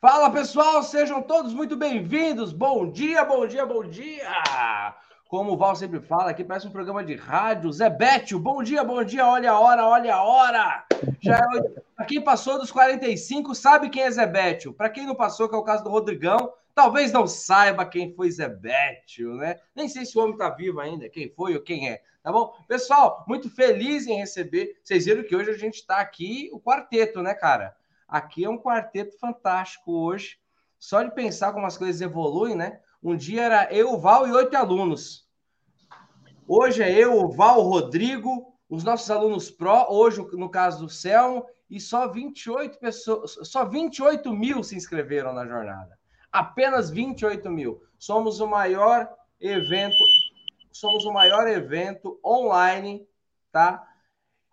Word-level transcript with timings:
Fala 0.00 0.30
pessoal, 0.30 0.80
sejam 0.84 1.20
todos 1.20 1.52
muito 1.52 1.76
bem-vindos. 1.76 2.52
Bom 2.52 2.88
dia, 2.88 3.24
bom 3.24 3.44
dia, 3.48 3.66
bom 3.66 3.82
dia. 3.82 4.94
Como 5.26 5.50
o 5.50 5.56
Val 5.56 5.74
sempre 5.74 5.98
fala, 5.98 6.30
aqui 6.30 6.44
parece 6.44 6.68
um 6.68 6.70
programa 6.70 7.02
de 7.02 7.16
rádio. 7.16 7.72
Zé 7.72 7.90
Bétio, 7.90 8.38
bom 8.38 8.62
dia, 8.62 8.84
bom 8.84 9.02
dia, 9.02 9.26
olha 9.26 9.50
a 9.50 9.58
hora, 9.58 9.84
olha 9.84 10.14
a 10.14 10.22
hora. 10.22 10.84
Já 11.18 11.38
é... 11.38 11.80
Para 11.96 12.06
quem 12.06 12.22
passou 12.22 12.60
dos 12.60 12.70
45, 12.70 13.56
sabe 13.56 13.90
quem 13.90 14.04
é 14.04 14.10
Zé 14.12 14.24
Bétio. 14.24 14.72
Para 14.72 14.88
quem 14.88 15.04
não 15.04 15.16
passou, 15.16 15.48
que 15.48 15.56
é 15.56 15.58
o 15.58 15.64
caso 15.64 15.82
do 15.82 15.90
Rodrigão, 15.90 16.52
talvez 16.76 17.10
não 17.10 17.26
saiba 17.26 17.84
quem 17.84 18.14
foi 18.14 18.30
Zé 18.30 18.48
Bétio, 18.48 19.34
né? 19.34 19.56
Nem 19.74 19.88
sei 19.88 20.06
se 20.06 20.16
o 20.16 20.20
homem 20.20 20.34
está 20.34 20.48
vivo 20.48 20.78
ainda, 20.78 21.08
quem 21.08 21.28
foi 21.28 21.56
ou 21.56 21.60
quem 21.60 21.88
é, 21.88 22.02
tá 22.22 22.30
bom? 22.30 22.54
Pessoal, 22.68 23.24
muito 23.26 23.50
feliz 23.50 24.06
em 24.06 24.14
receber. 24.14 24.78
Vocês 24.80 25.06
viram 25.06 25.24
que 25.24 25.34
hoje 25.34 25.50
a 25.50 25.58
gente 25.58 25.74
está 25.74 25.96
aqui, 25.96 26.50
o 26.52 26.60
quarteto, 26.60 27.20
né, 27.20 27.34
cara? 27.34 27.76
Aqui 28.08 28.44
é 28.44 28.48
um 28.48 28.58
quarteto 28.58 29.18
fantástico 29.18 29.92
hoje. 29.92 30.38
Só 30.78 31.02
de 31.02 31.14
pensar 31.14 31.52
como 31.52 31.66
as 31.66 31.76
coisas 31.76 32.00
evoluem, 32.00 32.56
né? 32.56 32.80
Um 33.02 33.14
dia 33.14 33.42
era 33.42 33.72
eu, 33.72 33.98
Val 33.98 34.26
e 34.26 34.32
oito 34.32 34.56
alunos. 34.56 35.28
Hoje 36.46 36.82
é 36.82 36.90
eu, 36.90 37.28
Val, 37.28 37.60
Rodrigo, 37.60 38.54
os 38.70 38.82
nossos 38.82 39.10
alunos 39.10 39.50
pró, 39.50 39.88
hoje, 39.90 40.26
no 40.32 40.50
caso 40.50 40.84
do 40.84 40.88
Selmo, 40.88 41.44
e 41.68 41.78
só 41.78 42.08
28 42.08 42.78
pessoas, 42.78 43.38
só 43.42 43.64
28 43.64 44.32
mil 44.32 44.62
se 44.62 44.74
inscreveram 44.74 45.32
na 45.32 45.46
jornada. 45.46 45.98
Apenas 46.32 46.90
28 46.90 47.50
mil. 47.50 47.82
Somos 47.98 48.40
o 48.40 48.46
maior 48.46 49.08
evento, 49.40 49.96
somos 50.72 51.04
o 51.04 51.12
maior 51.12 51.46
evento 51.46 52.18
online, 52.24 53.06
tá? 53.52 53.86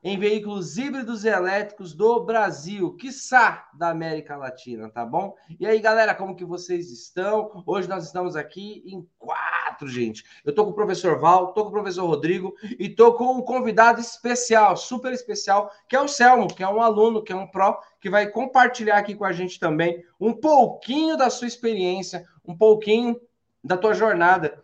Em 0.06 0.20
veículos 0.20 0.78
híbridos 0.78 1.26
e 1.26 1.30
elétricos 1.30 1.96
do 1.96 2.24
Brasil, 2.24 2.94
quiçá 2.94 3.68
da 3.74 3.90
América 3.90 4.38
Latina, 4.38 4.88
tá 4.88 5.04
bom? 5.04 5.36
E 5.60 5.66
aí, 5.66 5.80
galera, 5.80 6.14
como 6.14 6.36
que 6.36 6.46
vocês 6.46 6.92
estão? 6.92 7.64
Hoje 7.66 7.90
nós 7.90 8.06
estamos 8.06 8.36
aqui 8.36 8.84
em 8.86 9.04
quatro, 9.18 9.88
gente. 9.88 10.24
Eu 10.46 10.54
tô 10.54 10.64
com 10.64 10.70
o 10.70 10.76
professor 10.76 11.18
Val, 11.18 11.54
tô 11.54 11.64
com 11.64 11.70
o 11.70 11.74
professor 11.74 12.06
Rodrigo 12.06 12.54
e 12.78 12.88
tô 12.88 13.16
com 13.16 13.34
um 13.34 13.42
convidado 13.42 14.00
especial, 14.00 14.78
super 14.78 15.12
especial, 15.12 15.72
que 15.90 15.96
é 15.96 16.00
o 16.00 16.08
Selmo, 16.08 16.54
que 16.54 16.62
é 16.62 16.70
um 16.70 16.84
aluno, 16.84 17.24
que 17.24 17.34
é 17.34 17.36
um 17.36 17.48
pró, 17.48 17.82
que 18.00 18.08
vai 18.08 18.28
compartilhar 18.30 19.00
aqui 19.00 19.16
com 19.16 19.26
a 19.26 19.34
gente 19.34 19.60
também 19.60 20.06
um 20.20 20.34
pouquinho 20.34 21.18
da 21.18 21.32
sua 21.32 21.48
experiência, 21.48 22.28
um 22.46 22.56
pouquinho 22.56 23.20
da 23.64 23.76
tua 23.76 23.96
jornada 23.96 24.64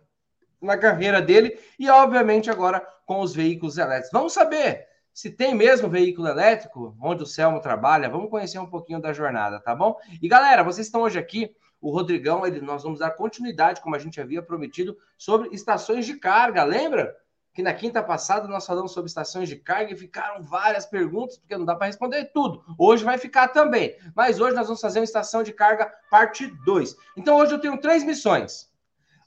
na 0.60 0.78
carreira 0.78 1.20
dele 1.20 1.58
e, 1.76 1.90
obviamente, 1.90 2.48
agora 2.48 2.80
com 3.04 3.20
os 3.20 3.34
veículos 3.34 3.76
elétricos. 3.76 4.12
Vamos 4.12 4.32
saber 4.32 4.91
se 5.12 5.30
tem 5.30 5.54
mesmo 5.54 5.88
veículo 5.88 6.28
elétrico, 6.28 6.96
onde 7.00 7.22
o 7.22 7.26
Selmo 7.26 7.60
trabalha, 7.60 8.08
vamos 8.08 8.30
conhecer 8.30 8.58
um 8.58 8.66
pouquinho 8.66 9.00
da 9.00 9.12
jornada, 9.12 9.60
tá 9.60 9.74
bom? 9.74 9.96
E 10.20 10.28
galera, 10.28 10.62
vocês 10.62 10.86
estão 10.86 11.02
hoje 11.02 11.18
aqui, 11.18 11.54
o 11.80 11.90
Rodrigão, 11.90 12.46
ele, 12.46 12.60
nós 12.60 12.82
vamos 12.82 13.00
dar 13.00 13.10
continuidade, 13.10 13.80
como 13.80 13.96
a 13.96 13.98
gente 13.98 14.20
havia 14.20 14.40
prometido, 14.40 14.96
sobre 15.18 15.48
estações 15.52 16.06
de 16.06 16.14
carga, 16.14 16.62
lembra? 16.64 17.14
Que 17.52 17.60
na 17.62 17.74
quinta 17.74 18.02
passada 18.02 18.48
nós 18.48 18.64
falamos 18.64 18.92
sobre 18.92 19.08
estações 19.08 19.48
de 19.48 19.56
carga 19.56 19.92
e 19.92 19.96
ficaram 19.96 20.42
várias 20.42 20.86
perguntas, 20.86 21.36
porque 21.36 21.56
não 21.56 21.66
dá 21.66 21.74
para 21.74 21.88
responder 21.88 22.30
tudo. 22.32 22.64
Hoje 22.78 23.04
vai 23.04 23.18
ficar 23.18 23.48
também. 23.48 23.94
Mas 24.14 24.40
hoje 24.40 24.56
nós 24.56 24.68
vamos 24.68 24.80
fazer 24.80 25.00
uma 25.00 25.04
estação 25.04 25.42
de 25.42 25.52
carga 25.52 25.92
parte 26.10 26.46
2. 26.64 26.96
Então 27.14 27.36
hoje 27.36 27.52
eu 27.52 27.60
tenho 27.60 27.76
três 27.76 28.02
missões. 28.04 28.72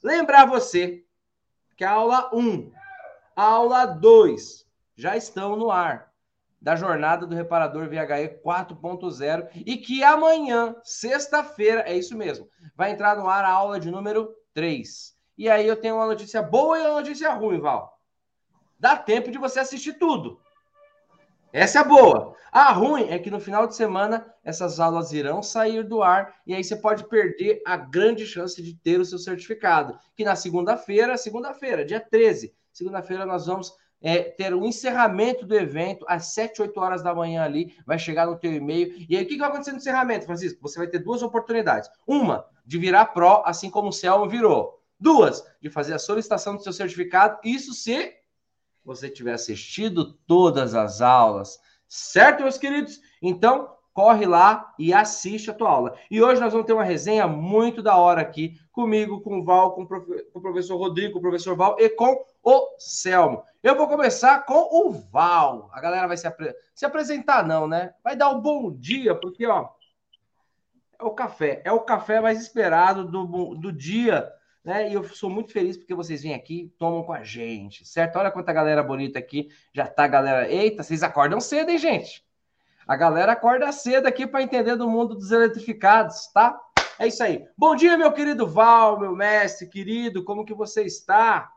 Lembrar 0.02 0.46
você 0.46 1.04
que 1.76 1.84
a 1.84 1.92
aula 1.92 2.30
1, 2.32 2.38
um, 2.40 2.72
aula 3.36 3.86
2, 3.86 4.65
já 4.96 5.16
estão 5.16 5.56
no 5.56 5.70
ar 5.70 6.10
da 6.60 6.74
jornada 6.74 7.26
do 7.26 7.34
reparador 7.34 7.88
VHE 7.88 8.40
4.0 8.42 9.50
e 9.54 9.76
que 9.76 10.02
amanhã, 10.02 10.74
sexta-feira, 10.82 11.82
é 11.82 11.96
isso 11.96 12.16
mesmo, 12.16 12.48
vai 12.74 12.90
entrar 12.90 13.16
no 13.16 13.28
ar 13.28 13.44
a 13.44 13.50
aula 13.50 13.78
de 13.78 13.90
número 13.90 14.34
3. 14.54 15.14
E 15.38 15.50
aí 15.50 15.66
eu 15.66 15.76
tenho 15.76 15.96
uma 15.96 16.06
notícia 16.06 16.42
boa 16.42 16.78
e 16.78 16.82
uma 16.82 17.00
notícia 17.00 17.32
ruim, 17.34 17.60
Val. 17.60 18.00
Dá 18.80 18.96
tempo 18.96 19.30
de 19.30 19.38
você 19.38 19.60
assistir 19.60 19.94
tudo. 19.94 20.40
Essa 21.52 21.78
é 21.78 21.80
a 21.82 21.84
boa. 21.84 22.34
A 22.50 22.72
ruim 22.72 23.08
é 23.10 23.18
que 23.18 23.30
no 23.30 23.38
final 23.38 23.66
de 23.66 23.76
semana 23.76 24.26
essas 24.42 24.80
aulas 24.80 25.12
irão 25.12 25.42
sair 25.42 25.82
do 25.82 26.02
ar 26.02 26.34
e 26.46 26.54
aí 26.54 26.64
você 26.64 26.74
pode 26.74 27.04
perder 27.08 27.62
a 27.66 27.76
grande 27.76 28.26
chance 28.26 28.62
de 28.62 28.74
ter 28.74 28.98
o 28.98 29.04
seu 29.04 29.18
certificado. 29.18 29.98
Que 30.14 30.24
na 30.24 30.34
segunda-feira, 30.34 31.16
segunda-feira, 31.16 31.84
dia 31.84 32.00
13, 32.00 32.54
segunda-feira 32.72 33.24
nós 33.24 33.46
vamos 33.46 33.72
é, 34.00 34.22
ter 34.22 34.54
o 34.54 34.60
um 34.60 34.66
encerramento 34.66 35.46
do 35.46 35.54
evento 35.54 36.04
às 36.08 36.34
7, 36.34 36.62
8 36.62 36.80
horas 36.80 37.02
da 37.02 37.14
manhã 37.14 37.42
ali, 37.42 37.74
vai 37.86 37.98
chegar 37.98 38.26
no 38.26 38.38
teu 38.38 38.52
e-mail. 38.52 38.94
E 39.08 39.16
aí, 39.16 39.24
o 39.24 39.26
que, 39.26 39.36
vai 39.36 39.48
acontecer 39.48 39.72
no 39.72 39.78
encerramento, 39.78 40.26
Francisco? 40.26 40.60
Você 40.62 40.78
vai 40.78 40.86
ter 40.86 40.98
duas 40.98 41.22
oportunidades. 41.22 41.90
Uma, 42.06 42.46
de 42.64 42.78
virar 42.78 43.06
pró, 43.06 43.42
assim 43.46 43.70
como 43.70 43.88
o 43.88 43.92
Selma 43.92 44.28
virou. 44.28 44.82
Duas, 44.98 45.44
de 45.60 45.68
fazer 45.68 45.94
a 45.94 45.98
solicitação 45.98 46.56
do 46.56 46.62
seu 46.62 46.72
certificado. 46.72 47.38
Isso 47.44 47.72
se 47.72 48.14
você 48.84 49.10
tiver 49.10 49.32
assistido 49.32 50.14
todas 50.26 50.74
as 50.74 51.00
aulas. 51.00 51.58
Certo, 51.88 52.42
meus 52.42 52.58
queridos? 52.58 53.00
Então, 53.20 53.76
corre 53.96 54.26
lá 54.26 54.74
e 54.78 54.92
assiste 54.92 55.50
a 55.50 55.54
tua 55.54 55.70
aula. 55.70 55.98
E 56.10 56.22
hoje 56.22 56.38
nós 56.38 56.52
vamos 56.52 56.66
ter 56.66 56.74
uma 56.74 56.84
resenha 56.84 57.26
muito 57.26 57.82
da 57.82 57.96
hora 57.96 58.20
aqui, 58.20 58.52
comigo, 58.70 59.22
com 59.22 59.40
o 59.40 59.42
Val, 59.44 59.74
com 59.74 59.84
o 60.34 60.40
professor 60.40 60.76
Rodrigo, 60.76 61.14
com 61.14 61.18
o 61.18 61.22
professor 61.22 61.56
Val 61.56 61.76
e 61.78 61.88
com 61.88 62.22
o 62.44 62.76
Selmo. 62.78 63.42
Eu 63.66 63.76
vou 63.76 63.88
começar 63.88 64.46
com 64.46 64.68
o 64.70 64.92
Val. 64.92 65.68
A 65.72 65.80
galera 65.80 66.06
vai 66.06 66.16
se, 66.16 66.24
apre... 66.24 66.54
se 66.72 66.86
apresentar, 66.86 67.44
não, 67.44 67.66
né? 67.66 67.94
Vai 68.04 68.14
dar 68.14 68.30
um 68.30 68.40
bom 68.40 68.70
dia, 68.70 69.12
porque, 69.12 69.44
ó, 69.44 69.70
é 70.96 71.02
o 71.02 71.10
café. 71.10 71.62
É 71.64 71.72
o 71.72 71.80
café 71.80 72.20
mais 72.20 72.40
esperado 72.40 73.04
do, 73.04 73.56
do 73.56 73.72
dia, 73.72 74.32
né? 74.64 74.88
E 74.88 74.94
eu 74.94 75.02
sou 75.02 75.28
muito 75.28 75.50
feliz 75.50 75.76
porque 75.76 75.96
vocês 75.96 76.22
vêm 76.22 76.32
aqui 76.32 76.72
tomam 76.78 77.02
com 77.02 77.12
a 77.12 77.24
gente, 77.24 77.84
certo? 77.84 78.20
Olha 78.20 78.30
quanta 78.30 78.52
galera 78.52 78.84
bonita 78.84 79.18
aqui. 79.18 79.48
Já 79.72 79.88
tá, 79.88 80.06
galera. 80.06 80.48
Eita, 80.48 80.84
vocês 80.84 81.02
acordam 81.02 81.40
cedo, 81.40 81.68
hein, 81.68 81.78
gente? 81.78 82.24
A 82.86 82.94
galera 82.94 83.32
acorda 83.32 83.72
cedo 83.72 84.06
aqui 84.06 84.28
para 84.28 84.42
entender 84.42 84.76
do 84.76 84.88
mundo 84.88 85.16
dos 85.16 85.32
eletrificados, 85.32 86.28
tá? 86.28 86.56
É 87.00 87.08
isso 87.08 87.20
aí. 87.20 87.44
Bom 87.58 87.74
dia, 87.74 87.98
meu 87.98 88.12
querido 88.12 88.46
Val, 88.46 89.00
meu 89.00 89.16
mestre 89.16 89.68
querido, 89.68 90.22
como 90.22 90.44
que 90.44 90.54
você 90.54 90.84
está? 90.84 91.50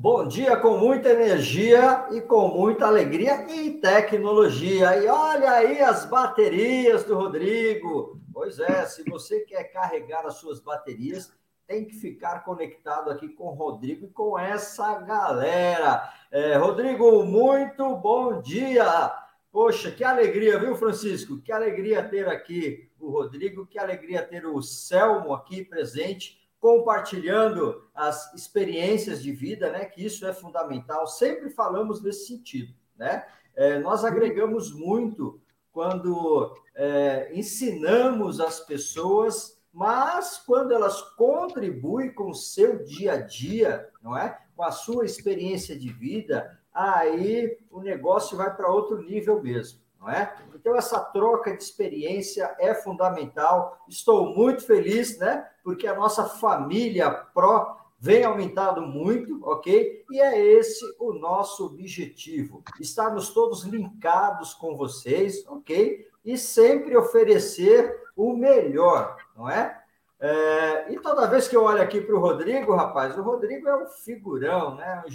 Bom 0.00 0.28
dia 0.28 0.56
com 0.56 0.78
muita 0.78 1.08
energia 1.08 2.06
e 2.12 2.20
com 2.20 2.46
muita 2.46 2.86
alegria 2.86 3.52
e 3.52 3.80
tecnologia. 3.80 4.96
E 4.96 5.08
olha 5.08 5.50
aí 5.50 5.80
as 5.80 6.04
baterias 6.04 7.02
do 7.02 7.16
Rodrigo. 7.16 8.20
Pois 8.32 8.60
é, 8.60 8.86
se 8.86 9.02
você 9.02 9.40
quer 9.40 9.64
carregar 9.64 10.24
as 10.24 10.34
suas 10.34 10.60
baterias, 10.60 11.32
tem 11.66 11.84
que 11.84 11.96
ficar 11.96 12.44
conectado 12.44 13.10
aqui 13.10 13.28
com 13.30 13.48
o 13.48 13.54
Rodrigo 13.54 14.04
e 14.04 14.10
com 14.10 14.38
essa 14.38 15.00
galera. 15.00 16.08
É, 16.30 16.54
Rodrigo, 16.54 17.24
muito 17.24 17.96
bom 17.96 18.40
dia. 18.40 19.12
Poxa, 19.50 19.90
que 19.90 20.04
alegria, 20.04 20.60
viu, 20.60 20.76
Francisco? 20.76 21.40
Que 21.40 21.50
alegria 21.50 22.08
ter 22.08 22.28
aqui 22.28 22.88
o 23.00 23.10
Rodrigo, 23.10 23.66
que 23.66 23.80
alegria 23.80 24.22
ter 24.22 24.46
o 24.46 24.62
Selmo 24.62 25.34
aqui 25.34 25.64
presente, 25.64 26.38
compartilhando 26.60 27.88
as 27.94 28.34
experiências 28.34 29.22
de 29.22 29.32
vida, 29.32 29.70
né? 29.70 29.84
Que 29.84 30.04
isso 30.04 30.26
é 30.26 30.32
fundamental. 30.32 31.06
Sempre 31.06 31.50
falamos 31.50 32.02
nesse 32.02 32.26
sentido, 32.26 32.74
né? 32.96 33.26
É, 33.54 33.78
nós 33.78 34.04
agregamos 34.04 34.72
muito 34.72 35.40
quando 35.72 36.54
é, 36.74 37.30
ensinamos 37.32 38.40
as 38.40 38.60
pessoas, 38.60 39.60
mas 39.72 40.38
quando 40.38 40.72
elas 40.72 41.00
contribuem 41.16 42.12
com 42.12 42.30
o 42.30 42.34
seu 42.34 42.84
dia 42.84 43.12
a 43.12 43.20
dia, 43.20 43.88
não 44.02 44.16
é? 44.16 44.38
Com 44.56 44.64
a 44.64 44.72
sua 44.72 45.04
experiência 45.04 45.78
de 45.78 45.92
vida, 45.92 46.58
aí 46.74 47.58
o 47.70 47.80
negócio 47.80 48.36
vai 48.36 48.54
para 48.54 48.70
outro 48.70 49.02
nível 49.02 49.42
mesmo, 49.42 49.80
não 50.00 50.08
é? 50.10 50.34
Então, 50.54 50.76
essa 50.76 51.00
troca 51.00 51.56
de 51.56 51.62
experiência 51.62 52.54
é 52.58 52.74
fundamental. 52.74 53.78
Estou 53.88 54.34
muito 54.34 54.64
feliz, 54.64 55.18
né? 55.18 55.48
Porque 55.62 55.86
a 55.86 55.94
nossa 55.94 56.24
família 56.24 57.10
Pro 57.10 57.76
vem 57.98 58.24
aumentando 58.24 58.80
muito, 58.82 59.40
ok? 59.44 60.04
E 60.10 60.20
é 60.20 60.38
esse 60.40 60.84
o 60.98 61.12
nosso 61.12 61.66
objetivo: 61.66 62.62
estarmos 62.80 63.30
todos 63.30 63.64
linkados 63.64 64.54
com 64.54 64.76
vocês, 64.76 65.44
ok? 65.48 66.06
E 66.24 66.38
sempre 66.38 66.96
oferecer 66.96 68.02
o 68.16 68.34
melhor, 68.34 69.16
não 69.36 69.48
é? 69.48 69.80
é 70.20 70.92
e 70.92 70.98
toda 71.00 71.26
vez 71.26 71.48
que 71.48 71.56
eu 71.56 71.62
olho 71.62 71.82
aqui 71.82 72.00
para 72.00 72.14
o 72.14 72.20
Rodrigo, 72.20 72.74
rapaz, 72.74 73.16
o 73.16 73.22
Rodrigo 73.22 73.68
é 73.68 73.76
um 73.76 73.86
figurão, 73.86 74.74
né? 74.74 75.02
Um 75.06 75.10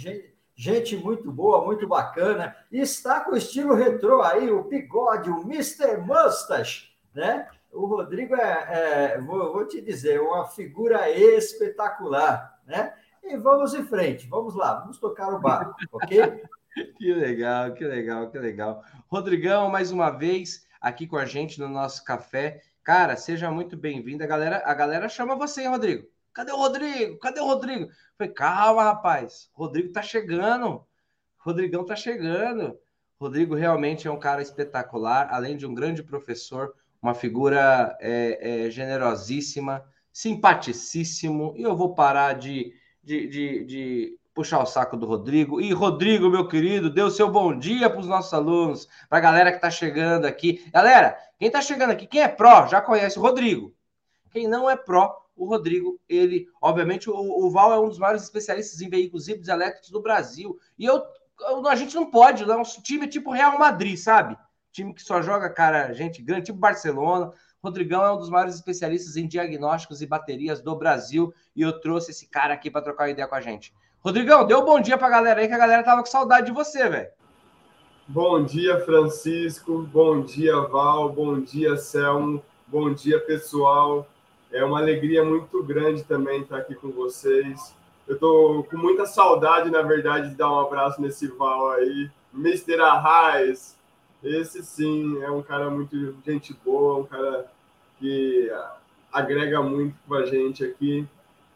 gente 0.54 0.96
muito 0.96 1.30
boa, 1.30 1.64
muito 1.64 1.86
bacana, 1.86 2.56
e 2.70 2.80
está 2.80 3.20
com 3.20 3.32
o 3.32 3.36
estilo 3.36 3.74
retrô 3.74 4.22
aí, 4.22 4.50
o 4.50 4.64
bigode, 4.64 5.30
o 5.30 5.42
Mr. 5.42 5.98
Mustache, 5.98 6.90
né? 7.14 7.48
O 7.72 7.86
Rodrigo 7.86 8.36
é, 8.36 9.14
é 9.14 9.20
vou, 9.20 9.52
vou, 9.52 9.66
te 9.66 9.80
dizer, 9.80 10.20
uma 10.20 10.46
figura 10.46 11.10
espetacular, 11.10 12.60
né? 12.66 12.94
E 13.22 13.36
vamos 13.36 13.74
em 13.74 13.84
frente, 13.84 14.28
vamos 14.28 14.54
lá, 14.54 14.74
vamos 14.74 14.98
tocar 14.98 15.34
o 15.34 15.40
barco, 15.40 15.74
ok? 15.92 16.44
que 16.98 17.12
legal, 17.12 17.72
que 17.72 17.84
legal, 17.84 18.30
que 18.30 18.38
legal. 18.38 18.84
Rodrigão, 19.08 19.68
mais 19.68 19.90
uma 19.90 20.10
vez, 20.10 20.66
aqui 20.80 21.06
com 21.06 21.16
a 21.16 21.24
gente 21.24 21.58
no 21.58 21.68
nosso 21.68 22.04
café, 22.04 22.62
Cara, 22.84 23.16
seja 23.16 23.50
muito 23.50 23.78
bem-vindo. 23.78 24.22
A 24.22 24.26
galera, 24.26 24.62
a 24.62 24.74
galera 24.74 25.08
chama 25.08 25.34
você, 25.34 25.62
hein, 25.62 25.68
Rodrigo? 25.68 26.06
Cadê 26.34 26.50
o 26.50 26.56
Rodrigo? 26.56 27.16
Cadê 27.18 27.40
o 27.40 27.46
Rodrigo? 27.46 27.88
falei, 28.18 28.32
calma, 28.32 28.82
rapaz. 28.82 29.48
Rodrigo 29.54 29.92
tá 29.92 30.02
chegando. 30.02 30.84
Rodrigão 31.38 31.86
tá 31.86 31.94
chegando. 31.94 32.76
Rodrigo 33.20 33.54
realmente 33.54 34.08
é 34.08 34.10
um 34.10 34.18
cara 34.18 34.42
espetacular, 34.42 35.28
além 35.30 35.56
de 35.56 35.64
um 35.64 35.72
grande 35.72 36.02
professor, 36.02 36.74
uma 37.00 37.14
figura 37.14 37.96
é, 38.00 38.66
é, 38.66 38.70
generosíssima, 38.70 39.84
simpaticíssimo. 40.12 41.54
E 41.56 41.62
eu 41.62 41.76
vou 41.76 41.94
parar 41.94 42.32
de, 42.32 42.74
de, 43.02 43.28
de, 43.28 43.64
de 43.64 44.18
puxar 44.34 44.60
o 44.60 44.66
saco 44.66 44.96
do 44.96 45.06
Rodrigo. 45.06 45.60
E 45.60 45.72
Rodrigo, 45.72 46.28
meu 46.28 46.48
querido, 46.48 46.90
dê 46.90 47.02
o 47.02 47.10
seu 47.10 47.30
bom 47.30 47.56
dia 47.56 47.88
para 47.88 48.00
os 48.00 48.08
nossos 48.08 48.34
alunos, 48.34 48.88
para 49.08 49.18
a 49.18 49.20
galera 49.20 49.50
que 49.52 49.58
está 49.58 49.70
chegando 49.70 50.24
aqui. 50.24 50.68
Galera, 50.72 51.16
quem 51.38 51.46
está 51.46 51.60
chegando 51.60 51.90
aqui, 51.90 52.08
quem 52.08 52.22
é 52.22 52.28
pró, 52.28 52.66
já 52.66 52.80
conhece 52.80 53.18
o 53.18 53.22
Rodrigo. 53.22 53.72
Quem 54.32 54.48
não 54.48 54.68
é 54.68 54.76
pró, 54.76 55.23
o 55.36 55.46
Rodrigo, 55.46 56.00
ele, 56.08 56.46
obviamente, 56.60 57.10
o, 57.10 57.14
o 57.14 57.50
Val 57.50 57.72
é 57.72 57.80
um 57.80 57.88
dos 57.88 57.98
maiores 57.98 58.22
especialistas 58.22 58.80
em 58.80 58.88
veículos 58.88 59.28
híbridos 59.28 59.48
elétricos 59.48 59.90
do 59.90 60.00
Brasil. 60.00 60.58
E 60.78 60.84
eu, 60.84 61.02
eu 61.40 61.66
a 61.68 61.74
gente 61.74 61.94
não 61.94 62.10
pode, 62.10 62.44
nosso 62.44 62.82
time 62.82 63.06
é 63.06 63.08
tipo 63.08 63.32
Real 63.32 63.58
Madrid, 63.58 63.96
sabe? 63.96 64.36
Time 64.72 64.94
que 64.94 65.02
só 65.02 65.22
joga 65.22 65.50
cara, 65.50 65.92
gente 65.92 66.22
grande, 66.22 66.46
tipo 66.46 66.58
Barcelona. 66.58 67.32
Rodrigão 67.62 68.04
é 68.04 68.12
um 68.12 68.18
dos 68.18 68.28
maiores 68.28 68.54
especialistas 68.54 69.16
em 69.16 69.26
diagnósticos 69.26 70.02
e 70.02 70.06
baterias 70.06 70.60
do 70.60 70.76
Brasil 70.76 71.32
e 71.56 71.62
eu 71.62 71.80
trouxe 71.80 72.10
esse 72.10 72.28
cara 72.28 72.52
aqui 72.52 72.70
para 72.70 72.82
trocar 72.82 73.08
ideia 73.08 73.26
com 73.26 73.34
a 73.34 73.40
gente. 73.40 73.72
Rodrigão, 74.00 74.46
deu 74.46 74.60
um 74.60 74.64
bom 74.64 74.80
dia 74.80 74.98
para 74.98 75.06
a 75.06 75.10
galera 75.10 75.40
aí, 75.40 75.48
que 75.48 75.54
a 75.54 75.58
galera 75.58 75.82
tava 75.82 76.02
com 76.02 76.06
saudade 76.06 76.46
de 76.46 76.52
você, 76.52 76.88
velho. 76.88 77.08
Bom 78.06 78.44
dia, 78.44 78.78
Francisco. 78.84 79.82
Bom 79.90 80.20
dia, 80.20 80.60
Val. 80.60 81.10
Bom 81.10 81.40
dia, 81.40 81.74
Selmo. 81.78 82.42
Bom 82.66 82.92
dia, 82.92 83.18
pessoal. 83.18 84.06
É 84.54 84.64
uma 84.64 84.78
alegria 84.78 85.24
muito 85.24 85.60
grande 85.64 86.04
também 86.04 86.42
estar 86.42 86.58
aqui 86.58 86.76
com 86.76 86.88
vocês. 86.88 87.74
Eu 88.06 88.14
estou 88.14 88.62
com 88.62 88.76
muita 88.76 89.04
saudade, 89.04 89.68
na 89.68 89.82
verdade, 89.82 90.30
de 90.30 90.36
dar 90.36 90.48
um 90.48 90.60
abraço 90.60 91.02
nesse 91.02 91.26
Val 91.26 91.72
aí. 91.72 92.08
Mr. 92.32 92.80
Arraes. 92.80 93.76
Esse 94.22 94.62
sim 94.62 95.20
é 95.22 95.28
um 95.28 95.42
cara 95.42 95.68
muito 95.68 96.14
gente 96.24 96.56
boa, 96.64 97.00
um 97.00 97.04
cara 97.04 97.50
que 97.98 98.48
agrega 99.12 99.60
muito 99.60 99.96
com 100.06 100.14
a 100.14 100.24
gente 100.24 100.64
aqui. 100.64 101.04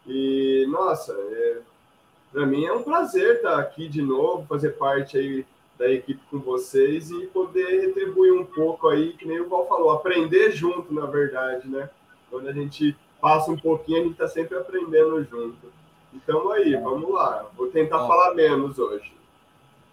E, 0.05 0.67
nossa, 0.69 1.13
é, 1.13 1.57
para 2.33 2.45
mim 2.45 2.65
é 2.65 2.73
um 2.73 2.83
prazer 2.83 3.37
estar 3.37 3.57
aqui 3.59 3.87
de 3.87 4.01
novo, 4.01 4.45
fazer 4.45 4.71
parte 4.71 5.17
aí 5.17 5.45
da 5.77 5.89
equipe 5.89 6.19
com 6.29 6.39
vocês 6.39 7.09
e 7.11 7.27
poder 7.27 7.79
retribuir 7.79 8.33
um 8.33 8.43
pouco 8.43 8.89
aí, 8.89 9.13
que 9.13 9.25
nem 9.25 9.39
o 9.39 9.47
Val 9.47 9.65
falou, 9.69 9.91
aprender 9.91 10.51
junto, 10.51 10.93
na 10.93 11.05
verdade, 11.05 11.65
né? 11.65 11.89
Quando 12.29 12.47
a 12.47 12.53
gente 12.53 12.95
passa 13.19 13.51
um 13.51 13.57
pouquinho, 13.57 13.99
a 13.99 14.03
gente 14.03 14.11
está 14.13 14.27
sempre 14.27 14.57
aprendendo 14.57 15.23
junto. 15.23 15.71
Então 16.13 16.51
aí, 16.51 16.75
vamos 16.75 17.11
lá. 17.11 17.47
Vou 17.55 17.67
tentar 17.67 17.99
falar 17.99 18.33
menos 18.33 18.77
hoje. 18.77 19.13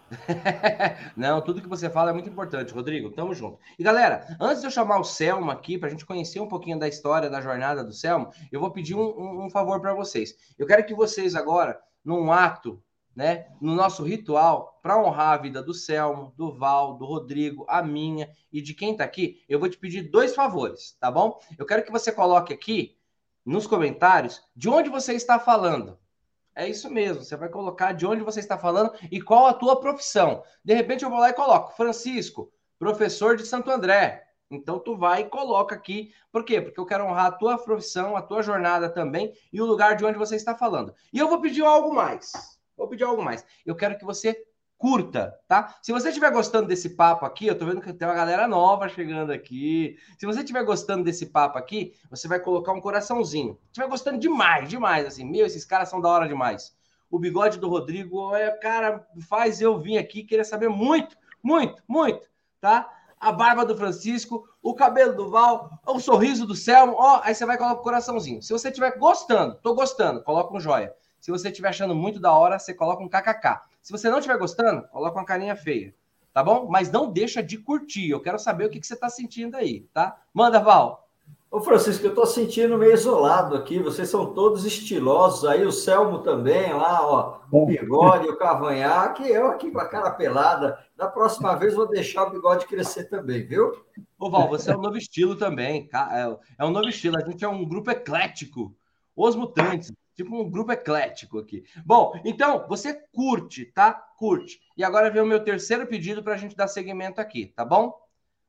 Não, 1.15 1.41
tudo 1.41 1.61
que 1.61 1.67
você 1.67 1.89
fala 1.89 2.11
é 2.11 2.13
muito 2.13 2.29
importante, 2.29 2.73
Rodrigo. 2.73 3.11
Tamo 3.11 3.33
junto. 3.33 3.59
E 3.77 3.83
galera, 3.83 4.25
antes 4.39 4.61
de 4.61 4.67
eu 4.67 4.71
chamar 4.71 4.99
o 4.99 5.03
Selmo 5.03 5.51
aqui 5.51 5.77
para 5.77 5.87
a 5.87 5.91
gente 5.91 6.05
conhecer 6.05 6.39
um 6.39 6.47
pouquinho 6.47 6.79
da 6.79 6.87
história 6.87 7.29
da 7.29 7.41
jornada 7.41 7.83
do 7.83 7.93
Selmo, 7.93 8.29
eu 8.51 8.59
vou 8.59 8.71
pedir 8.71 8.95
um, 8.95 9.01
um, 9.01 9.45
um 9.45 9.49
favor 9.49 9.79
para 9.81 9.93
vocês. 9.93 10.35
Eu 10.57 10.65
quero 10.65 10.85
que 10.85 10.95
vocês 10.95 11.35
agora 11.35 11.79
num 12.03 12.31
ato, 12.31 12.81
né, 13.17 13.47
no 13.59 13.73
nosso 13.73 14.03
ritual, 14.03 14.79
para 14.79 15.01
honrar 15.01 15.33
a 15.33 15.37
vida 15.37 15.63
do 15.63 15.73
Selmo, 15.73 16.31
do 16.37 16.53
Val, 16.55 16.99
do 16.99 17.05
Rodrigo, 17.05 17.65
a 17.67 17.81
minha 17.81 18.29
e 18.53 18.61
de 18.61 18.75
quem 18.75 18.91
está 18.91 19.03
aqui, 19.03 19.41
eu 19.49 19.59
vou 19.59 19.67
te 19.67 19.75
pedir 19.75 20.03
dois 20.03 20.35
favores, 20.35 20.95
tá 20.99 21.09
bom? 21.09 21.39
Eu 21.57 21.65
quero 21.65 21.83
que 21.83 21.91
você 21.91 22.11
coloque 22.11 22.53
aqui 22.53 22.95
nos 23.43 23.65
comentários 23.65 24.43
de 24.55 24.69
onde 24.69 24.87
você 24.87 25.13
está 25.13 25.39
falando. 25.39 25.97
É 26.53 26.69
isso 26.69 26.91
mesmo, 26.91 27.23
você 27.23 27.35
vai 27.35 27.49
colocar 27.49 27.91
de 27.91 28.05
onde 28.05 28.21
você 28.21 28.39
está 28.39 28.55
falando 28.55 28.93
e 29.11 29.19
qual 29.19 29.47
a 29.47 29.53
tua 29.53 29.79
profissão. 29.79 30.43
De 30.63 30.75
repente 30.75 31.03
eu 31.03 31.09
vou 31.09 31.19
lá 31.19 31.31
e 31.31 31.33
coloco 31.33 31.75
Francisco, 31.75 32.53
professor 32.77 33.35
de 33.35 33.47
Santo 33.47 33.71
André. 33.71 34.27
Então 34.51 34.77
tu 34.77 34.95
vai 34.95 35.21
e 35.21 35.29
coloca 35.29 35.73
aqui. 35.73 36.13
Por 36.31 36.45
quê? 36.45 36.61
Porque 36.61 36.79
eu 36.79 36.85
quero 36.85 37.05
honrar 37.05 37.25
a 37.25 37.31
tua 37.31 37.57
profissão, 37.57 38.15
a 38.15 38.21
tua 38.21 38.43
jornada 38.43 38.87
também 38.91 39.33
e 39.51 39.59
o 39.59 39.65
lugar 39.65 39.95
de 39.95 40.05
onde 40.05 40.19
você 40.19 40.35
está 40.35 40.53
falando. 40.53 40.93
E 41.11 41.17
eu 41.17 41.27
vou 41.27 41.41
pedir 41.41 41.65
algo 41.65 41.91
mais. 41.91 42.56
Vou 42.77 42.87
pedir 42.87 43.03
algo 43.03 43.23
mais. 43.23 43.43
Eu 43.65 43.75
quero 43.75 43.97
que 43.97 44.05
você 44.05 44.45
curta, 44.77 45.37
tá? 45.47 45.75
Se 45.81 45.91
você 45.91 46.09
estiver 46.09 46.31
gostando 46.31 46.67
desse 46.67 46.91
papo 46.91 47.25
aqui, 47.25 47.47
eu 47.47 47.57
tô 47.57 47.65
vendo 47.65 47.81
que 47.81 47.91
tem 47.91 48.07
uma 48.07 48.13
galera 48.13 48.47
nova 48.47 48.87
chegando 48.87 49.31
aqui. 49.31 49.97
Se 50.17 50.25
você 50.25 50.39
estiver 50.39 50.63
gostando 50.63 51.03
desse 51.03 51.25
papo 51.25 51.57
aqui, 51.57 51.93
você 52.09 52.27
vai 52.27 52.39
colocar 52.39 52.71
um 52.73 52.81
coraçãozinho. 52.81 53.57
Se 53.63 53.71
estiver 53.71 53.87
gostando 53.87 54.19
demais, 54.19 54.69
demais, 54.69 55.05
assim, 55.05 55.25
meu, 55.25 55.45
esses 55.45 55.65
caras 55.65 55.89
são 55.89 55.99
da 55.99 56.09
hora 56.09 56.27
demais. 56.27 56.77
O 57.09 57.17
bigode 57.17 57.57
do 57.57 57.69
Rodrigo, 57.69 58.35
é, 58.35 58.51
cara, 58.51 59.07
faz 59.27 59.61
eu 59.61 59.79
vir 59.79 59.97
aqui 59.97 60.23
querer 60.23 60.43
saber 60.43 60.69
muito, 60.69 61.17
muito, 61.41 61.81
muito, 61.87 62.27
tá? 62.61 62.93
a 63.19 63.31
barba 63.31 63.65
do 63.65 63.75
Francisco, 63.75 64.47
o 64.61 64.75
cabelo 64.75 65.15
do 65.15 65.29
Val, 65.29 65.71
o 65.87 65.99
sorriso 65.99 66.45
do 66.45 66.55
Selmo, 66.55 66.95
ó, 66.97 67.21
aí 67.23 67.33
você 67.33 67.45
vai 67.45 67.57
colocar 67.57 67.79
o 67.79 67.83
coraçãozinho. 67.83 68.41
Se 68.41 68.53
você 68.53 68.67
estiver 68.69 68.97
gostando, 68.97 69.55
tô 69.55 69.73
gostando, 69.73 70.23
coloca 70.23 70.55
um 70.55 70.59
joia. 70.59 70.93
Se 71.19 71.31
você 71.31 71.49
estiver 71.49 71.69
achando 71.69 71.95
muito 71.95 72.19
da 72.19 72.31
hora, 72.31 72.59
você 72.59 72.73
coloca 72.73 73.03
um 73.03 73.09
kkk. 73.09 73.61
Se 73.81 73.91
você 73.91 74.09
não 74.09 74.19
estiver 74.19 74.37
gostando, 74.37 74.87
coloca 74.89 75.17
uma 75.17 75.25
carinha 75.25 75.55
feia, 75.55 75.93
tá 76.33 76.43
bom? 76.43 76.67
Mas 76.69 76.91
não 76.91 77.11
deixa 77.11 77.41
de 77.41 77.57
curtir. 77.57 78.09
Eu 78.09 78.21
quero 78.21 78.39
saber 78.39 78.65
o 78.65 78.69
que, 78.69 78.79
que 78.79 78.87
você 78.87 78.95
tá 78.95 79.09
sentindo 79.09 79.55
aí, 79.55 79.81
tá? 79.93 80.17
Manda, 80.33 80.59
Val. 80.59 81.07
Ô, 81.49 81.61
Francisco, 81.61 82.05
eu 82.05 82.09
estou 82.09 82.25
sentindo 82.25 82.77
meio 82.77 82.93
isolado 82.93 83.55
aqui. 83.55 83.79
Vocês 83.79 84.09
são 84.09 84.33
todos 84.33 84.65
estilosos 84.65 85.45
aí, 85.45 85.65
o 85.65 85.71
Selmo 85.71 86.19
também, 86.19 86.73
lá, 86.73 87.07
ó, 87.07 87.39
o 87.49 87.65
bigode, 87.65 88.27
o 88.27 88.37
cavanhaque, 88.37 89.25
eu 89.25 89.47
aqui 89.47 89.71
com 89.71 89.79
a 89.79 89.87
cara 89.87 90.11
pelada. 90.11 90.77
Da 90.97 91.07
próxima 91.07 91.55
vez 91.55 91.73
vou 91.73 91.87
deixar 91.87 92.27
o 92.27 92.31
bigode 92.31 92.65
crescer 92.65 93.05
também, 93.05 93.47
viu? 93.47 93.71
Ô, 94.19 94.29
Val, 94.29 94.49
você 94.49 94.71
é 94.71 94.77
um 94.77 94.81
novo 94.81 94.97
estilo 94.97 95.35
também. 95.37 95.89
É, 95.93 96.37
é 96.59 96.65
um 96.65 96.71
novo 96.71 96.89
estilo. 96.89 97.17
A 97.17 97.25
gente 97.25 97.45
é 97.45 97.47
um 97.47 97.65
grupo 97.65 97.91
eclético. 97.91 98.75
Os 99.15 99.35
Mutantes, 99.35 99.91
tipo 100.17 100.35
um 100.35 100.49
grupo 100.49 100.71
eclético 100.71 101.37
aqui. 101.37 101.63
Bom, 101.85 102.19
então, 102.25 102.67
você 102.67 102.95
curte, 103.13 103.65
tá? 103.65 103.93
Curte. 103.93 104.59
E 104.75 104.83
agora 104.83 105.11
vem 105.11 105.21
o 105.21 105.25
meu 105.25 105.43
terceiro 105.43 105.85
pedido 105.85 106.23
para 106.23 106.33
a 106.33 106.37
gente 106.37 106.55
dar 106.55 106.67
seguimento 106.67 107.21
aqui, 107.21 107.45
tá 107.55 107.63
bom? 107.63 107.93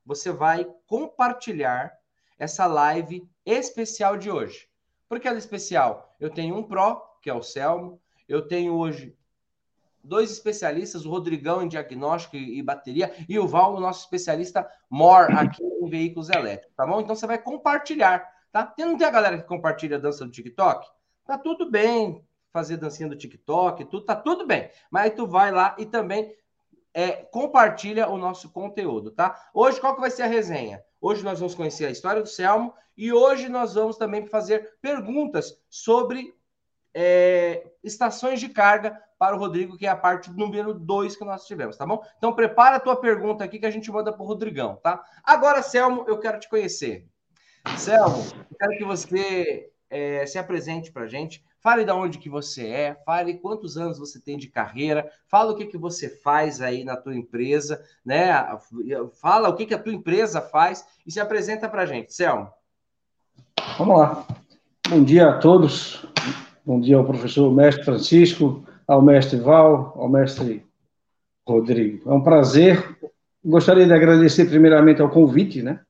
Você 0.03 0.31
vai 0.31 0.67
compartilhar 0.87 1.93
essa 2.39 2.65
live 2.65 3.29
especial 3.45 4.17
de 4.17 4.31
hoje. 4.31 4.67
Por 5.07 5.19
que 5.19 5.27
ela 5.27 5.37
é 5.37 5.39
especial? 5.39 6.15
Eu 6.19 6.31
tenho 6.31 6.57
um 6.57 6.63
pró, 6.63 7.17
que 7.21 7.29
é 7.29 7.33
o 7.33 7.43
Selmo, 7.43 8.01
eu 8.27 8.47
tenho 8.47 8.73
hoje 8.73 9.15
dois 10.03 10.31
especialistas, 10.31 11.05
o 11.05 11.09
Rodrigão 11.11 11.61
em 11.61 11.67
diagnóstico 11.67 12.35
e 12.35 12.63
bateria 12.63 13.13
e 13.27 13.37
o 13.37 13.47
Val, 13.47 13.75
o 13.75 13.79
nosso 13.79 14.05
especialista 14.05 14.67
MOR 14.89 15.37
aqui 15.37 15.63
em 15.63 15.87
veículos 15.87 16.29
elétricos, 16.29 16.75
tá 16.75 16.87
bom? 16.87 17.01
Então 17.01 17.15
você 17.15 17.27
vai 17.27 17.37
compartilhar, 17.37 18.27
tá? 18.51 18.73
Não 18.79 18.97
tem 18.97 19.05
a 19.05 19.11
galera 19.11 19.37
que 19.37 19.47
compartilha 19.47 19.97
a 19.97 19.99
dança 19.99 20.25
do 20.25 20.31
TikTok? 20.31 20.87
Tá 21.29 21.37
tudo 21.37 21.69
bem 21.69 22.25
fazer 22.51 22.77
dancinha 22.77 23.07
do 23.07 23.15
TikTok, 23.15 23.85
tudo 23.85 24.03
tá 24.03 24.15
tudo 24.15 24.47
bem. 24.47 24.71
Mas 24.89 25.03
aí 25.03 25.11
tu 25.11 25.27
vai 25.27 25.51
lá 25.51 25.75
e 25.77 25.85
também 25.85 26.35
é, 26.91 27.11
compartilha 27.11 28.09
o 28.09 28.17
nosso 28.17 28.49
conteúdo, 28.49 29.11
tá? 29.11 29.39
Hoje 29.53 29.79
qual 29.79 29.93
que 29.93 30.01
vai 30.01 30.09
ser 30.09 30.23
a 30.23 30.25
resenha? 30.25 30.83
Hoje 30.99 31.23
nós 31.23 31.39
vamos 31.39 31.53
conhecer 31.53 31.85
a 31.85 31.91
história 31.91 32.23
do 32.23 32.27
Selmo 32.27 32.73
e 32.97 33.13
hoje 33.13 33.47
nós 33.47 33.75
vamos 33.75 33.95
também 33.95 34.25
fazer 34.25 34.79
perguntas 34.81 35.55
sobre 35.69 36.33
é, 36.95 37.73
estações 37.83 38.39
de 38.39 38.49
carga 38.49 38.99
para 39.19 39.35
o 39.35 39.39
Rodrigo, 39.39 39.77
que 39.77 39.85
é 39.85 39.89
a 39.89 39.95
parte 39.95 40.31
número 40.31 40.73
2 40.73 41.15
que 41.15 41.23
nós 41.23 41.45
tivemos, 41.45 41.77
tá 41.77 41.85
bom? 41.85 42.03
Então 42.17 42.33
prepara 42.33 42.77
a 42.77 42.79
tua 42.79 42.95
pergunta 42.95 43.43
aqui 43.43 43.59
que 43.59 43.67
a 43.67 43.71
gente 43.71 43.91
manda 43.91 44.11
para 44.11 44.23
o 44.23 44.25
Rodrigão, 44.25 44.77
tá? 44.77 45.05
Agora, 45.23 45.61
Selmo, 45.61 46.05
eu 46.07 46.19
quero 46.19 46.39
te 46.39 46.49
conhecer. 46.49 47.07
Selmo, 47.77 48.25
eu 48.49 48.57
quero 48.57 48.77
que 48.79 48.83
você 48.83 49.71
é, 49.89 50.25
se 50.25 50.37
apresente 50.37 50.91
para 50.91 51.03
a 51.03 51.07
gente. 51.07 51.43
Fale 51.61 51.83
de 51.83 51.91
onde 51.91 52.17
que 52.17 52.29
você 52.29 52.67
é, 52.67 52.97
fale 53.05 53.37
quantos 53.37 53.77
anos 53.77 53.99
você 53.99 54.19
tem 54.19 54.37
de 54.37 54.47
carreira, 54.47 55.09
fala 55.27 55.51
o 55.51 55.55
que, 55.55 55.65
que 55.65 55.77
você 55.77 56.09
faz 56.09 56.61
aí 56.61 56.83
na 56.83 56.95
tua 56.95 57.15
empresa, 57.15 57.83
né? 58.05 58.31
Fala 59.21 59.49
o 59.49 59.55
que, 59.55 59.65
que 59.65 59.73
a 59.73 59.79
tua 59.79 59.93
empresa 59.93 60.41
faz 60.41 60.85
e 61.05 61.11
se 61.11 61.19
apresenta 61.19 61.67
para 61.67 61.81
a 61.81 61.85
gente. 61.85 62.13
Selmo. 62.13 62.47
Vamos 63.77 63.99
lá. 63.99 64.27
Bom 64.87 65.03
dia 65.03 65.29
a 65.29 65.37
todos. 65.37 66.05
Bom 66.65 66.79
dia 66.79 66.97
ao 66.97 67.05
professor 67.05 67.51
mestre 67.53 67.83
Francisco, 67.83 68.63
ao 68.87 69.01
mestre 69.01 69.37
Val, 69.37 69.93
ao 69.97 70.07
mestre 70.07 70.65
Rodrigo. 71.47 72.09
É 72.09 72.13
um 72.13 72.21
prazer. 72.21 72.97
Gostaria 73.43 73.85
de 73.85 73.93
agradecer 73.93 74.45
primeiramente 74.45 75.01
ao 75.01 75.09
convite, 75.09 75.61
né? 75.61 75.81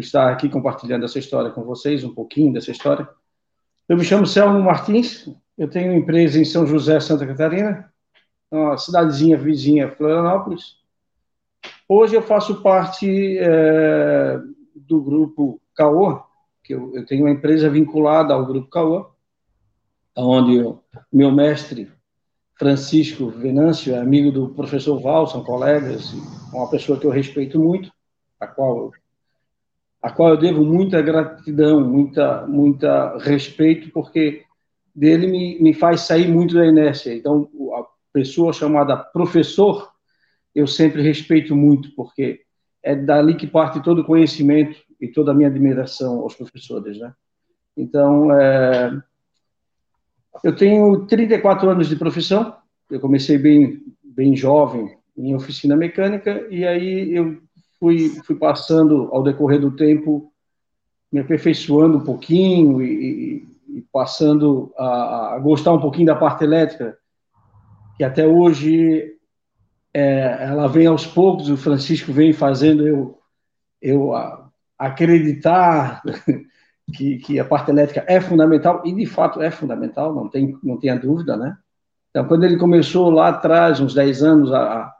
Estar 0.00 0.30
aqui 0.30 0.48
compartilhando 0.48 1.04
essa 1.04 1.18
história 1.18 1.50
com 1.50 1.62
vocês, 1.64 2.04
um 2.04 2.14
pouquinho 2.14 2.52
dessa 2.52 2.70
história. 2.70 3.08
Eu 3.88 3.96
me 3.96 4.04
chamo 4.04 4.26
Selmo 4.26 4.62
Martins, 4.62 5.28
eu 5.56 5.68
tenho 5.68 5.92
empresa 5.92 6.38
em 6.38 6.44
São 6.44 6.66
José, 6.66 7.00
Santa 7.00 7.26
Catarina, 7.26 7.92
uma 8.50 8.76
cidadezinha 8.76 9.36
vizinha, 9.36 9.90
Florianópolis. 9.90 10.76
Hoje 11.88 12.14
eu 12.14 12.22
faço 12.22 12.62
parte 12.62 13.38
é, 13.38 14.38
do 14.74 15.00
grupo 15.00 15.60
CAO, 15.74 16.24
que 16.62 16.74
eu, 16.74 16.94
eu 16.94 17.04
tenho 17.06 17.24
uma 17.24 17.32
empresa 17.32 17.68
vinculada 17.68 18.34
ao 18.34 18.46
Grupo 18.46 18.68
Cauã, 18.68 19.06
onde 20.14 20.60
o 20.60 20.80
meu 21.12 21.32
mestre 21.32 21.90
Francisco 22.58 23.30
Venâncio 23.30 23.94
é 23.94 23.98
amigo 23.98 24.30
do 24.30 24.50
professor 24.50 25.00
Val, 25.00 25.26
são 25.26 25.42
colegas, 25.44 26.12
uma 26.52 26.68
pessoa 26.68 26.98
que 26.98 27.06
eu 27.06 27.10
respeito 27.10 27.58
muito, 27.58 27.90
a 28.38 28.46
qual 28.46 28.92
a 30.02 30.10
qual 30.10 30.30
eu 30.30 30.36
devo 30.36 30.64
muita 30.64 31.02
gratidão, 31.02 31.80
muita 31.80 32.46
muita 32.46 33.18
respeito, 33.18 33.90
porque 33.90 34.44
dele 34.94 35.26
me, 35.26 35.60
me 35.60 35.74
faz 35.74 36.02
sair 36.02 36.28
muito 36.28 36.54
da 36.54 36.66
inércia. 36.66 37.14
Então, 37.14 37.48
a 37.74 37.84
pessoa 38.12 38.52
chamada 38.52 38.96
professor, 38.96 39.90
eu 40.54 40.66
sempre 40.66 41.02
respeito 41.02 41.54
muito, 41.54 41.94
porque 41.94 42.40
é 42.82 42.94
dali 42.94 43.34
que 43.34 43.46
parte 43.46 43.82
todo 43.82 44.00
o 44.00 44.04
conhecimento 44.04 44.76
e 45.00 45.08
toda 45.08 45.30
a 45.30 45.34
minha 45.34 45.48
admiração 45.48 46.20
aos 46.20 46.34
professores, 46.34 46.98
né? 46.98 47.12
Então, 47.76 48.32
é, 48.32 49.00
eu 50.42 50.54
tenho 50.54 51.06
34 51.06 51.70
anos 51.70 51.88
de 51.88 51.96
profissão, 51.96 52.56
eu 52.90 52.98
comecei 52.98 53.38
bem, 53.38 53.82
bem 54.02 54.34
jovem 54.34 54.96
em 55.16 55.34
oficina 55.34 55.76
mecânica, 55.76 56.46
e 56.50 56.64
aí 56.64 57.12
eu 57.12 57.40
fui, 57.78 58.08
fui 58.24 58.36
passando, 58.36 59.08
ao 59.12 59.22
decorrer 59.22 59.60
do 59.60 59.70
tempo, 59.70 60.32
me 61.12 61.20
aperfeiçoando 61.20 61.98
um 61.98 62.04
pouquinho 62.04 62.82
e, 62.82 63.48
e 63.68 63.82
passando 63.92 64.72
a, 64.76 65.34
a, 65.34 65.38
gostar 65.38 65.72
um 65.72 65.80
pouquinho 65.80 66.06
da 66.06 66.16
parte 66.16 66.44
elétrica, 66.44 66.98
que 67.96 68.04
até 68.04 68.26
hoje 68.26 69.16
é, 69.92 70.44
ela 70.44 70.68
vem 70.68 70.86
aos 70.86 71.06
poucos, 71.06 71.48
o 71.48 71.56
Francisco 71.56 72.12
vem 72.12 72.32
fazendo 72.32 72.86
eu, 72.86 73.18
eu 73.80 74.12
acreditar 74.78 76.02
que, 76.94 77.18
que 77.18 77.40
a 77.40 77.44
parte 77.44 77.70
elétrica 77.70 78.04
é 78.06 78.20
fundamental, 78.20 78.82
e 78.84 78.92
de 78.92 79.06
fato 79.06 79.40
é 79.40 79.50
fundamental, 79.50 80.14
não, 80.14 80.28
tem, 80.28 80.56
não 80.62 80.78
tenha 80.78 80.98
dúvida, 80.98 81.36
né? 81.36 81.56
Então, 82.10 82.26
quando 82.26 82.44
ele 82.44 82.56
começou 82.56 83.10
lá 83.10 83.28
atrás, 83.28 83.80
uns 83.80 83.94
10 83.94 84.22
anos, 84.22 84.52
a, 84.52 84.92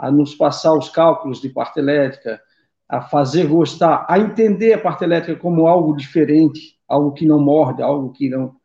a 0.00 0.10
nos 0.10 0.34
passar 0.34 0.72
os 0.72 0.88
cálculos 0.88 1.42
de 1.42 1.50
parte 1.50 1.78
elétrica, 1.78 2.40
a 2.88 3.02
fazer 3.02 3.46
gostar, 3.46 4.06
a 4.08 4.18
entender 4.18 4.72
a 4.72 4.80
parte 4.80 5.04
elétrica 5.04 5.38
como 5.38 5.66
algo 5.66 5.94
diferente, 5.94 6.78
algo 6.88 7.12
que 7.12 7.26
não 7.26 7.38
morde, 7.38 7.82
algo 7.82 8.10
que 8.10 8.30
não. 8.30 8.56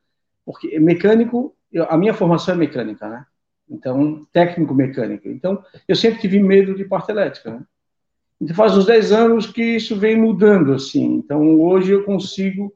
Porque 0.45 0.79
mecânico, 0.79 1.53
eu, 1.71 1.83
a 1.89 1.97
minha 1.97 2.13
formação 2.13 2.55
é 2.55 2.57
mecânica, 2.57 3.09
né? 3.09 3.25
Então, 3.69 4.25
técnico 4.31 4.73
mecânico. 4.73 5.27
Então, 5.27 5.61
eu 5.87 5.95
sempre 5.95 6.21
tive 6.21 6.39
medo 6.39 6.73
de 6.73 6.85
parte 6.85 7.11
elétrica, 7.11 7.51
né? 7.51 7.61
Então, 8.39 8.55
faz 8.55 8.77
uns 8.77 8.85
10 8.85 9.11
anos 9.11 9.45
que 9.45 9.61
isso 9.61 9.97
vem 9.97 10.15
mudando, 10.15 10.73
assim. 10.73 11.15
Então, 11.15 11.59
hoje 11.59 11.91
eu 11.91 12.05
consigo 12.05 12.73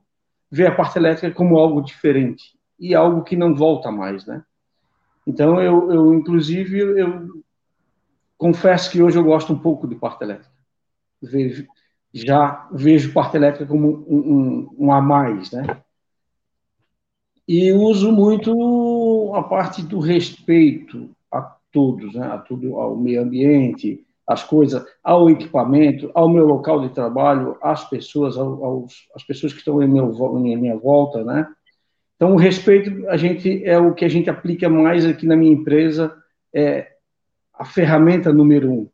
ver 0.51 0.68
a 0.68 0.75
parte 0.75 0.98
elétrica 0.98 1.34
como 1.34 1.58
algo 1.58 1.82
diferente 1.82 2.58
e 2.78 2.94
algo 2.94 3.24
que 3.24 3.38
não 3.38 3.56
volta 3.56 3.89
mais, 3.89 4.25
né? 4.25 4.44
Então, 5.25 5.62
eu, 5.62 5.92
eu 5.92 6.13
inclusive, 6.13 6.80
eu 6.80 7.39
confesso 8.39 8.89
que 8.89 9.03
hoje 9.03 9.17
eu 9.17 9.24
gosto 9.24 9.53
um 9.53 9.60
pouco 9.60 9.86
de 9.88 9.96
parte 9.96 10.24
elétrica. 10.24 10.50
Vejo, 11.22 11.67
já 12.12 12.67
vejo 12.72 13.13
parte 13.13 13.36
elétrica 13.36 13.67
como 13.67 14.05
um, 14.08 14.17
um, 14.17 14.75
um 14.86 14.91
a 14.91 15.01
mais, 15.01 15.51
né? 15.51 15.84
E 17.46 17.72
uso 17.74 18.12
muito 18.12 19.34
a 19.36 19.43
parte 19.43 19.81
do 19.81 20.00
respeito 20.00 21.10
a 21.31 21.41
todos, 21.72 22.13
né? 22.15 22.25
a 22.27 22.38
tudo, 22.38 22.79
ao 22.79 22.96
meio 22.96 23.22
ambiente, 23.22 24.05
as 24.25 24.43
coisas, 24.43 24.86
ao 25.03 25.29
equipamento, 25.29 26.12
ao 26.13 26.29
meu 26.29 26.46
local 26.46 26.79
de 26.81 26.93
trabalho, 26.93 27.58
às 27.62 27.89
pessoas, 27.89 28.38
aos, 28.38 29.08
às 29.15 29.24
pessoas 29.24 29.51
que 29.51 29.60
estão 29.60 29.81
em, 29.81 29.88
meu, 29.88 30.13
em 30.38 30.55
minha 30.55 30.77
volta, 30.77 31.24
né? 31.24 31.48
Então, 32.15 32.34
o 32.34 32.38
respeito, 32.38 33.10
a 33.10 33.17
gente 33.17 33.65
é 33.65 33.79
o 33.79 33.93
que 33.93 34.05
a 34.05 34.10
gente 34.10 34.29
aplica 34.29 34.69
mais 34.69 35.05
aqui 35.05 35.25
na 35.25 35.36
minha 35.36 35.51
empresa, 35.51 36.15
é 36.53 36.99
a 37.60 37.66
ferramenta 37.66 38.32
número 38.32 38.72
um. 38.72 38.89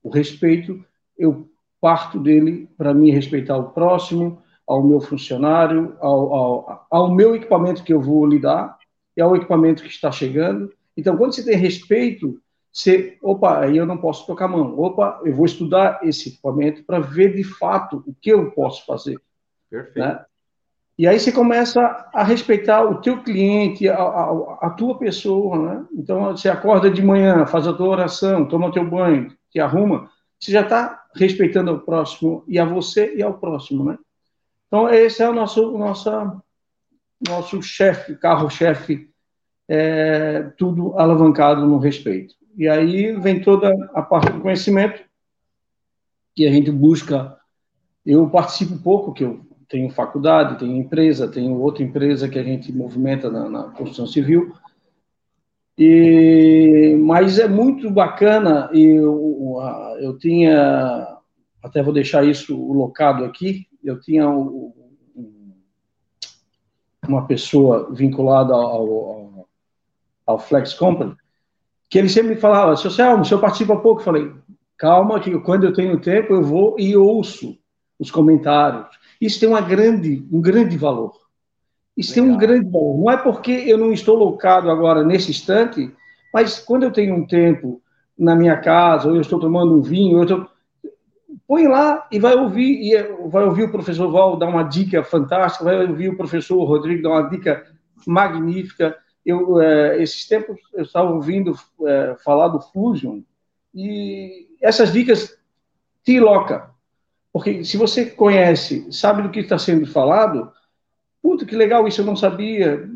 O 0.00 0.08
respeito, 0.08 0.84
eu 1.18 1.50
parto 1.80 2.18
dele 2.18 2.68
para 2.78 2.94
me 2.94 3.10
respeitar 3.10 3.56
o 3.56 3.70
próximo, 3.70 4.40
ao 4.66 4.82
meu 4.82 5.00
funcionário, 5.00 5.96
ao, 6.00 6.34
ao, 6.34 6.86
ao 6.90 7.14
meu 7.14 7.34
equipamento 7.34 7.82
que 7.82 7.92
eu 7.92 8.00
vou 8.00 8.24
lidar 8.24 8.78
e 9.16 9.20
ao 9.20 9.36
equipamento 9.36 9.82
que 9.82 9.88
está 9.88 10.10
chegando. 10.10 10.72
Então, 10.96 11.16
quando 11.16 11.34
você 11.34 11.44
tem 11.44 11.56
respeito, 11.56 12.40
você, 12.72 13.18
opa, 13.20 13.60
aí 13.60 13.76
eu 13.76 13.84
não 13.84 13.98
posso 13.98 14.26
tocar 14.26 14.46
a 14.46 14.48
mão. 14.48 14.78
Opa, 14.78 15.20
eu 15.24 15.34
vou 15.34 15.44
estudar 15.44 16.00
esse 16.02 16.30
equipamento 16.30 16.84
para 16.84 17.00
ver 17.00 17.34
de 17.34 17.44
fato 17.44 18.02
o 18.06 18.14
que 18.14 18.30
eu 18.30 18.52
posso 18.52 18.86
fazer. 18.86 19.20
Perfeito. 19.68 19.98
Né? 19.98 20.24
E 20.96 21.08
aí 21.08 21.18
você 21.18 21.32
começa 21.32 21.80
a 22.12 22.22
respeitar 22.22 22.84
o 22.84 23.00
teu 23.00 23.20
cliente, 23.22 23.88
a, 23.88 23.96
a, 23.96 24.58
a, 24.62 24.70
tua 24.70 24.96
pessoa, 24.96 25.58
né? 25.58 25.86
Então, 25.92 26.30
você 26.30 26.48
acorda 26.48 26.88
de 26.88 27.02
manhã, 27.02 27.44
faz 27.46 27.66
a 27.66 27.72
tua 27.72 27.88
oração, 27.88 28.46
toma 28.46 28.72
teu 28.72 28.88
banho, 28.88 29.34
te 29.50 29.58
arruma, 29.58 30.08
você 30.38 30.52
já 30.52 30.60
está 30.60 31.04
respeitando 31.14 31.72
o 31.72 31.80
próximo, 31.80 32.44
e 32.46 32.60
a 32.60 32.64
você 32.64 33.12
e 33.16 33.22
ao 33.22 33.34
próximo, 33.34 33.84
né? 33.84 33.98
Então, 34.68 34.88
esse 34.88 35.20
é 35.20 35.28
o 35.28 35.32
nosso, 35.32 35.76
nossa, 35.76 36.40
nosso 37.26 37.60
chefe, 37.60 38.14
carro-chefe, 38.14 39.10
é, 39.68 40.42
tudo 40.56 40.96
alavancado 40.96 41.66
no 41.66 41.78
respeito. 41.78 42.34
E 42.56 42.68
aí 42.68 43.12
vem 43.18 43.40
toda 43.40 43.72
a 43.94 44.02
parte 44.02 44.30
do 44.30 44.40
conhecimento 44.40 45.02
que 46.36 46.46
a 46.46 46.52
gente 46.52 46.70
busca. 46.70 47.36
Eu 48.06 48.28
participo 48.28 48.78
pouco, 48.78 49.12
que 49.12 49.24
eu 49.24 49.44
tenho 49.74 49.90
faculdade, 49.90 50.56
tenho 50.60 50.76
empresa, 50.76 51.26
tenho 51.26 51.60
outra 51.60 51.82
empresa 51.82 52.28
que 52.28 52.38
a 52.38 52.44
gente 52.44 52.72
movimenta 52.72 53.28
na, 53.28 53.48
na 53.48 53.62
construção 53.70 54.06
civil. 54.06 54.54
E, 55.76 56.96
mas 57.02 57.40
é 57.40 57.48
muito 57.48 57.90
bacana 57.90 58.70
e 58.72 58.84
eu, 58.84 59.58
eu 59.98 60.16
tinha, 60.16 61.18
até 61.60 61.82
vou 61.82 61.92
deixar 61.92 62.24
isso 62.24 62.56
locado 62.72 63.24
aqui, 63.24 63.66
eu 63.82 63.98
tinha 63.98 64.28
uma 67.08 67.26
pessoa 67.26 67.92
vinculada 67.92 68.54
ao, 68.54 68.62
ao, 68.62 69.48
ao 70.24 70.38
Flex 70.38 70.72
Company, 70.72 71.16
que 71.90 71.98
ele 71.98 72.08
sempre 72.08 72.36
me 72.36 72.40
falava, 72.40 72.76
seu 72.76 72.92
Selmo, 72.92 73.24
se 73.24 73.34
eu 73.34 73.40
participo 73.40 73.76
pouco, 73.80 74.02
eu 74.02 74.04
falei, 74.04 74.32
calma, 74.78 75.18
que 75.18 75.36
quando 75.40 75.64
eu 75.64 75.72
tenho 75.72 76.00
tempo 76.00 76.32
eu 76.32 76.44
vou 76.44 76.76
e 76.78 76.96
ouço 76.96 77.58
os 77.98 78.08
comentários. 78.08 78.86
Isso 79.24 79.40
tem 79.40 79.48
uma 79.48 79.62
grande, 79.62 80.22
um 80.30 80.38
grande 80.38 80.76
valor. 80.76 81.14
Isso 81.96 82.10
Legal. 82.10 82.24
tem 82.26 82.34
um 82.34 82.38
grande 82.38 82.70
valor. 82.70 82.98
Não 82.98 83.10
é 83.10 83.16
porque 83.16 83.52
eu 83.52 83.78
não 83.78 83.90
estou 83.90 84.18
locado 84.18 84.70
agora 84.70 85.02
nesse 85.02 85.30
instante, 85.30 85.90
mas 86.32 86.58
quando 86.58 86.82
eu 86.82 86.92
tenho 86.92 87.14
um 87.14 87.26
tempo 87.26 87.80
na 88.18 88.36
minha 88.36 88.58
casa, 88.58 89.08
ou 89.08 89.14
eu 89.14 89.22
estou 89.22 89.40
tomando 89.40 89.74
um 89.74 89.80
vinho, 89.80 90.18
eu 90.18 90.22
estou... 90.24 90.46
põe 91.46 91.66
lá 91.66 92.06
e 92.12 92.18
vai 92.18 92.34
ouvir, 92.34 92.82
e 92.82 92.94
é, 92.94 93.16
vai 93.26 93.44
ouvir 93.44 93.62
o 93.62 93.72
professor 93.72 94.10
Val 94.10 94.36
dar 94.36 94.46
uma 94.46 94.62
dica 94.62 95.02
fantástica, 95.02 95.64
vai 95.64 95.86
ouvir 95.86 96.10
o 96.10 96.16
professor 96.18 96.62
Rodrigo 96.62 97.02
dar 97.02 97.08
uma 97.08 97.30
dica 97.30 97.64
magnífica, 98.06 98.94
eu, 99.24 99.58
é, 99.58 100.02
esses 100.02 100.28
tempos, 100.28 100.60
eu 100.74 100.82
estava 100.82 101.10
ouvindo 101.10 101.58
é, 101.86 102.14
falar 102.22 102.48
do 102.48 102.60
Fusion, 102.60 103.20
e 103.74 104.48
essas 104.60 104.92
dicas 104.92 105.34
te 106.04 106.20
loca. 106.20 106.73
Porque 107.34 107.64
se 107.64 107.76
você 107.76 108.06
conhece, 108.06 108.86
sabe 108.92 109.22
do 109.22 109.28
que 109.28 109.40
está 109.40 109.58
sendo 109.58 109.84
falado, 109.88 110.52
puta, 111.20 111.44
que 111.44 111.56
legal, 111.56 111.88
isso 111.88 112.00
eu 112.00 112.04
não 112.04 112.14
sabia. 112.14 112.88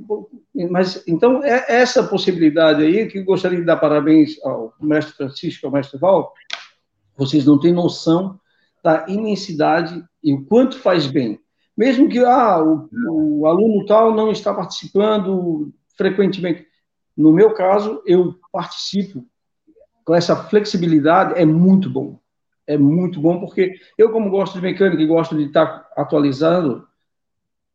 Mas, 0.71 1.03
então, 1.09 1.43
é 1.43 1.65
essa 1.67 2.05
possibilidade 2.05 2.85
aí 2.85 3.09
que 3.09 3.19
eu 3.19 3.25
gostaria 3.25 3.59
de 3.59 3.65
dar 3.65 3.79
parabéns 3.79 4.39
ao 4.45 4.73
mestre 4.81 5.17
Francisco, 5.17 5.67
ao 5.67 5.73
mestre 5.73 5.99
Val, 5.99 6.33
vocês 7.17 7.45
não 7.45 7.59
têm 7.59 7.73
noção 7.73 8.39
da 8.81 9.07
imensidade 9.09 10.05
e 10.23 10.33
o 10.33 10.45
quanto 10.45 10.79
faz 10.79 11.09
bem. 11.09 11.41
Mesmo 11.77 12.09
que 12.09 12.21
ah, 12.21 12.63
o, 12.63 13.41
o 13.41 13.45
aluno 13.45 13.85
tal 13.87 14.15
não 14.15 14.31
está 14.31 14.55
participando 14.55 15.75
frequentemente. 15.97 16.65
No 17.17 17.33
meu 17.33 17.55
caso, 17.55 18.01
eu 18.07 18.37
participo 18.53 19.27
com 20.05 20.15
essa 20.15 20.37
flexibilidade, 20.37 21.35
é 21.35 21.45
muito 21.45 21.91
bom. 21.91 22.21
É 22.69 22.77
muito 22.77 23.19
bom, 23.19 23.41
porque 23.41 23.81
eu, 23.97 24.13
como 24.13 24.29
gosto 24.29 24.53
de 24.53 24.61
mecânica 24.61 25.03
e 25.03 25.07
gosto 25.07 25.35
de 25.35 25.45
estar 25.45 25.89
atualizando, 25.97 26.87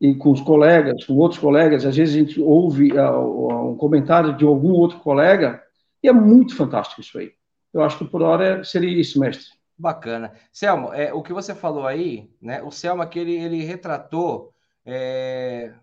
e 0.00 0.14
com 0.14 0.30
os 0.30 0.40
colegas, 0.40 1.04
com 1.04 1.14
outros 1.14 1.40
colegas, 1.40 1.84
às 1.84 1.96
vezes 1.96 2.14
a 2.14 2.18
gente 2.18 2.40
ouve 2.40 2.92
uh, 2.92 3.72
um 3.72 3.76
comentário 3.76 4.36
de 4.36 4.44
algum 4.44 4.70
outro 4.70 5.00
colega, 5.00 5.60
e 6.00 6.08
é 6.08 6.12
muito 6.12 6.54
fantástico 6.56 7.00
isso 7.00 7.18
aí. 7.18 7.32
Eu 7.72 7.82
acho 7.82 7.98
que 7.98 8.04
por 8.04 8.22
hora 8.22 8.62
seria 8.62 8.88
isso, 8.88 9.18
mestre. 9.18 9.46
Bacana. 9.76 10.32
Selmo, 10.52 10.94
é, 10.94 11.12
o 11.12 11.22
que 11.22 11.32
você 11.32 11.52
falou 11.56 11.88
aí, 11.88 12.30
né? 12.40 12.62
O 12.62 12.70
Selmo 12.70 13.02
aqui, 13.02 13.18
ele, 13.18 13.34
ele 13.34 13.64
retratou 13.64 14.54
é, 14.86 15.74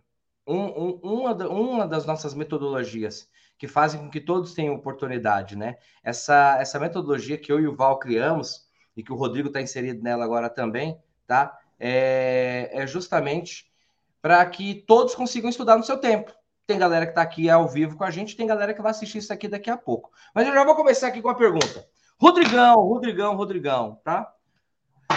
um, 0.47 0.55
um, 0.55 0.99
uma, 1.03 1.33
uma 1.49 1.85
das 1.85 2.05
nossas 2.05 2.33
metodologias 2.33 3.27
que 3.57 3.67
fazem 3.67 3.99
com 3.99 4.09
que 4.09 4.21
todos 4.21 4.53
tenham 4.53 4.73
oportunidade, 4.73 5.57
né? 5.57 5.75
Essa, 6.01 6.57
essa 6.61 6.79
metodologia 6.79 7.37
que 7.37 7.51
eu 7.51 7.59
e 7.59 7.67
o 7.67 7.75
Val 7.75 7.99
criamos 7.99 8.70
e 8.95 9.03
que 9.03 9.11
o 9.11 9.15
Rodrigo 9.15 9.47
está 9.47 9.61
inserido 9.61 10.03
nela 10.03 10.23
agora 10.23 10.49
também, 10.49 10.99
tá? 11.25 11.57
É, 11.79 12.69
é 12.71 12.87
justamente 12.87 13.71
para 14.21 14.45
que 14.45 14.83
todos 14.87 15.15
consigam 15.15 15.49
estudar 15.49 15.77
no 15.77 15.83
seu 15.83 15.97
tempo. 15.97 16.31
Tem 16.67 16.77
galera 16.77 17.05
que 17.05 17.11
está 17.11 17.21
aqui 17.21 17.49
ao 17.49 17.67
vivo 17.67 17.97
com 17.97 18.03
a 18.03 18.11
gente, 18.11 18.35
tem 18.35 18.47
galera 18.47 18.73
que 18.73 18.81
vai 18.81 18.91
assistir 18.91 19.17
isso 19.17 19.33
aqui 19.33 19.47
daqui 19.47 19.69
a 19.69 19.77
pouco. 19.77 20.11
Mas 20.33 20.47
eu 20.47 20.53
já 20.53 20.63
vou 20.63 20.75
começar 20.75 21.07
aqui 21.07 21.21
com 21.21 21.29
a 21.29 21.35
pergunta. 21.35 21.85
Rodrigão, 22.19 22.75
Rodrigão, 22.75 23.35
Rodrigão, 23.35 23.99
tá? 24.03 24.31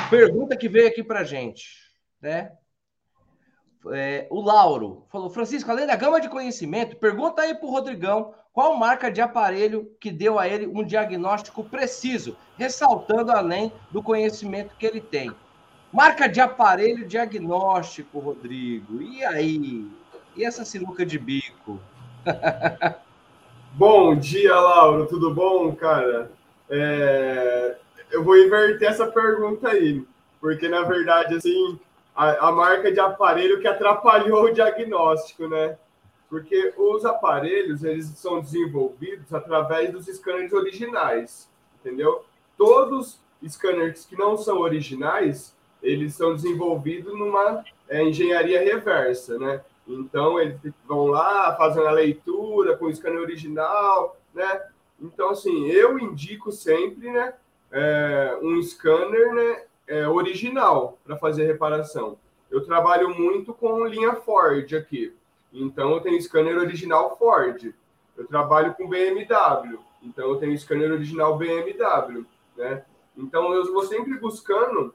Pergunta 0.09 0.57
que 0.57 0.69
veio 0.69 0.89
aqui 0.89 1.05
para 1.05 1.23
gente, 1.23 1.93
né? 2.21 2.53
É, 3.93 4.27
o 4.31 4.41
Lauro 4.41 5.05
falou: 5.11 5.29
Francisco, 5.29 5.71
além 5.71 5.87
da 5.87 5.97
gama 5.97 6.21
de 6.21 6.29
conhecimento, 6.29 6.97
pergunta 6.97 7.43
aí 7.43 7.55
para 7.55 7.67
o 7.67 7.71
Rodrigão 7.71 8.33
qual 8.53 8.77
marca 8.77 9.11
de 9.11 9.21
aparelho 9.21 9.91
que 9.99 10.13
deu 10.13 10.39
a 10.39 10.47
ele 10.47 10.67
um 10.67 10.85
diagnóstico 10.85 11.65
preciso, 11.65 12.37
ressaltando 12.57 13.33
além 13.33 13.73
do 13.91 14.03
conhecimento 14.03 14.77
que 14.79 14.87
ele 14.87 15.01
tem. 15.01 15.33
Marca 15.93 16.29
de 16.29 16.41
aparelho 16.41 17.07
diagnóstico, 17.07 18.21
Rodrigo. 18.21 19.03
E 19.03 19.25
aí? 19.25 19.89
E 20.37 20.45
essa 20.45 20.65
sinuca 20.65 21.05
de 21.05 21.19
bico? 21.19 21.81
bom 23.75 24.15
dia, 24.17 24.55
Lauro. 24.55 25.07
Tudo 25.07 25.35
bom, 25.35 25.75
cara? 25.75 26.31
É... 26.71 27.77
Eu 28.11 28.23
vou 28.23 28.37
inverter 28.37 28.89
essa 28.89 29.07
pergunta 29.07 29.69
aí, 29.69 30.05
porque 30.41 30.69
na 30.69 30.83
verdade, 30.83 31.35
assim, 31.35 31.79
a, 32.15 32.49
a 32.49 32.53
marca 32.53 32.93
de 32.93 33.01
aparelho 33.01 33.61
que 33.61 33.67
atrapalhou 33.67 34.45
o 34.45 34.53
diagnóstico, 34.53 35.49
né? 35.49 35.79
Porque 36.29 36.73
os 36.77 37.05
aparelhos 37.05 37.85
eles 37.85 38.07
são 38.17 38.41
desenvolvidos 38.41 39.33
através 39.33 39.93
dos 39.93 40.07
scanners 40.07 40.53
originais, 40.53 41.51
entendeu? 41.81 42.25
Todos 42.57 43.21
scanners 43.47 44.07
que 44.07 44.17
não 44.17 44.37
são 44.37 44.59
originais 44.59 45.55
eles 45.83 46.15
são 46.15 46.35
desenvolvidos 46.35 47.13
numa 47.13 47.63
é, 47.89 48.03
engenharia 48.03 48.61
reversa, 48.63 49.39
né? 49.39 49.61
Então, 49.87 50.41
eles 50.41 50.59
vão 50.87 51.07
lá, 51.09 51.55
fazem 51.57 51.87
a 51.87 51.91
leitura 51.91 52.75
com 52.77 52.87
o 52.87 52.95
scanner 52.95 53.21
original, 53.21 54.17
né? 54.33 54.63
Então, 55.01 55.29
assim, 55.31 55.67
eu 55.67 55.99
indico 55.99 56.51
sempre, 56.51 57.11
né, 57.11 57.35
é, 57.71 58.39
um 58.43 58.63
scanner, 58.63 59.35
né, 59.35 59.65
é, 59.87 60.07
original 60.09 60.99
para 61.05 61.17
fazer 61.17 61.47
reparação. 61.47 62.19
Eu 62.51 62.65
trabalho 62.65 63.11
muito 63.15 63.53
com 63.53 63.85
linha 63.85 64.15
Ford 64.15 64.73
aqui. 64.75 65.15
Então, 65.53 65.93
eu 65.93 66.01
tenho 66.01 66.21
scanner 66.21 66.57
original 66.59 67.17
Ford. 67.17 67.75
Eu 68.17 68.27
trabalho 68.27 68.75
com 68.75 68.89
BMW. 68.89 69.79
Então, 70.03 70.29
eu 70.29 70.37
tenho 70.37 70.57
scanner 70.59 70.93
original 70.93 71.37
BMW, 71.37 72.25
né? 72.57 72.85
Então, 73.17 73.53
eu 73.53 73.73
vou 73.73 73.85
sempre 73.85 74.19
buscando 74.19 74.95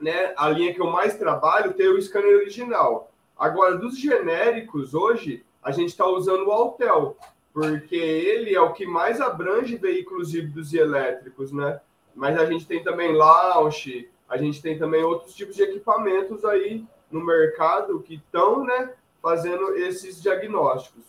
né, 0.00 0.32
a 0.36 0.48
linha 0.48 0.72
que 0.72 0.80
eu 0.80 0.86
mais 0.86 1.16
trabalho 1.16 1.74
tem 1.74 1.88
o 1.88 2.00
scanner 2.00 2.36
original. 2.36 3.10
Agora, 3.36 3.76
dos 3.76 3.98
genéricos, 3.98 4.94
hoje, 4.94 5.44
a 5.62 5.70
gente 5.70 5.90
está 5.90 6.06
usando 6.06 6.46
o 6.46 6.52
Altel, 6.52 7.16
porque 7.52 7.96
ele 7.96 8.54
é 8.54 8.60
o 8.60 8.72
que 8.72 8.86
mais 8.86 9.20
abrange 9.20 9.76
veículos 9.76 10.34
híbridos 10.34 10.72
e 10.72 10.78
elétricos, 10.78 11.52
né? 11.52 11.80
Mas 12.14 12.38
a 12.38 12.44
gente 12.46 12.66
tem 12.66 12.82
também 12.82 13.12
launch, 13.12 14.08
a 14.28 14.36
gente 14.36 14.60
tem 14.60 14.78
também 14.78 15.02
outros 15.02 15.34
tipos 15.34 15.56
de 15.56 15.62
equipamentos 15.62 16.44
aí 16.44 16.84
no 17.10 17.24
mercado 17.24 18.00
que 18.00 18.16
estão, 18.16 18.64
né, 18.64 18.92
fazendo 19.22 19.74
esses 19.76 20.20
diagnósticos. 20.20 21.04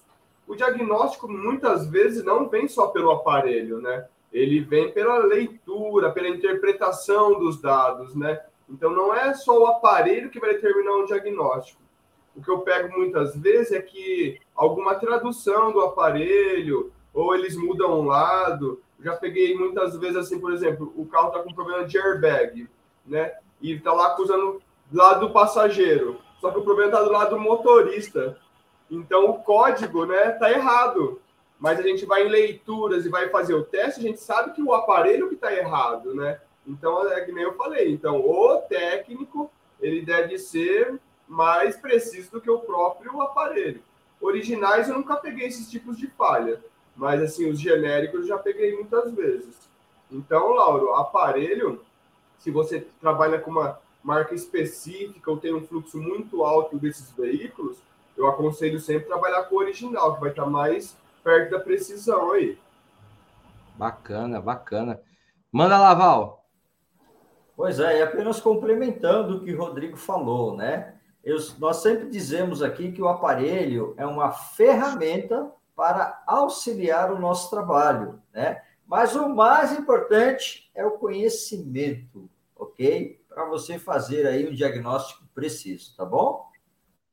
O 0.47 0.55
diagnóstico 0.55 1.27
muitas 1.27 1.87
vezes 1.87 2.23
não 2.23 2.47
vem 2.49 2.67
só 2.67 2.87
pelo 2.87 3.11
aparelho, 3.11 3.79
né? 3.79 4.07
Ele 4.31 4.61
vem 4.61 4.91
pela 4.91 5.17
leitura, 5.19 6.11
pela 6.11 6.27
interpretação 6.27 7.39
dos 7.39 7.61
dados, 7.61 8.15
né? 8.15 8.41
Então, 8.67 8.91
não 8.91 9.13
é 9.13 9.33
só 9.33 9.59
o 9.59 9.67
aparelho 9.67 10.29
que 10.29 10.39
vai 10.39 10.53
determinar 10.53 10.95
um 10.97 11.05
diagnóstico. 11.05 11.81
O 12.35 12.41
que 12.41 12.49
eu 12.49 12.59
pego 12.61 12.97
muitas 12.97 13.35
vezes 13.35 13.71
é 13.71 13.81
que 13.81 14.39
alguma 14.55 14.95
tradução 14.95 15.71
do 15.71 15.81
aparelho, 15.81 16.91
ou 17.13 17.35
eles 17.35 17.55
mudam 17.55 17.99
um 17.99 18.05
lado. 18.05 18.81
já 18.99 19.15
peguei 19.15 19.57
muitas 19.57 19.97
vezes 19.97 20.17
assim, 20.17 20.39
por 20.39 20.53
exemplo, 20.53 20.93
o 20.95 21.05
carro 21.05 21.29
está 21.29 21.41
com 21.41 21.53
problema 21.53 21.85
de 21.85 21.97
airbag, 21.97 22.67
né? 23.09 23.33
E 23.61 23.73
está 23.73 23.91
lá 23.91 24.07
acusando 24.07 24.61
do 24.89 24.97
lado 24.97 25.27
do 25.27 25.33
passageiro. 25.33 26.21
Só 26.39 26.51
que 26.51 26.59
o 26.59 26.63
problema 26.63 26.91
está 26.91 27.03
do 27.03 27.11
lado 27.11 27.31
do 27.31 27.41
motorista. 27.41 28.37
Então 28.89 29.29
o 29.29 29.39
código, 29.43 30.05
né, 30.05 30.31
tá 30.31 30.49
errado. 30.49 31.19
Mas 31.59 31.77
a 31.77 31.81
gente 31.81 32.05
vai 32.05 32.25
em 32.25 32.29
leituras 32.29 33.05
e 33.05 33.09
vai 33.09 33.27
fazer 33.27 33.53
o 33.53 33.65
teste, 33.65 33.99
a 33.99 34.03
gente 34.03 34.21
sabe 34.21 34.53
que 34.53 34.61
o 34.61 34.73
aparelho 34.73 35.27
que 35.27 35.35
está 35.35 35.53
errado, 35.53 36.15
né? 36.15 36.39
Então, 36.65 37.05
é 37.11 37.19
que 37.21 37.33
nem 37.33 37.43
eu 37.43 37.55
falei. 37.55 37.91
Então, 37.91 38.17
o 38.17 38.61
técnico 38.61 39.51
ele 39.81 40.01
deve 40.01 40.37
ser 40.37 40.99
mais 41.27 41.75
preciso 41.75 42.31
do 42.31 42.41
que 42.41 42.49
o 42.49 42.59
próprio 42.59 43.21
aparelho. 43.21 43.81
Originais 44.21 44.87
eu 44.87 44.95
nunca 44.95 45.15
peguei 45.15 45.47
esses 45.47 45.69
tipos 45.69 45.97
de 45.97 46.07
falha, 46.07 46.63
mas 46.95 47.21
assim 47.21 47.49
os 47.49 47.59
genéricos 47.59 48.21
eu 48.21 48.27
já 48.27 48.37
peguei 48.37 48.75
muitas 48.75 49.11
vezes. 49.13 49.69
Então, 50.11 50.51
Lauro, 50.51 50.93
aparelho, 50.95 51.81
se 52.39 52.49
você 52.49 52.81
trabalha 52.99 53.39
com 53.39 53.51
uma 53.51 53.79
marca 54.03 54.33
específica 54.33 55.29
ou 55.29 55.37
tem 55.37 55.53
um 55.53 55.65
fluxo 55.65 55.97
muito 55.97 56.43
alto 56.43 56.77
desses 56.77 57.11
veículos, 57.11 57.77
eu 58.17 58.27
aconselho 58.27 58.79
sempre 58.79 59.07
trabalhar 59.07 59.43
com 59.43 59.55
o 59.55 59.59
original, 59.59 60.15
que 60.15 60.21
vai 60.21 60.29
estar 60.31 60.45
mais 60.45 60.97
perto 61.23 61.51
da 61.51 61.59
precisão 61.59 62.31
aí. 62.31 62.57
Bacana, 63.75 64.41
bacana. 64.41 64.99
Manda 65.51 65.77
lá, 65.77 65.93
Val. 65.93 66.45
Pois 67.55 67.79
é, 67.79 67.99
e 67.99 68.01
apenas 68.01 68.39
complementando 68.39 69.37
o 69.37 69.43
que 69.43 69.53
o 69.53 69.57
Rodrigo 69.57 69.97
falou, 69.97 70.55
né? 70.55 70.95
Eu, 71.23 71.37
nós 71.57 71.77
sempre 71.77 72.09
dizemos 72.09 72.61
aqui 72.61 72.91
que 72.91 73.01
o 73.01 73.07
aparelho 73.07 73.93
é 73.97 74.05
uma 74.05 74.31
ferramenta 74.31 75.51
para 75.75 76.21
auxiliar 76.25 77.11
o 77.11 77.19
nosso 77.19 77.49
trabalho, 77.49 78.21
né? 78.33 78.61
Mas 78.89 79.15
o 79.15 79.29
mais 79.29 79.71
importante 79.77 80.67
é 80.73 80.83
o 80.83 80.97
conhecimento, 80.97 82.27
ok? 82.55 83.21
Para 83.29 83.45
você 83.45 83.77
fazer 83.77 84.25
aí 84.25 84.49
um 84.49 84.51
diagnóstico 84.51 85.23
preciso, 85.35 85.95
tá 85.95 86.03
bom? 86.03 86.49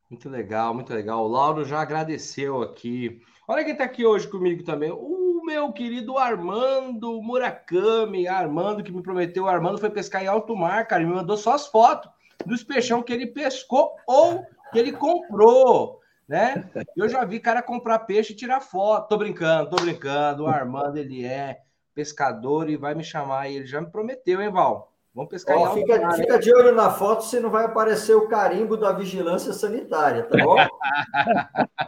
Muito 0.08 0.30
legal, 0.30 0.72
muito 0.72 0.94
legal. 0.94 1.22
O 1.22 1.28
Lauro 1.28 1.66
já 1.66 1.82
agradeceu 1.82 2.62
aqui. 2.62 3.20
Olha 3.46 3.62
quem 3.62 3.74
está 3.74 3.84
aqui 3.84 4.06
hoje 4.06 4.26
comigo 4.26 4.64
também. 4.64 4.90
O 4.90 5.42
meu 5.44 5.70
querido 5.70 6.16
Armando 6.16 7.20
Murakami. 7.20 8.26
Armando, 8.26 8.82
que 8.82 8.90
me 8.90 9.02
prometeu, 9.02 9.46
Armando 9.46 9.76
foi 9.76 9.90
pescar 9.90 10.22
em 10.22 10.28
alto 10.28 10.56
mar, 10.56 10.88
cara, 10.88 11.02
e 11.02 11.06
me 11.06 11.12
mandou 11.12 11.36
só 11.36 11.52
as 11.52 11.66
fotos 11.66 12.10
dos 12.46 12.64
peixão 12.64 13.02
que 13.02 13.12
ele 13.12 13.26
pescou 13.26 13.90
ou 14.06 14.46
que 14.72 14.78
ele 14.78 14.92
comprou, 14.92 16.00
né? 16.28 16.68
Eu 16.96 17.08
já 17.08 17.24
vi 17.24 17.38
cara 17.38 17.62
comprar 17.62 18.00
peixe 18.00 18.32
e 18.32 18.36
tirar 18.36 18.60
foto. 18.60 19.08
Tô 19.08 19.16
brincando, 19.16 19.70
tô 19.70 19.76
brincando. 19.76 20.44
O 20.44 20.46
Armando, 20.46 20.96
ele 20.96 21.24
é 21.24 21.60
pescador 21.94 22.68
e 22.68 22.76
vai 22.76 22.94
me 22.94 23.04
chamar. 23.04 23.48
E 23.48 23.56
ele 23.56 23.66
já 23.66 23.80
me 23.80 23.90
prometeu, 23.90 24.40
hein, 24.40 24.50
Val? 24.50 24.92
Vamos 25.14 25.30
pescar 25.30 25.56
oh, 25.56 25.72
fica, 25.72 25.98
mar. 25.98 26.14
Fica 26.14 26.38
de 26.38 26.54
olho 26.54 26.74
na 26.74 26.90
foto 26.90 27.24
se 27.24 27.40
não 27.40 27.48
vai 27.48 27.64
aparecer 27.64 28.14
o 28.14 28.28
carimbo 28.28 28.76
da 28.76 28.92
vigilância 28.92 29.52
sanitária, 29.52 30.24
tá 30.24 30.36
bom? 30.44 30.56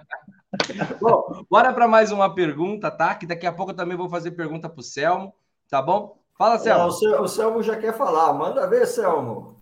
Bom, 1.01 1.45
bora 1.51 1.73
para 1.73 1.87
mais 1.87 2.11
uma 2.11 2.35
pergunta, 2.35 2.91
tá? 2.91 3.15
Que 3.15 3.27
daqui 3.27 3.47
a 3.47 3.53
pouco 3.53 3.73
eu 3.73 3.77
também 3.77 3.97
vou 3.97 4.09
fazer 4.09 4.31
pergunta 4.31 4.69
para 4.69 4.81
o 4.81 4.83
Selmo, 4.83 5.33
tá 5.71 5.81
bom? 5.83 6.17
Fala, 6.37 6.59
Selmo. 6.59 6.89
Não, 6.89 7.23
o 7.23 7.29
Selmo 7.29 7.63
já 7.63 7.77
quer 7.77 7.93
falar. 7.93 8.33
Manda 8.33 8.67
ver, 8.67 8.87
Selmo. 8.87 9.57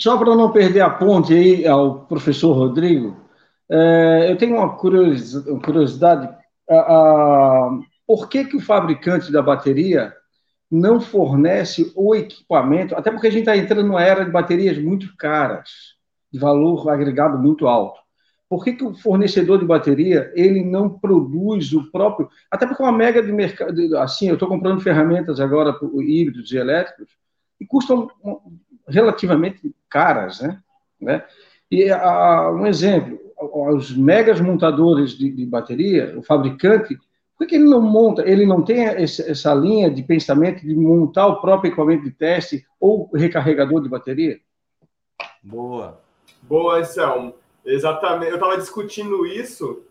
Só 0.00 0.16
para 0.16 0.34
não 0.34 0.50
perder 0.50 0.80
a 0.80 0.90
ponte 0.90 1.32
aí 1.32 1.66
ao 1.66 2.00
professor 2.06 2.52
Rodrigo, 2.52 3.16
é, 3.74 4.30
eu 4.30 4.36
tenho 4.36 4.56
uma 4.56 4.76
curiosidade. 4.76 6.28
A, 6.68 6.74
a, 6.74 7.80
por 8.06 8.28
que, 8.28 8.44
que 8.44 8.56
o 8.56 8.60
fabricante 8.60 9.32
da 9.32 9.40
bateria 9.40 10.12
não 10.70 11.00
fornece 11.00 11.90
o 11.96 12.14
equipamento? 12.14 12.94
Até 12.94 13.10
porque 13.10 13.28
a 13.28 13.30
gente 13.30 13.48
está 13.48 13.56
entrando 13.56 13.86
numa 13.86 14.02
era 14.02 14.26
de 14.26 14.30
baterias 14.30 14.76
muito 14.76 15.16
caras, 15.16 15.70
de 16.30 16.38
valor 16.38 16.86
agregado 16.90 17.38
muito 17.38 17.66
alto. 17.66 17.98
Por 18.46 18.62
que, 18.62 18.74
que 18.74 18.84
o 18.84 18.94
fornecedor 18.94 19.58
de 19.58 19.64
bateria 19.64 20.30
ele 20.34 20.62
não 20.62 20.90
produz 20.90 21.72
o 21.72 21.90
próprio? 21.90 22.28
Até 22.50 22.66
porque 22.66 22.82
é 22.82 22.84
uma 22.84 22.92
mega 22.92 23.22
de 23.22 23.32
mercado. 23.32 23.96
Assim, 23.96 24.28
eu 24.28 24.34
estou 24.34 24.48
comprando 24.48 24.82
ferramentas 24.82 25.40
agora 25.40 25.74
híbridos 26.00 26.52
e 26.52 26.58
elétricos 26.58 27.08
e 27.58 27.64
custam 27.64 28.10
relativamente 28.86 29.74
caras, 29.88 30.42
né? 30.42 30.60
né? 31.00 31.24
E 31.70 31.90
um 31.90 32.66
exemplo, 32.66 33.18
os 33.42 33.96
megas 33.96 34.40
montadores 34.40 35.12
de, 35.12 35.30
de, 35.30 35.46
bateria, 35.46 36.14
o 36.18 36.22
fabricante, 36.22 36.98
por 37.36 37.46
que 37.46 37.56
ele 37.56 37.64
não 37.64 37.80
monta? 37.80 38.22
Ele 38.28 38.46
não 38.46 38.62
tem 38.62 38.84
esse, 39.02 39.28
essa 39.28 39.52
linha 39.54 39.90
de 39.90 40.02
pensamento 40.02 40.60
de 40.60 40.74
montar 40.74 41.26
o 41.26 41.40
próprio 41.40 41.70
equipamento 41.70 42.04
de 42.04 42.10
teste 42.12 42.64
ou 42.78 43.10
recarregador 43.12 43.82
de 43.82 43.88
bateria? 43.88 44.38
Boa, 45.42 46.00
boa, 46.42 46.84
Selmo. 46.84 47.34
Exatamente. 47.64 48.30
Eu 48.30 48.36
estava 48.36 48.56
discutindo 48.56 49.26
isso 49.26 49.82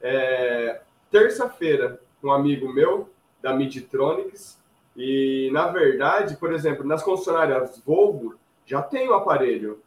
é, 0.00 0.80
terça-feira 1.10 2.00
com 2.20 2.28
um 2.28 2.32
amigo 2.32 2.72
meu 2.72 3.08
da 3.40 3.54
Midtronics. 3.54 4.58
E, 4.96 5.48
na 5.52 5.68
verdade, 5.68 6.36
por 6.36 6.52
exemplo, 6.52 6.84
nas 6.84 7.02
concessionárias 7.02 7.80
Volvo 7.86 8.34
já 8.66 8.82
tem 8.82 9.08
o 9.08 9.14
aparelho 9.14 9.80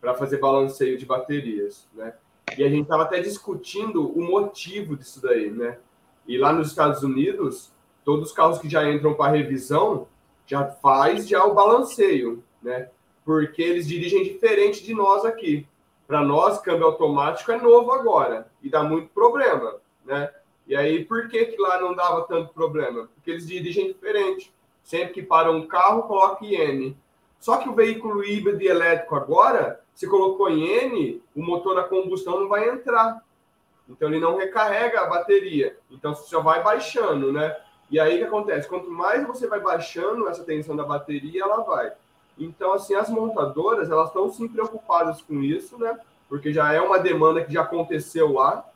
para 0.00 0.14
fazer 0.14 0.38
balanceio 0.38 0.96
de 0.96 1.04
baterias, 1.04 1.86
né? 1.94 2.14
E 2.56 2.64
a 2.64 2.68
gente 2.68 2.82
estava 2.82 3.04
até 3.04 3.20
discutindo 3.20 4.10
o 4.10 4.22
motivo 4.22 4.96
disso 4.96 5.20
daí, 5.22 5.50
né? 5.50 5.78
E 6.26 6.38
lá 6.38 6.52
nos 6.52 6.68
Estados 6.68 7.02
Unidos, 7.02 7.72
todos 8.04 8.28
os 8.28 8.32
carros 8.32 8.58
que 8.58 8.68
já 8.68 8.88
entram 8.90 9.14
para 9.14 9.32
revisão 9.32 10.06
já 10.46 10.66
faz 10.66 11.28
já 11.28 11.44
o 11.44 11.54
balanceio, 11.54 12.42
né? 12.62 12.88
Porque 13.24 13.62
eles 13.62 13.86
dirigem 13.86 14.24
diferente 14.24 14.84
de 14.84 14.94
nós 14.94 15.24
aqui. 15.24 15.66
Para 16.06 16.22
nós, 16.22 16.60
câmbio 16.60 16.86
automático 16.86 17.52
é 17.52 17.60
novo 17.60 17.92
agora 17.92 18.50
e 18.62 18.68
dá 18.68 18.82
muito 18.82 19.08
problema, 19.10 19.76
né? 20.04 20.30
E 20.66 20.76
aí, 20.76 21.04
por 21.04 21.28
que, 21.28 21.46
que 21.46 21.60
lá 21.60 21.80
não 21.80 21.94
dava 21.94 22.22
tanto 22.22 22.52
problema? 22.52 23.08
Porque 23.14 23.30
eles 23.30 23.46
dirigem 23.46 23.88
diferente. 23.88 24.52
Sempre 24.82 25.14
que 25.14 25.22
para 25.22 25.50
um 25.50 25.66
carro, 25.66 26.04
coloca 26.04 26.44
IN. 26.44 26.96
Só 27.38 27.56
que 27.56 27.68
o 27.68 27.74
veículo 27.74 28.24
híbrido 28.24 28.62
e 28.62 28.68
elétrico 28.68 29.16
agora, 29.16 29.80
se 30.00 30.08
colocou 30.08 30.48
em 30.48 30.64
N, 30.64 31.22
o 31.36 31.42
motor 31.42 31.78
a 31.78 31.84
combustão 31.84 32.40
não 32.40 32.48
vai 32.48 32.70
entrar. 32.70 33.22
Então 33.86 34.08
ele 34.08 34.18
não 34.18 34.34
recarrega 34.34 35.02
a 35.02 35.06
bateria. 35.06 35.76
Então 35.90 36.14
você 36.14 36.26
só 36.26 36.40
vai 36.40 36.62
baixando, 36.62 37.30
né? 37.30 37.54
E 37.90 38.00
aí 38.00 38.14
o 38.14 38.18
que 38.20 38.24
acontece? 38.24 38.66
Quanto 38.66 38.90
mais 38.90 39.26
você 39.26 39.46
vai 39.46 39.60
baixando 39.60 40.26
essa 40.26 40.42
tensão 40.42 40.74
da 40.74 40.84
bateria, 40.84 41.42
ela 41.42 41.58
vai. 41.58 41.92
Então, 42.38 42.72
assim, 42.72 42.94
as 42.94 43.10
montadoras, 43.10 43.90
elas 43.90 44.06
estão 44.06 44.32
sim 44.32 44.48
preocupadas 44.48 45.20
com 45.20 45.42
isso, 45.42 45.78
né? 45.78 46.00
Porque 46.30 46.50
já 46.50 46.72
é 46.72 46.80
uma 46.80 46.98
demanda 46.98 47.44
que 47.44 47.52
já 47.52 47.60
aconteceu 47.60 48.32
lá, 48.32 48.66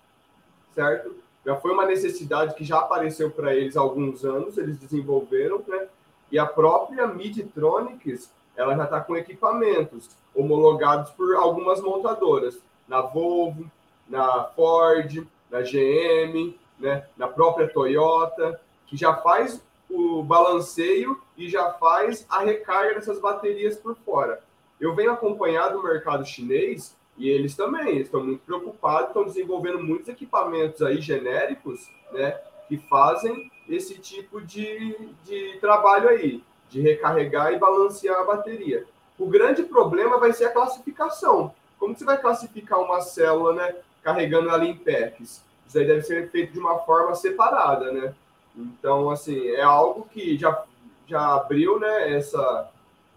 certo? 0.75 1.17
Já 1.43 1.57
foi 1.57 1.71
uma 1.71 1.87
necessidade 1.87 2.55
que 2.55 2.65
já 2.65 2.81
apareceu 2.81 3.31
para 3.31 3.55
eles 3.55 3.79
há 3.79 3.81
alguns 3.81 4.27
anos, 4.27 4.59
eles 4.59 4.79
desenvolveram, 4.79 5.65
né? 5.67 5.89
E 6.31 6.39
a 6.39 6.45
própria 6.45 7.07
Midtronics, 7.07 8.31
ela 8.57 8.77
já 8.77 8.85
está 8.85 9.01
com 9.01 9.17
equipamentos 9.17 10.11
homologados 10.35 11.11
por 11.13 11.35
algumas 11.37 11.81
montadoras, 11.81 12.59
na 12.89 13.01
Volvo, 13.01 13.71
na 14.09 14.45
Ford, 14.45 15.27
na 15.51 15.61
GM, 15.61 16.55
né? 16.79 17.07
na 17.17 17.29
própria 17.29 17.69
Toyota, 17.69 18.61
que 18.87 18.97
já 18.97 19.15
faz 19.17 19.63
o 19.89 20.23
balanceio 20.23 21.21
e 21.37 21.49
já 21.49 21.73
faz 21.75 22.27
a 22.29 22.41
recarga 22.41 22.95
dessas 22.95 23.21
baterias 23.21 23.77
por 23.77 23.97
fora. 23.97 24.41
Eu 24.81 24.95
venho 24.95 25.13
acompanhado 25.13 25.79
o 25.79 25.83
mercado 25.83 26.27
chinês 26.27 26.97
e 27.17 27.29
eles 27.29 27.55
também 27.55 27.99
estão 27.99 28.23
muito 28.25 28.45
preocupados, 28.45 29.09
estão 29.09 29.25
desenvolvendo 29.25 29.83
muitos 29.83 30.09
equipamentos 30.09 30.83
aí 30.83 31.01
genéricos, 31.01 31.89
né, 32.13 32.39
que 32.69 32.77
fazem 32.77 33.51
esse 33.69 33.99
tipo 33.99 34.41
de, 34.41 34.97
de 35.23 35.59
trabalho 35.61 36.09
aí, 36.09 36.43
de 36.75 36.81
recarregar 36.81 37.53
e 37.53 37.59
balancear 37.59 38.19
a 38.19 38.25
bateria. 38.25 38.85
O 39.17 39.29
grande 39.29 39.63
problema 39.63 40.19
vai 40.19 40.33
ser 40.33 40.47
a 40.47 40.53
classificação. 40.53 41.55
Como 41.79 41.97
você 41.97 42.05
vai 42.05 42.21
classificar 42.21 42.81
uma 42.81 43.01
célula, 43.01 43.55
né, 43.55 43.77
carregando 44.03 44.51
ela 44.51 44.65
em 44.65 44.75
packs? 44.77 45.45
Isso 45.69 45.79
aí 45.79 45.87
deve 45.87 46.03
ser 46.03 46.29
feito 46.33 46.53
de 46.53 46.59
uma 46.59 46.81
forma 46.81 47.15
separada, 47.15 47.93
né? 47.93 48.13
Então, 48.57 49.09
assim, 49.09 49.51
é 49.51 49.63
algo 49.63 50.09
que 50.11 50.37
já, 50.37 50.65
já 51.07 51.37
abriu, 51.37 51.79
né, 51.79 52.17
essa, 52.17 52.69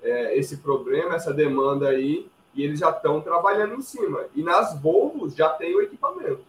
é, 0.04 0.38
esse 0.38 0.58
problema, 0.58 1.16
essa 1.16 1.34
demanda 1.34 1.90
aí, 1.90 2.30
e 2.54 2.64
eles 2.64 2.80
já 2.80 2.92
estão 2.92 3.22
trabalhando 3.22 3.74
em 3.74 3.82
cima. 3.82 4.26
E 4.36 4.44
nas 4.44 4.80
Volvos 4.80 5.36
já 5.36 5.50
tem 5.50 5.76
o 5.76 5.82
equipamento, 5.82 6.46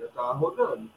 já 0.00 0.06
está 0.06 0.32
rodando. 0.32 0.88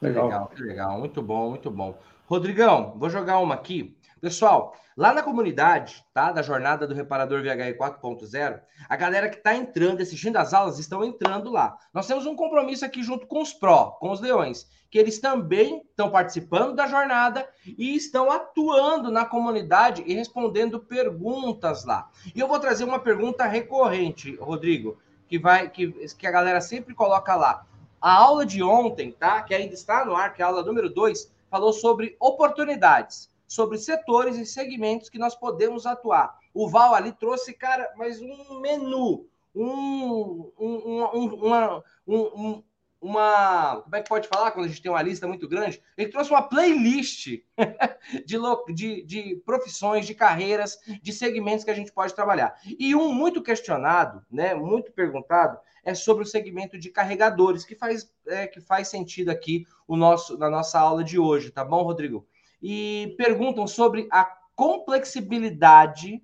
Legal. 0.00 0.26
legal, 0.26 0.50
legal, 0.56 0.98
muito 0.98 1.20
bom, 1.20 1.50
muito 1.50 1.70
bom. 1.72 1.98
Rodrigão, 2.28 2.94
vou 2.96 3.10
jogar 3.10 3.38
uma 3.38 3.54
aqui. 3.54 3.97
Pessoal, 4.20 4.74
lá 4.96 5.12
na 5.12 5.22
comunidade, 5.22 6.04
tá, 6.12 6.32
da 6.32 6.42
jornada 6.42 6.88
do 6.88 6.94
reparador 6.94 7.40
VHE 7.40 7.78
4.0, 7.78 8.60
a 8.88 8.96
galera 8.96 9.28
que 9.28 9.36
está 9.36 9.54
entrando, 9.54 10.02
assistindo 10.02 10.36
as 10.36 10.52
aulas, 10.52 10.78
estão 10.80 11.04
entrando 11.04 11.50
lá. 11.50 11.78
Nós 11.94 12.06
temos 12.06 12.26
um 12.26 12.34
compromisso 12.34 12.84
aqui 12.84 13.00
junto 13.02 13.28
com 13.28 13.40
os 13.40 13.52
pró, 13.52 13.96
com 14.00 14.10
os 14.10 14.20
leões, 14.20 14.68
que 14.90 14.98
eles 14.98 15.20
também 15.20 15.82
estão 15.88 16.10
participando 16.10 16.74
da 16.74 16.88
jornada 16.88 17.48
e 17.64 17.94
estão 17.94 18.28
atuando 18.28 19.08
na 19.10 19.24
comunidade 19.24 20.02
e 20.04 20.14
respondendo 20.14 20.80
perguntas 20.80 21.84
lá. 21.84 22.10
E 22.34 22.40
eu 22.40 22.48
vou 22.48 22.58
trazer 22.58 22.82
uma 22.82 22.98
pergunta 22.98 23.46
recorrente, 23.46 24.34
Rodrigo, 24.36 24.98
que 25.28 25.38
vai 25.38 25.70
que, 25.70 25.92
que 26.16 26.26
a 26.26 26.32
galera 26.32 26.60
sempre 26.60 26.92
coloca 26.92 27.36
lá. 27.36 27.64
A 28.00 28.14
aula 28.14 28.44
de 28.44 28.62
ontem, 28.64 29.12
tá? 29.12 29.42
Que 29.42 29.54
ainda 29.54 29.74
está 29.74 30.04
no 30.04 30.16
ar, 30.16 30.34
que 30.34 30.42
é 30.42 30.44
a 30.44 30.48
aula 30.48 30.64
número 30.64 30.88
2, 30.88 31.32
falou 31.48 31.72
sobre 31.72 32.16
oportunidades 32.18 33.28
sobre 33.48 33.78
setores 33.78 34.36
e 34.36 34.44
segmentos 34.44 35.08
que 35.08 35.18
nós 35.18 35.34
podemos 35.34 35.86
atuar. 35.86 36.38
O 36.52 36.68
Val 36.68 36.94
ali 36.94 37.12
trouxe, 37.12 37.54
cara, 37.54 37.90
mas 37.96 38.20
um 38.20 38.60
menu, 38.60 39.26
um, 39.54 40.52
um, 40.58 41.02
um, 41.14 41.34
uma, 41.34 41.84
um, 42.06 42.62
uma. 43.00 43.80
Como 43.82 43.96
é 43.96 44.02
que 44.02 44.08
pode 44.08 44.28
falar 44.28 44.50
quando 44.50 44.66
a 44.66 44.68
gente 44.68 44.82
tem 44.82 44.90
uma 44.90 45.02
lista 45.02 45.26
muito 45.26 45.48
grande? 45.48 45.82
Ele 45.96 46.10
trouxe 46.10 46.30
uma 46.30 46.42
playlist 46.42 47.40
de, 48.26 48.38
de, 48.74 49.02
de 49.04 49.42
profissões, 49.46 50.06
de 50.06 50.14
carreiras, 50.14 50.78
de 51.00 51.12
segmentos 51.12 51.64
que 51.64 51.70
a 51.70 51.74
gente 51.74 51.92
pode 51.92 52.14
trabalhar. 52.14 52.54
E 52.78 52.94
um 52.94 53.12
muito 53.12 53.42
questionado, 53.42 54.24
né, 54.30 54.54
muito 54.54 54.92
perguntado, 54.92 55.58
é 55.84 55.94
sobre 55.94 56.22
o 56.22 56.26
segmento 56.26 56.78
de 56.78 56.90
carregadores, 56.90 57.64
que 57.64 57.74
faz, 57.74 58.12
é, 58.26 58.46
que 58.46 58.60
faz 58.60 58.88
sentido 58.88 59.30
aqui 59.30 59.64
o 59.86 59.96
nosso, 59.96 60.36
na 60.36 60.50
nossa 60.50 60.78
aula 60.78 61.02
de 61.02 61.18
hoje, 61.18 61.50
tá 61.50 61.64
bom, 61.64 61.82
Rodrigo? 61.82 62.26
E 62.62 63.14
perguntam 63.16 63.66
sobre 63.66 64.08
a 64.10 64.24
complexibilidade 64.54 66.22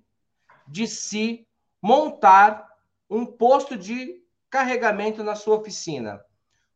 de 0.67 0.87
se 0.87 1.47
montar 1.81 2.67
um 3.09 3.25
posto 3.25 3.77
de 3.77 4.21
carregamento 4.49 5.23
na 5.23 5.35
sua 5.35 5.57
oficina. 5.57 6.19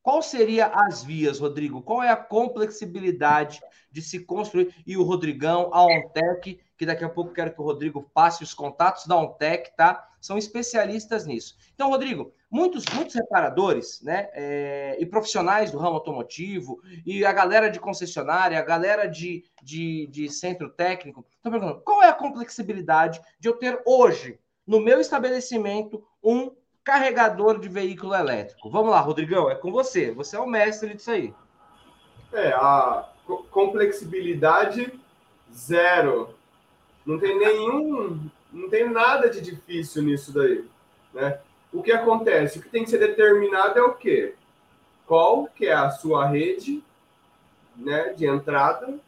Qual 0.01 0.21
seria 0.21 0.67
as 0.67 1.03
vias, 1.03 1.39
Rodrigo? 1.39 1.81
Qual 1.81 2.01
é 2.01 2.09
a 2.09 2.15
complexibilidade 2.15 3.59
de 3.91 4.01
se 4.01 4.19
construir? 4.19 4.73
E 4.85 4.95
o 4.95 5.03
Rodrigão, 5.03 5.69
a 5.73 5.83
Ontec, 5.83 6.59
que 6.77 6.85
daqui 6.85 7.03
a 7.03 7.09
pouco 7.09 7.33
quero 7.33 7.53
que 7.53 7.61
o 7.61 7.65
Rodrigo 7.65 8.09
passe 8.13 8.43
os 8.43 8.53
contatos 8.53 9.05
da 9.05 9.17
Ontec, 9.17 9.75
tá? 9.75 10.07
São 10.21 10.37
especialistas 10.37 11.25
nisso. 11.25 11.57
Então, 11.73 11.89
Rodrigo, 11.89 12.33
muitos, 12.49 12.83
muitos 12.93 13.15
reparadores, 13.15 14.01
né, 14.01 14.29
é, 14.33 14.97
e 14.99 15.05
profissionais 15.05 15.71
do 15.71 15.77
ramo 15.77 15.95
automotivo, 15.95 16.81
e 17.05 17.25
a 17.25 17.31
galera 17.31 17.69
de 17.69 17.79
concessionária, 17.79 18.57
a 18.57 18.63
galera 18.63 19.07
de, 19.07 19.43
de, 19.61 20.07
de 20.07 20.29
centro 20.29 20.69
técnico, 20.69 21.25
estão 21.35 21.51
perguntando 21.51 21.81
qual 21.81 22.01
é 22.01 22.09
a 22.09 22.13
complexibilidade 22.13 23.21
de 23.39 23.47
eu 23.47 23.53
ter 23.53 23.81
hoje, 23.85 24.39
no 24.65 24.79
meu 24.79 24.99
estabelecimento, 24.99 26.03
um 26.23 26.51
carregador 26.83 27.59
de 27.59 27.69
veículo 27.69 28.15
elétrico. 28.15 28.69
Vamos 28.69 28.91
lá, 28.91 28.99
Rodrigão, 28.99 29.49
é 29.49 29.55
com 29.55 29.71
você. 29.71 30.11
Você 30.11 30.35
é 30.35 30.39
o 30.39 30.47
mestre 30.47 30.95
disso 30.95 31.11
aí. 31.11 31.33
É, 32.33 32.49
a 32.49 33.09
complexibilidade 33.51 34.99
zero. 35.53 36.35
Não 37.05 37.19
tem 37.19 37.37
nenhum, 37.37 38.29
não 38.51 38.69
tem 38.69 38.89
nada 38.89 39.29
de 39.29 39.41
difícil 39.41 40.03
nisso 40.03 40.31
daí, 40.31 40.65
né? 41.13 41.39
O 41.71 41.83
que 41.83 41.91
acontece? 41.91 42.59
O 42.59 42.61
que 42.61 42.69
tem 42.69 42.83
que 42.83 42.89
ser 42.89 42.97
determinado 42.97 43.77
é 43.77 43.81
o 43.81 43.93
quê? 43.93 44.33
Qual 45.05 45.47
que 45.47 45.65
é 45.65 45.73
a 45.73 45.91
sua 45.91 46.25
rede, 46.27 46.83
né, 47.75 48.13
de 48.13 48.25
entrada 48.25 48.99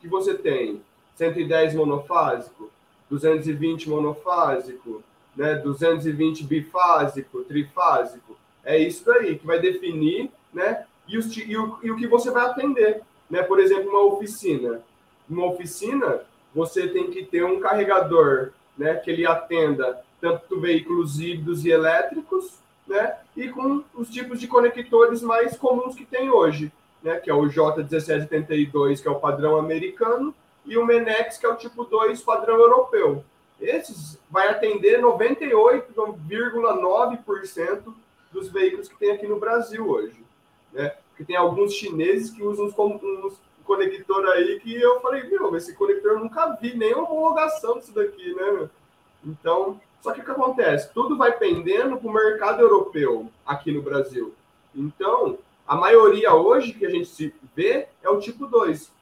que 0.00 0.08
você 0.08 0.34
tem? 0.34 0.82
110 1.14 1.74
monofásico, 1.74 2.70
220 3.08 3.88
monofásico, 3.88 5.02
né, 5.34 5.54
220 5.54 6.44
bifásico, 6.44 7.44
trifásico. 7.44 8.36
É 8.64 8.78
isso 8.78 9.04
daí 9.04 9.38
que 9.38 9.46
vai 9.46 9.58
definir, 9.58 10.30
né, 10.52 10.86
e, 11.08 11.14
e, 11.14 11.56
o, 11.56 11.78
e 11.82 11.90
o 11.90 11.96
que 11.96 12.06
você 12.06 12.30
vai 12.30 12.46
atender, 12.46 13.02
né? 13.30 13.42
Por 13.42 13.60
exemplo, 13.60 13.90
uma 13.90 14.14
oficina. 14.14 14.82
Uma 15.28 15.46
oficina, 15.46 16.20
você 16.54 16.88
tem 16.88 17.10
que 17.10 17.24
ter 17.24 17.44
um 17.44 17.60
carregador 17.60 18.52
né, 18.76 18.96
que 18.96 19.10
ele 19.10 19.26
atenda 19.26 20.02
tanto 20.26 20.60
veículos 20.60 21.20
híbridos 21.20 21.64
e 21.64 21.70
elétricos, 21.70 22.58
né, 22.86 23.16
e 23.36 23.48
com 23.48 23.84
os 23.94 24.08
tipos 24.08 24.40
de 24.40 24.48
conectores 24.48 25.22
mais 25.22 25.56
comuns 25.56 25.94
que 25.94 26.04
tem 26.04 26.28
hoje, 26.30 26.72
né, 27.02 27.20
que 27.20 27.30
é 27.30 27.34
o 27.34 27.42
J1782, 27.42 29.00
que 29.00 29.08
é 29.08 29.10
o 29.10 29.20
padrão 29.20 29.56
americano, 29.56 30.34
e 30.64 30.76
o 30.76 30.84
Menex, 30.84 31.38
que 31.38 31.46
é 31.46 31.48
o 31.48 31.56
tipo 31.56 31.84
2 31.84 32.22
padrão 32.22 32.58
europeu. 32.58 33.24
Esses 33.60 34.18
vai 34.28 34.48
atender 34.48 35.00
98,9% 35.00 37.94
dos 38.32 38.50
veículos 38.50 38.88
que 38.88 38.98
tem 38.98 39.12
aqui 39.12 39.28
no 39.28 39.38
Brasil 39.38 39.88
hoje. 39.88 40.16
Né? 40.72 40.92
Porque 41.08 41.22
tem 41.24 41.36
alguns 41.36 41.72
chineses 41.72 42.30
que 42.30 42.42
usam 42.42 42.66
uns 42.66 42.74
conector 43.64 44.26
aí 44.26 44.58
que 44.60 44.74
eu 44.74 45.00
falei, 45.00 45.22
meu, 45.24 45.56
esse 45.56 45.74
conector 45.74 46.12
eu 46.12 46.20
nunca 46.20 46.56
vi, 46.60 46.76
nem 46.76 46.94
homologação 46.94 47.78
disso 47.78 47.92
daqui, 47.92 48.34
né? 48.34 48.68
Então, 49.24 49.80
só 50.00 50.12
que 50.12 50.20
o 50.20 50.24
que 50.24 50.30
acontece? 50.30 50.92
Tudo 50.92 51.16
vai 51.16 51.32
pendendo 51.32 51.96
para 51.96 52.08
o 52.08 52.12
mercado 52.12 52.62
europeu 52.62 53.30
aqui 53.44 53.72
no 53.72 53.82
Brasil. 53.82 54.34
Então, 54.74 55.38
a 55.66 55.74
maioria 55.74 56.34
hoje 56.34 56.72
que 56.72 56.86
a 56.86 56.90
gente 56.90 57.08
se 57.08 57.34
vê 57.54 57.88
é 58.02 58.08
o 58.08 58.20
tipo 58.20 58.46
2. 58.46 58.92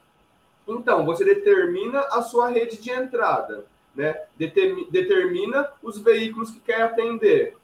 Então, 0.66 1.04
você 1.04 1.24
determina 1.24 2.00
a 2.00 2.22
sua 2.22 2.48
rede 2.48 2.78
de 2.78 2.90
entrada, 2.90 3.66
né? 3.94 4.22
Determina 4.37 5.70
os 5.83 5.98
veículos 5.98 6.50
que 6.50 6.61
quer 6.61 6.83
atender, 6.83 7.57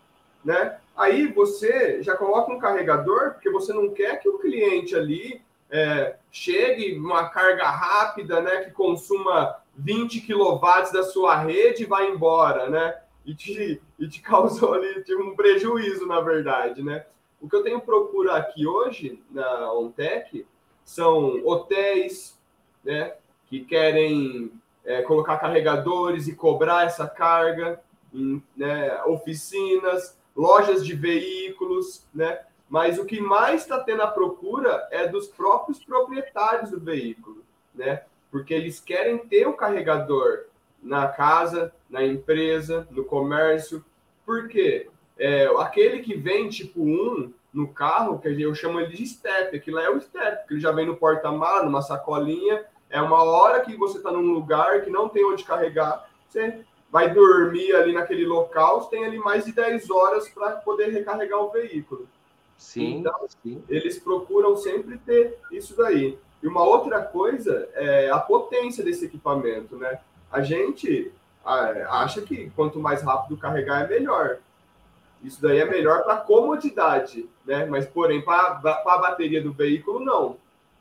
né? 0.45 0.79
Aí 0.97 1.29
você 1.29 2.03
já 2.03 2.15
coloca 2.15 2.53
um 2.53 2.59
carregador, 2.59 3.33
porque 3.33 3.51
você 3.51 3.73
não 3.73 3.89
quer 3.91 4.21
que 4.21 4.29
o 4.29 4.39
cliente 4.39 4.95
ali 4.95 5.41
é, 5.71 6.17
chegue 6.31 6.99
uma 6.99 7.29
carga 7.31 7.71
rápida, 7.71 8.41
né, 8.43 8.65
que 8.65 8.71
consuma 8.73 9.57
20 9.77 10.21
kW 10.21 10.93
da 10.93 11.03
sua 11.05 11.37
rede 11.37 11.85
e 11.85 11.87
vá 11.87 12.05
embora, 12.05 12.69
né? 12.69 12.99
E 13.25 13.35
te, 13.35 13.81
e 13.99 14.09
te 14.09 14.21
causou 14.23 14.75
ali 14.75 15.03
tipo, 15.05 15.23
um 15.23 15.35
prejuízo, 15.35 16.07
na 16.07 16.21
verdade, 16.21 16.83
né? 16.83 17.05
O 17.41 17.49
que 17.49 17.57
eu 17.57 17.63
tenho 17.63 17.81
procura 17.81 18.37
aqui 18.37 18.67
hoje 18.67 19.23
na 19.31 19.73
OnTech 19.73 20.47
são 20.85 21.41
hotéis, 21.47 22.39
né, 22.85 23.15
que 23.47 23.65
querem 23.65 24.53
é, 24.85 25.03
colocar 25.03 25.39
carregadores 25.39 26.29
e 26.29 26.35
cobrar 26.35 26.87
essa 26.87 27.07
carga, 27.07 27.81
em, 28.13 28.43
né, 28.57 29.03
oficinas, 29.05 30.19
lojas 30.35 30.85
de 30.85 30.95
veículos, 30.95 32.07
né? 32.15 32.41
Mas 32.69 32.99
o 32.99 33.05
que 33.05 33.21
mais 33.21 33.63
está 33.63 33.81
tendo 33.81 34.03
a 34.03 34.07
procura 34.07 34.87
é 34.91 35.07
dos 35.07 35.27
próprios 35.27 35.83
proprietários 35.83 36.71
do 36.71 36.81
veículo, 36.81 37.45
né? 37.75 38.05
Porque 38.31 38.55
eles 38.55 38.81
querem 38.81 39.19
ter 39.19 39.47
o 39.47 39.55
carregador 39.55 40.47
na 40.83 41.09
casa, 41.09 41.73
na 41.89 42.05
empresa, 42.05 42.87
no 42.91 43.05
comércio. 43.05 43.85
Por 44.25 44.49
quê? 44.49 44.89
É, 45.19 45.47
aquele 45.59 46.01
que 46.01 46.15
vem 46.15 46.49
tipo 46.49 46.83
1 46.83 47.33
no 47.53 47.69
carro, 47.69 48.19
que 48.19 48.41
eu 48.41 48.55
chamo 48.55 48.81
ele 48.81 48.97
de 48.97 49.07
step, 49.07 49.57
aquilo 49.57 49.79
é 49.79 49.91
o 49.91 50.01
step, 50.01 50.47
que 50.47 50.55
ele 50.55 50.61
já 50.61 50.73
vem 50.73 50.87
no 50.87 50.97
porta-malas, 50.97 51.65
numa 51.65 51.83
sacolinha, 51.83 52.65
é 52.89 53.01
uma 53.01 53.23
hora 53.23 53.61
que 53.61 53.77
você 53.77 53.99
está 53.99 54.11
num 54.11 54.33
lugar 54.33 54.83
que 54.83 54.91
não 54.91 55.09
tem 55.09 55.25
onde 55.25 55.45
carregar, 55.45 56.09
você 56.29 56.65
vai 56.91 57.13
dormir 57.13 57.75
ali 57.75 57.93
naquele 57.93 58.27
local, 58.27 58.83
você 58.83 58.91
tem 58.91 59.05
ali 59.05 59.19
mais 59.19 59.45
de 59.45 59.53
10 59.53 59.91
horas 59.91 60.29
para 60.29 60.53
poder 60.53 60.91
recarregar 60.91 61.41
o 61.41 61.51
veículo. 61.51 62.09
Sim, 62.57 62.99
então, 62.99 63.15
sim. 63.43 63.63
eles 63.69 63.99
procuram 63.99 64.57
sempre 64.57 64.99
ter 64.99 65.39
isso 65.51 65.77
daí. 65.77 66.19
E 66.43 66.47
uma 66.47 66.63
outra 66.63 67.03
coisa 67.03 67.69
é 67.75 68.11
a 68.11 68.19
potência 68.19 68.85
desse 68.85 69.07
equipamento, 69.07 69.77
né? 69.77 70.01
A 70.31 70.43
gente 70.43 71.13
acha 71.45 72.23
que 72.23 72.51
quanto 72.51 72.79
mais 72.79 73.03
rápido 73.03 73.37
carregar 73.37 73.85
é 73.85 73.89
melhor. 73.89 74.39
Isso 75.23 75.41
daí 75.43 75.59
é 75.59 75.65
melhor 75.65 76.05
para 76.05 76.17
comodidade, 76.17 77.29
né? 77.45 77.67
Mas, 77.67 77.87
porém, 77.87 78.23
para 78.23 78.61
a 78.65 78.99
bateria 78.99 79.43
do 79.43 79.53
veículo, 79.53 80.01
não. 80.01 80.37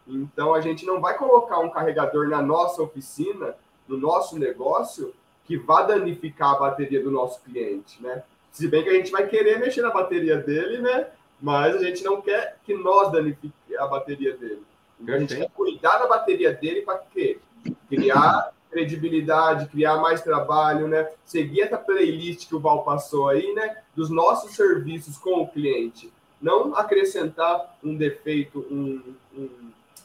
Então, 0.07 0.53
a 0.53 0.61
gente 0.61 0.85
não 0.85 1.01
vai 1.01 1.17
colocar 1.17 1.59
um 1.59 1.69
carregador 1.69 2.29
na 2.29 2.41
nossa 2.41 2.81
oficina, 2.81 3.55
no 3.87 3.97
nosso 3.97 4.39
negócio, 4.39 5.13
que 5.45 5.57
vá 5.57 5.81
danificar 5.81 6.55
a 6.55 6.59
bateria 6.59 7.03
do 7.03 7.11
nosso 7.11 7.41
cliente, 7.41 8.01
né? 8.01 8.23
Se 8.51 8.67
bem 8.67 8.83
que 8.83 8.89
a 8.89 8.93
gente 8.93 9.11
vai 9.11 9.27
querer 9.27 9.59
mexer 9.59 9.81
na 9.81 9.91
bateria 9.91 10.37
dele, 10.37 10.79
né? 10.79 11.07
mas 11.41 11.75
a 11.75 11.79
gente 11.79 12.03
não 12.03 12.21
quer 12.21 12.57
que 12.63 12.73
nós 12.73 13.11
danifique 13.11 13.75
a 13.77 13.87
bateria 13.87 14.35
dele. 14.35 14.63
Então, 14.99 15.15
a 15.15 15.19
gente 15.19 15.35
quer 15.35 15.49
cuidar 15.51 15.97
da 15.97 16.07
bateria 16.07 16.53
dele 16.53 16.81
para 16.81 16.97
quê? 16.97 17.39
Criar 17.87 18.51
credibilidade, 18.69 19.67
criar 19.67 19.97
mais 19.97 20.21
trabalho, 20.21 20.87
né? 20.87 21.09
Seguir 21.25 21.61
essa 21.61 21.77
playlist 21.77 22.47
que 22.47 22.55
o 22.55 22.59
Val 22.59 22.83
passou 22.83 23.27
aí, 23.27 23.53
né? 23.53 23.77
Dos 23.95 24.09
nossos 24.09 24.55
serviços 24.55 25.17
com 25.17 25.41
o 25.41 25.47
cliente. 25.47 26.11
Não 26.41 26.75
acrescentar 26.75 27.77
um 27.83 27.95
defeito, 27.95 28.59
um, 28.71 29.01
um 29.35 29.49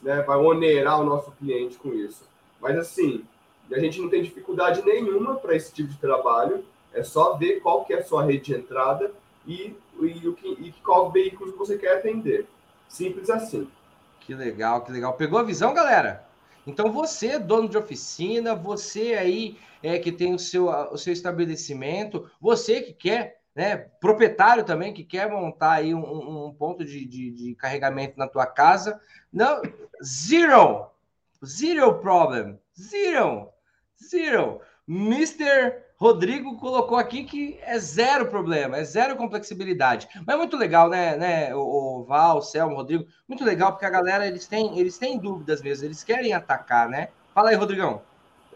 né? 0.03 0.23
Vai 0.23 0.39
onerar 0.39 1.01
o 1.01 1.05
nosso 1.05 1.31
cliente 1.33 1.77
com 1.77 1.93
isso. 1.93 2.25
Mas 2.61 2.79
assim, 2.79 3.25
a 3.71 3.79
gente 3.79 4.01
não 4.01 4.09
tem 4.09 4.23
dificuldade 4.23 4.83
nenhuma 4.85 5.37
para 5.37 5.55
esse 5.55 5.73
tipo 5.73 5.91
de 5.91 5.99
trabalho. 5.99 6.65
É 6.93 7.03
só 7.03 7.35
ver 7.35 7.61
qual 7.61 7.85
que 7.85 7.93
é 7.93 7.99
a 7.99 8.05
sua 8.05 8.25
rede 8.25 8.45
de 8.45 8.55
entrada 8.55 9.11
e, 9.47 9.75
e, 10.01 10.29
o 10.29 10.35
que, 10.35 10.49
e 10.49 10.73
qual 10.85 11.11
veículo 11.11 11.57
você 11.57 11.77
quer 11.77 11.99
atender. 11.99 12.47
Simples 12.89 13.29
assim. 13.29 13.69
Que 14.21 14.35
legal, 14.35 14.83
que 14.83 14.93
legal. 14.93 15.13
Pegou 15.15 15.39
a 15.39 15.43
visão, 15.43 15.75
galera? 15.75 16.25
Então 16.67 16.91
você, 16.91 17.39
dono 17.39 17.69
de 17.69 17.77
oficina, 17.77 18.55
você 18.55 19.15
aí 19.15 19.59
é, 19.83 19.99
que 19.99 20.11
tem 20.11 20.35
o 20.35 20.39
seu, 20.39 20.69
o 20.69 20.97
seu 20.97 21.13
estabelecimento, 21.13 22.31
você 22.41 22.81
que 22.81 22.93
quer, 22.95 23.41
né, 23.55 23.77
proprietário 23.77 24.65
também, 24.65 24.95
que 24.95 25.05
quer 25.05 25.31
montar 25.31 25.73
aí 25.73 25.95
um, 25.95 26.47
um 26.47 26.55
ponto 26.55 26.85
de, 26.85 27.05
de, 27.05 27.31
de, 27.31 27.55
carregamento 27.55 28.19
na 28.19 28.27
tua 28.27 28.47
casa, 28.47 28.99
não, 29.31 29.61
zero, 30.03 30.87
zero 31.45 31.99
problem, 31.99 32.59
zero, 32.75 33.51
zero. 34.03 34.61
Mr. 34.89 35.84
Rodrigo 35.97 36.59
colocou 36.59 36.99
aqui 36.99 37.25
que 37.25 37.59
é 37.63 37.79
zero 37.79 38.27
problema, 38.27 38.79
é 38.79 38.85
zero 38.85 39.17
complexibilidade. 39.17 40.09
Mas 40.27 40.35
é 40.35 40.39
muito 40.39 40.57
legal, 40.57 40.89
né, 40.89 41.17
né, 41.17 41.55
o, 41.55 42.05
Val, 42.07 42.39
o 42.39 42.43
Selmo, 42.43 42.75
o 42.75 42.77
Rodrigo, 42.77 43.07
muito 43.29 43.45
legal 43.45 43.73
porque 43.73 43.87
a 43.87 43.91
galera 43.91 44.27
eles 44.27 44.47
têm, 44.47 44.79
eles 44.79 44.99
têm 44.99 45.19
dúvidas 45.19 45.63
mesmo, 45.63 45.87
eles 45.87 46.03
querem 46.03 46.33
atacar, 46.33 46.89
né? 46.89 47.09
Fala 47.33 47.51
aí, 47.51 47.57
Rodrigão. 47.57 48.03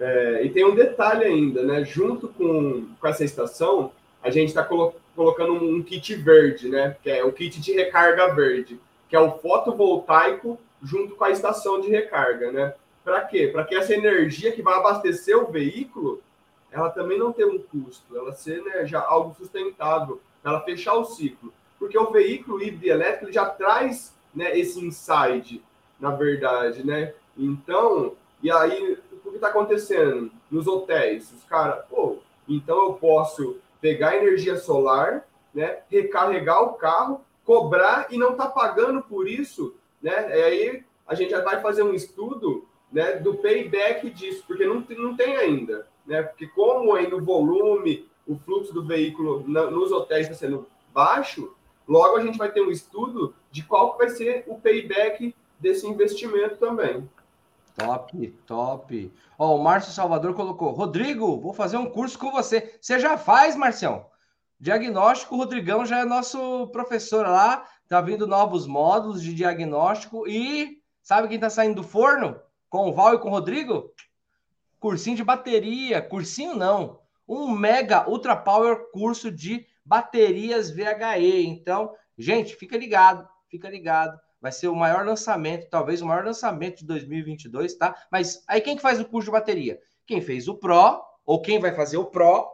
É, 0.00 0.42
e 0.44 0.50
tem 0.50 0.64
um 0.64 0.74
detalhe 0.74 1.24
ainda, 1.24 1.62
né? 1.62 1.84
Junto 1.84 2.28
com, 2.28 2.88
com 3.00 3.08
essa 3.08 3.24
estação, 3.24 3.92
a 4.22 4.30
gente 4.30 4.48
está 4.48 4.62
colo 4.62 4.94
colocando 5.14 5.52
um 5.54 5.82
kit 5.82 6.14
verde, 6.14 6.68
né? 6.68 6.96
Que 7.02 7.10
é 7.10 7.24
o 7.24 7.32
kit 7.32 7.60
de 7.60 7.72
recarga 7.72 8.32
verde, 8.34 8.78
que 9.08 9.16
é 9.16 9.20
o 9.20 9.38
fotovoltaico 9.38 10.58
junto 10.82 11.16
com 11.16 11.24
a 11.24 11.30
estação 11.30 11.80
de 11.80 11.88
recarga, 11.88 12.52
né? 12.52 12.74
Para 13.04 13.22
quê? 13.22 13.48
Para 13.48 13.64
que 13.64 13.74
essa 13.74 13.94
energia 13.94 14.52
que 14.52 14.62
vai 14.62 14.74
abastecer 14.74 15.36
o 15.36 15.50
veículo 15.50 16.22
ela 16.70 16.90
também 16.90 17.18
não 17.18 17.32
ter 17.32 17.46
um 17.46 17.58
custo, 17.58 18.16
ela 18.16 18.32
ser 18.32 18.62
né, 18.62 18.86
já 18.86 19.00
algo 19.00 19.34
sustentável, 19.34 20.20
ela 20.44 20.60
fechar 20.60 20.94
o 20.94 21.04
ciclo. 21.04 21.52
Porque 21.78 21.98
o 21.98 22.10
veículo 22.10 22.62
híbrido 22.62 22.86
elétrico 22.86 23.32
já 23.32 23.46
traz 23.46 24.14
né, 24.34 24.58
esse 24.58 24.84
inside, 24.84 25.62
na 25.98 26.10
verdade, 26.10 26.84
né? 26.84 27.14
Então, 27.36 28.14
e 28.42 28.50
aí, 28.50 28.98
o 29.24 29.30
que 29.30 29.36
está 29.36 29.48
acontecendo 29.48 30.30
nos 30.50 30.66
hotéis? 30.66 31.32
Os 31.32 31.44
caras, 31.44 31.84
pô, 31.86 32.18
então 32.48 32.76
eu 32.84 32.92
posso 32.94 33.58
pegar 33.80 34.16
energia 34.16 34.56
solar, 34.56 35.26
né, 35.54 35.78
recarregar 35.90 36.62
o 36.62 36.74
carro, 36.74 37.20
cobrar 37.44 38.08
e 38.10 38.18
não 38.18 38.34
tá 38.34 38.46
pagando 38.46 39.02
por 39.02 39.28
isso, 39.28 39.74
né? 40.02 40.36
E 40.36 40.42
aí 40.42 40.84
a 41.06 41.14
gente 41.14 41.30
já 41.30 41.42
vai 41.42 41.62
fazer 41.62 41.82
um 41.82 41.94
estudo 41.94 42.66
né, 42.92 43.12
do 43.12 43.34
payback 43.36 44.10
disso, 44.10 44.44
porque 44.46 44.66
não, 44.66 44.84
não 44.90 45.16
tem 45.16 45.36
ainda 45.36 45.86
né? 46.08 46.22
Porque 46.22 46.46
como 46.48 46.94
ainda 46.94 47.14
o 47.14 47.24
volume, 47.24 48.08
o 48.26 48.36
fluxo 48.36 48.72
do 48.72 48.84
veículo 48.84 49.44
na, 49.46 49.70
nos 49.70 49.92
hotéis 49.92 50.26
está 50.26 50.34
sendo 50.34 50.66
baixo, 50.92 51.54
logo 51.86 52.16
a 52.16 52.22
gente 52.24 52.38
vai 52.38 52.50
ter 52.50 52.62
um 52.62 52.70
estudo 52.70 53.34
de 53.50 53.62
qual 53.62 53.96
vai 53.96 54.08
ser 54.08 54.44
o 54.48 54.58
payback 54.58 55.34
desse 55.60 55.86
investimento 55.86 56.56
também. 56.56 57.08
Top, 57.76 58.28
top. 58.44 59.12
Ó, 59.38 59.56
o 59.56 59.62
Márcio 59.62 59.92
Salvador 59.92 60.34
colocou: 60.34 60.72
Rodrigo, 60.72 61.38
vou 61.40 61.52
fazer 61.52 61.76
um 61.76 61.88
curso 61.88 62.18
com 62.18 62.32
você. 62.32 62.76
Você 62.80 62.98
já 62.98 63.16
faz, 63.16 63.54
Marcião? 63.54 64.06
Diagnóstico, 64.58 65.36
o 65.36 65.38
Rodrigão 65.38 65.86
já 65.86 66.00
é 66.00 66.04
nosso 66.04 66.66
professor 66.68 67.24
lá. 67.24 67.64
Tá 67.86 68.00
vindo 68.00 68.26
novos 68.26 68.66
módulos 68.66 69.22
de 69.22 69.32
diagnóstico. 69.32 70.26
E 70.26 70.82
sabe 71.00 71.28
quem 71.28 71.38
tá 71.38 71.48
saindo 71.48 71.76
do 71.76 71.84
forno? 71.84 72.40
Com 72.68 72.88
o 72.88 72.92
Val 72.92 73.14
e 73.14 73.18
com 73.18 73.28
o 73.28 73.30
Rodrigo? 73.30 73.92
Cursinho 74.78 75.16
de 75.16 75.24
bateria, 75.24 76.00
cursinho 76.00 76.54
não, 76.54 77.00
um 77.26 77.50
mega 77.50 78.08
ultra 78.08 78.36
power 78.36 78.90
curso 78.92 79.30
de 79.30 79.66
baterias 79.84 80.70
VHE. 80.70 81.46
Então, 81.46 81.94
gente, 82.16 82.56
fica 82.56 82.76
ligado, 82.76 83.28
fica 83.48 83.68
ligado. 83.68 84.18
Vai 84.40 84.52
ser 84.52 84.68
o 84.68 84.76
maior 84.76 85.04
lançamento, 85.04 85.68
talvez 85.68 86.00
o 86.00 86.06
maior 86.06 86.24
lançamento 86.24 86.78
de 86.78 86.86
2022, 86.86 87.74
tá? 87.74 87.94
Mas 88.10 88.44
aí 88.46 88.60
quem 88.60 88.76
que 88.76 88.82
faz 88.82 89.00
o 89.00 89.04
curso 89.04 89.26
de 89.26 89.32
bateria? 89.32 89.80
Quem 90.06 90.20
fez 90.20 90.46
o 90.46 90.54
Pro, 90.54 91.02
ou 91.26 91.42
quem 91.42 91.58
vai 91.58 91.74
fazer 91.74 91.96
o 91.96 92.06
Pro, 92.06 92.48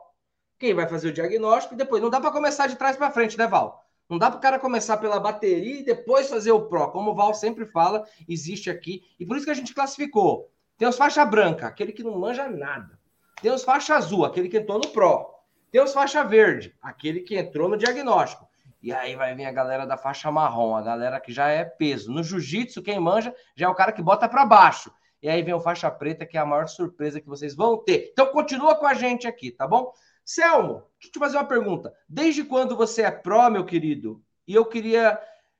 quem 0.58 0.72
vai 0.72 0.88
fazer 0.88 1.08
o 1.08 1.12
diagnóstico 1.12 1.74
e 1.74 1.76
depois. 1.76 2.02
Não 2.02 2.08
dá 2.08 2.20
para 2.20 2.32
começar 2.32 2.66
de 2.66 2.76
trás 2.76 2.96
para 2.96 3.10
frente, 3.10 3.36
né, 3.36 3.46
Val? 3.46 3.84
Não 4.08 4.18
dá 4.18 4.30
para 4.30 4.38
o 4.38 4.40
cara 4.40 4.58
começar 4.58 4.96
pela 4.96 5.20
bateria 5.20 5.80
e 5.80 5.84
depois 5.84 6.28
fazer 6.28 6.52
o 6.52 6.68
Pro. 6.68 6.90
Como 6.90 7.10
o 7.10 7.14
Val 7.14 7.34
sempre 7.34 7.66
fala, 7.66 8.06
existe 8.28 8.70
aqui. 8.70 9.02
E 9.20 9.26
por 9.26 9.36
isso 9.36 9.44
que 9.44 9.52
a 9.52 9.54
gente 9.54 9.74
classificou 9.74 10.50
tem 10.76 10.88
os 10.88 10.96
faixa 10.96 11.24
branca, 11.24 11.66
aquele 11.66 11.92
que 11.92 12.02
não 12.02 12.18
manja 12.18 12.48
nada. 12.48 12.98
Tem 13.40 13.52
os 13.52 13.62
faixa 13.62 13.94
azul, 13.94 14.24
aquele 14.24 14.48
que 14.48 14.58
entrou 14.58 14.78
no 14.78 14.88
Pro. 14.88 15.30
Tem 15.70 15.80
os 15.80 15.92
faixa 15.92 16.22
verde, 16.24 16.74
aquele 16.80 17.20
que 17.20 17.36
entrou 17.36 17.68
no 17.68 17.76
diagnóstico. 17.76 18.48
E 18.82 18.92
aí 18.92 19.16
vai 19.16 19.34
vir 19.34 19.46
a 19.46 19.52
galera 19.52 19.86
da 19.86 19.96
faixa 19.96 20.30
marrom, 20.30 20.76
a 20.76 20.82
galera 20.82 21.18
que 21.18 21.32
já 21.32 21.48
é 21.48 21.64
peso. 21.64 22.12
No 22.12 22.22
jiu-jitsu, 22.22 22.82
quem 22.82 23.00
manja 23.00 23.34
já 23.56 23.66
é 23.66 23.68
o 23.68 23.74
cara 23.74 23.92
que 23.92 24.02
bota 24.02 24.28
para 24.28 24.44
baixo. 24.44 24.92
E 25.22 25.28
aí 25.28 25.42
vem 25.42 25.54
o 25.54 25.60
faixa 25.60 25.90
preta, 25.90 26.26
que 26.26 26.36
é 26.36 26.40
a 26.40 26.44
maior 26.44 26.68
surpresa 26.68 27.20
que 27.20 27.26
vocês 27.26 27.54
vão 27.54 27.78
ter. 27.78 28.10
Então 28.12 28.26
continua 28.26 28.74
com 28.74 28.86
a 28.86 28.92
gente 28.92 29.26
aqui, 29.26 29.50
tá 29.50 29.66
bom? 29.66 29.90
Selmo, 30.22 30.82
deixa 31.00 31.08
eu 31.08 31.12
te 31.12 31.18
fazer 31.18 31.36
uma 31.38 31.46
pergunta. 31.46 31.94
Desde 32.06 32.44
quando 32.44 32.76
você 32.76 33.02
é 33.02 33.10
pró, 33.10 33.48
meu 33.48 33.64
querido? 33.64 34.22
E 34.46 34.54
eu 34.54 34.66
queria, 34.66 35.18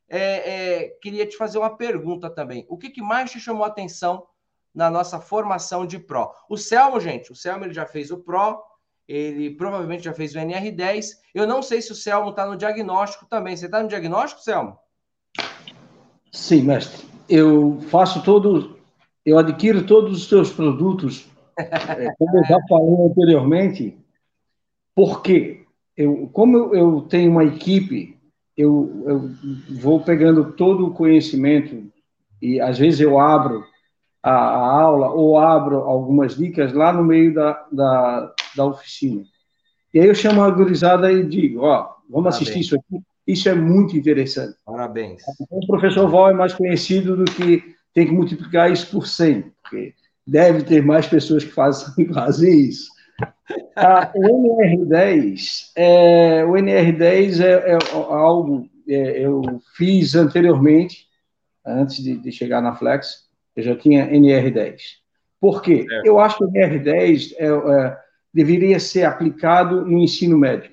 é, 0.08 0.20
é, 0.20 0.88
queria 1.00 1.26
te 1.26 1.36
fazer 1.36 1.56
uma 1.58 1.76
pergunta 1.76 2.28
também. 2.28 2.66
O 2.68 2.76
que, 2.76 2.90
que 2.90 3.00
mais 3.00 3.30
te 3.30 3.40
chamou 3.40 3.64
a 3.64 3.68
atenção 3.68 4.26
na 4.74 4.90
nossa 4.90 5.20
formação 5.20 5.86
de 5.86 5.98
Pro. 5.98 6.30
O 6.48 6.56
Selmo, 6.56 6.98
gente, 6.98 7.30
o 7.30 7.36
Selmo 7.36 7.64
ele 7.64 7.72
já 7.72 7.86
fez 7.86 8.10
o 8.10 8.18
Pro, 8.18 8.60
ele 9.06 9.50
provavelmente 9.50 10.04
já 10.04 10.12
fez 10.12 10.34
o 10.34 10.38
NR10. 10.38 11.06
Eu 11.34 11.46
não 11.46 11.62
sei 11.62 11.80
se 11.80 11.92
o 11.92 11.94
Selmo 11.94 12.30
está 12.30 12.46
no 12.46 12.56
diagnóstico 12.56 13.26
também. 13.26 13.56
Você 13.56 13.66
está 13.66 13.82
no 13.82 13.88
diagnóstico, 13.88 14.42
Selmo? 14.42 14.76
Sim, 16.32 16.62
mestre. 16.62 17.06
Eu 17.28 17.80
faço 17.90 18.22
todo, 18.22 18.78
eu 19.24 19.38
adquiro 19.38 19.86
todos 19.86 20.16
os 20.16 20.28
seus 20.28 20.52
produtos, 20.52 21.26
é, 21.56 22.12
como 22.18 22.38
eu 22.38 22.44
já 22.44 22.58
falei 22.68 23.06
anteriormente, 23.06 23.96
porque 24.94 25.64
eu, 25.96 26.28
como 26.32 26.56
eu, 26.56 26.74
eu 26.74 27.00
tenho 27.02 27.30
uma 27.30 27.44
equipe, 27.44 28.18
eu, 28.56 29.04
eu 29.06 29.30
vou 29.80 30.00
pegando 30.00 30.52
todo 30.52 30.86
o 30.86 30.94
conhecimento 30.94 31.90
e 32.42 32.60
às 32.60 32.78
vezes 32.78 33.00
eu 33.00 33.18
abro 33.18 33.64
a, 34.24 34.32
a, 34.32 34.80
aula 34.82 35.10
ou 35.10 35.38
abro 35.38 35.80
algumas 35.80 36.34
dicas 36.34 36.72
lá 36.72 36.92
no 36.92 37.04
meio 37.04 37.34
da, 37.34 37.66
da, 37.70 38.34
da 38.56 38.64
oficina. 38.64 39.22
E 39.92 40.00
aí 40.00 40.08
eu 40.08 40.14
chamo 40.14 40.42
a 40.42 40.50
gurizada 40.50 41.12
e 41.12 41.22
digo, 41.24 41.60
ó, 41.60 41.94
vamos 42.08 42.24
Parabéns. 42.24 42.34
assistir 42.36 42.60
isso 42.60 42.74
aqui. 42.74 43.04
Isso 43.26 43.48
é 43.48 43.54
muito 43.54 43.96
interessante. 43.96 44.56
Parabéns. 44.64 45.22
O 45.50 45.66
professor 45.66 46.08
Val 46.08 46.30
é 46.30 46.32
mais 46.32 46.54
conhecido 46.54 47.16
do 47.16 47.24
que 47.24 47.62
tem 47.92 48.06
que 48.06 48.12
multiplicar 48.12 48.72
isso 48.72 48.90
por 48.90 49.06
100, 49.06 49.52
porque 49.62 49.94
deve 50.26 50.62
ter 50.62 50.82
mais 50.82 51.06
pessoas 51.06 51.44
que 51.44 51.52
fazem, 51.52 52.08
fazem 52.12 52.60
isso. 52.60 52.92
Ah, 53.76 54.10
o 54.14 54.58
NR10 54.58 55.70
é, 55.76 56.44
o 56.44 56.52
NR10 56.52 57.40
é, 57.40 57.72
é 57.72 57.78
algo 57.92 58.68
é, 58.88 59.24
eu 59.24 59.42
fiz 59.76 60.14
anteriormente, 60.14 61.06
antes 61.64 62.02
de, 62.02 62.16
de, 62.16 62.32
chegar 62.32 62.60
na 62.60 62.74
Flex, 62.74 63.23
eu 63.56 63.62
já 63.62 63.76
tinha 63.76 64.10
NR10. 64.10 64.76
Por 65.40 65.62
quê? 65.62 65.86
É. 65.90 66.08
Eu 66.08 66.18
acho 66.18 66.38
que 66.38 66.44
o 66.44 66.50
NR10 66.50 67.34
é, 67.36 67.46
é, 67.46 67.98
deveria 68.32 68.80
ser 68.80 69.04
aplicado 69.04 69.84
no 69.84 69.98
ensino 69.98 70.38
médio. 70.38 70.72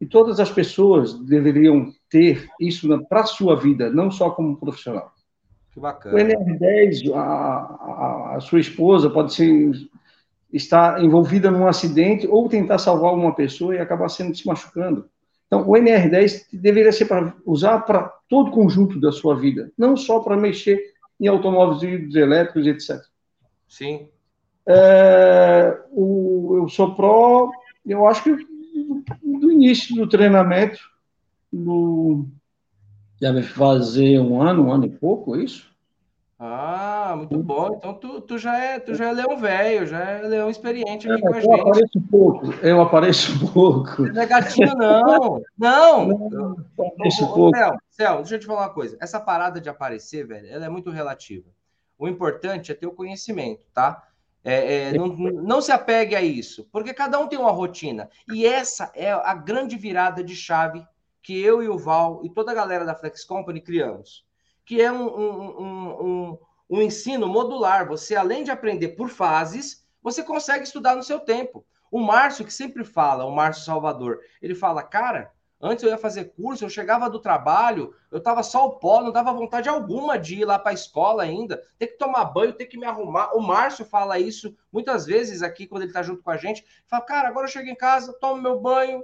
E 0.00 0.06
todas 0.06 0.40
as 0.40 0.50
pessoas 0.50 1.14
deveriam 1.20 1.92
ter 2.10 2.48
isso 2.60 2.88
para 3.06 3.20
a 3.20 3.26
sua 3.26 3.56
vida, 3.56 3.90
não 3.90 4.10
só 4.10 4.30
como 4.30 4.58
profissional. 4.58 5.12
Que 5.72 5.80
bacana. 5.80 6.14
O 6.14 6.18
NR10, 6.18 7.12
a, 7.14 7.20
a, 7.20 8.36
a 8.36 8.40
sua 8.40 8.60
esposa 8.60 9.08
pode 9.08 9.32
ser 9.32 9.72
estar 10.52 11.02
envolvida 11.02 11.50
num 11.50 11.66
acidente 11.66 12.28
ou 12.28 12.48
tentar 12.48 12.78
salvar 12.78 13.12
uma 13.12 13.34
pessoa 13.34 13.74
e 13.74 13.78
acabar 13.78 14.08
sendo 14.08 14.36
se 14.36 14.46
machucando. 14.46 15.08
Então, 15.46 15.62
o 15.62 15.72
NR10 15.72 16.46
deveria 16.52 16.92
ser 16.92 17.06
para 17.06 17.34
usar 17.44 17.80
para 17.80 18.12
todo 18.28 18.48
o 18.48 18.52
conjunto 18.52 19.00
da 19.00 19.10
sua 19.12 19.36
vida, 19.36 19.72
não 19.76 19.96
só 19.96 20.20
para 20.20 20.36
mexer 20.36 20.93
em 21.20 21.26
automóveis 21.26 22.14
elétricos, 22.14 22.66
etc. 22.66 23.02
Sim. 23.68 24.08
É, 24.66 25.78
o, 25.90 26.58
eu 26.62 26.68
sou 26.68 26.94
pró, 26.94 27.50
eu 27.84 28.06
acho 28.06 28.22
que 28.24 28.36
do 29.22 29.52
início 29.52 29.94
do 29.96 30.08
treinamento, 30.08 30.78
no, 31.52 32.26
deve 33.20 33.42
fazer 33.42 34.20
um 34.20 34.40
ano, 34.40 34.66
um 34.66 34.72
ano 34.72 34.86
e 34.86 34.90
pouco, 34.90 35.36
isso? 35.36 35.73
Ah, 36.46 37.14
muito 37.16 37.42
bom. 37.42 37.74
Então 37.74 37.94
tu, 37.94 38.20
tu 38.20 38.36
já 38.36 38.58
é 38.58 38.78
tu 38.78 38.94
já 38.94 39.08
é 39.08 39.12
leão 39.12 39.34
velho, 39.38 39.86
já 39.86 39.98
é 39.98 40.22
leão 40.28 40.50
experiente 40.50 41.10
aqui 41.10 41.18
é, 41.18 41.26
com 41.26 41.34
a 41.34 41.40
gente. 41.40 41.48
Eu 41.48 41.60
apareço 41.62 42.00
pouco, 42.10 42.54
eu 42.62 42.80
apareço 42.82 43.32
pouco. 43.52 44.02
Não 44.02 44.20
é 44.20 44.26
gatinho, 44.26 44.74
não. 44.76 45.42
Não. 45.56 46.06
não 46.06 46.56
apareço 46.78 47.26
pouco. 47.32 47.56
Céu, 47.56 47.76
Céu, 47.88 48.16
deixa 48.16 48.34
eu 48.34 48.40
te 48.40 48.46
falar 48.46 48.60
uma 48.60 48.74
coisa. 48.74 48.94
Essa 49.00 49.18
parada 49.18 49.58
de 49.58 49.70
aparecer, 49.70 50.26
velho, 50.26 50.46
ela 50.50 50.66
é 50.66 50.68
muito 50.68 50.90
relativa. 50.90 51.48
O 51.98 52.06
importante 52.06 52.70
é 52.70 52.74
ter 52.74 52.86
o 52.86 52.92
conhecimento, 52.92 53.62
tá? 53.72 54.06
É, 54.44 54.90
é, 54.90 54.92
não, 54.92 55.06
não 55.06 55.62
se 55.62 55.72
apegue 55.72 56.14
a 56.14 56.20
isso, 56.20 56.68
porque 56.70 56.92
cada 56.92 57.18
um 57.18 57.26
tem 57.26 57.38
uma 57.38 57.52
rotina. 57.52 58.10
E 58.30 58.44
essa 58.44 58.92
é 58.94 59.10
a 59.10 59.32
grande 59.32 59.78
virada 59.78 60.22
de 60.22 60.36
chave 60.36 60.86
que 61.22 61.40
eu 61.40 61.62
e 61.62 61.70
o 61.70 61.78
Val 61.78 62.20
e 62.22 62.28
toda 62.28 62.52
a 62.52 62.54
galera 62.54 62.84
da 62.84 62.94
Flex 62.94 63.24
Company 63.24 63.62
criamos, 63.62 64.26
que 64.64 64.80
é 64.80 64.90
um, 64.90 65.06
um, 65.06 66.06
um, 66.06 66.38
um 66.70 66.82
ensino 66.82 67.28
modular. 67.28 67.86
Você, 67.88 68.14
além 68.16 68.44
de 68.44 68.50
aprender 68.50 68.88
por 68.88 69.08
fases, 69.08 69.86
você 70.02 70.22
consegue 70.22 70.64
estudar 70.64 70.96
no 70.96 71.02
seu 71.02 71.20
tempo. 71.20 71.64
O 71.90 72.00
Márcio, 72.00 72.44
que 72.44 72.52
sempre 72.52 72.84
fala, 72.84 73.24
o 73.24 73.34
Márcio 73.34 73.64
Salvador, 73.64 74.20
ele 74.42 74.54
fala, 74.54 74.82
cara, 74.82 75.32
Antes 75.66 75.82
eu 75.82 75.88
ia 75.88 75.96
fazer 75.96 76.26
curso, 76.36 76.62
eu 76.62 76.68
chegava 76.68 77.08
do 77.08 77.18
trabalho, 77.18 77.94
eu 78.10 78.20
tava 78.22 78.42
só 78.42 78.66
o 78.66 78.78
pó, 78.78 79.00
não 79.00 79.10
dava 79.10 79.32
vontade 79.32 79.66
alguma 79.66 80.18
de 80.18 80.40
ir 80.40 80.44
lá 80.44 80.58
para 80.58 80.72
a 80.72 80.74
escola 80.74 81.22
ainda, 81.22 81.62
ter 81.78 81.86
que 81.86 81.96
tomar 81.96 82.26
banho, 82.26 82.52
ter 82.52 82.66
que 82.66 82.76
me 82.76 82.84
arrumar. 82.84 83.34
O 83.34 83.40
Márcio 83.40 83.82
fala 83.82 84.18
isso 84.18 84.54
muitas 84.70 85.06
vezes 85.06 85.42
aqui 85.42 85.66
quando 85.66 85.84
ele 85.84 85.92
tá 85.92 86.02
junto 86.02 86.22
com 86.22 86.30
a 86.30 86.36
gente. 86.36 86.62
Fala, 86.86 87.02
cara, 87.02 87.28
agora 87.28 87.46
eu 87.46 87.50
chego 87.50 87.66
em 87.66 87.74
casa, 87.74 88.12
tomo 88.20 88.42
meu 88.42 88.60
banho, 88.60 89.02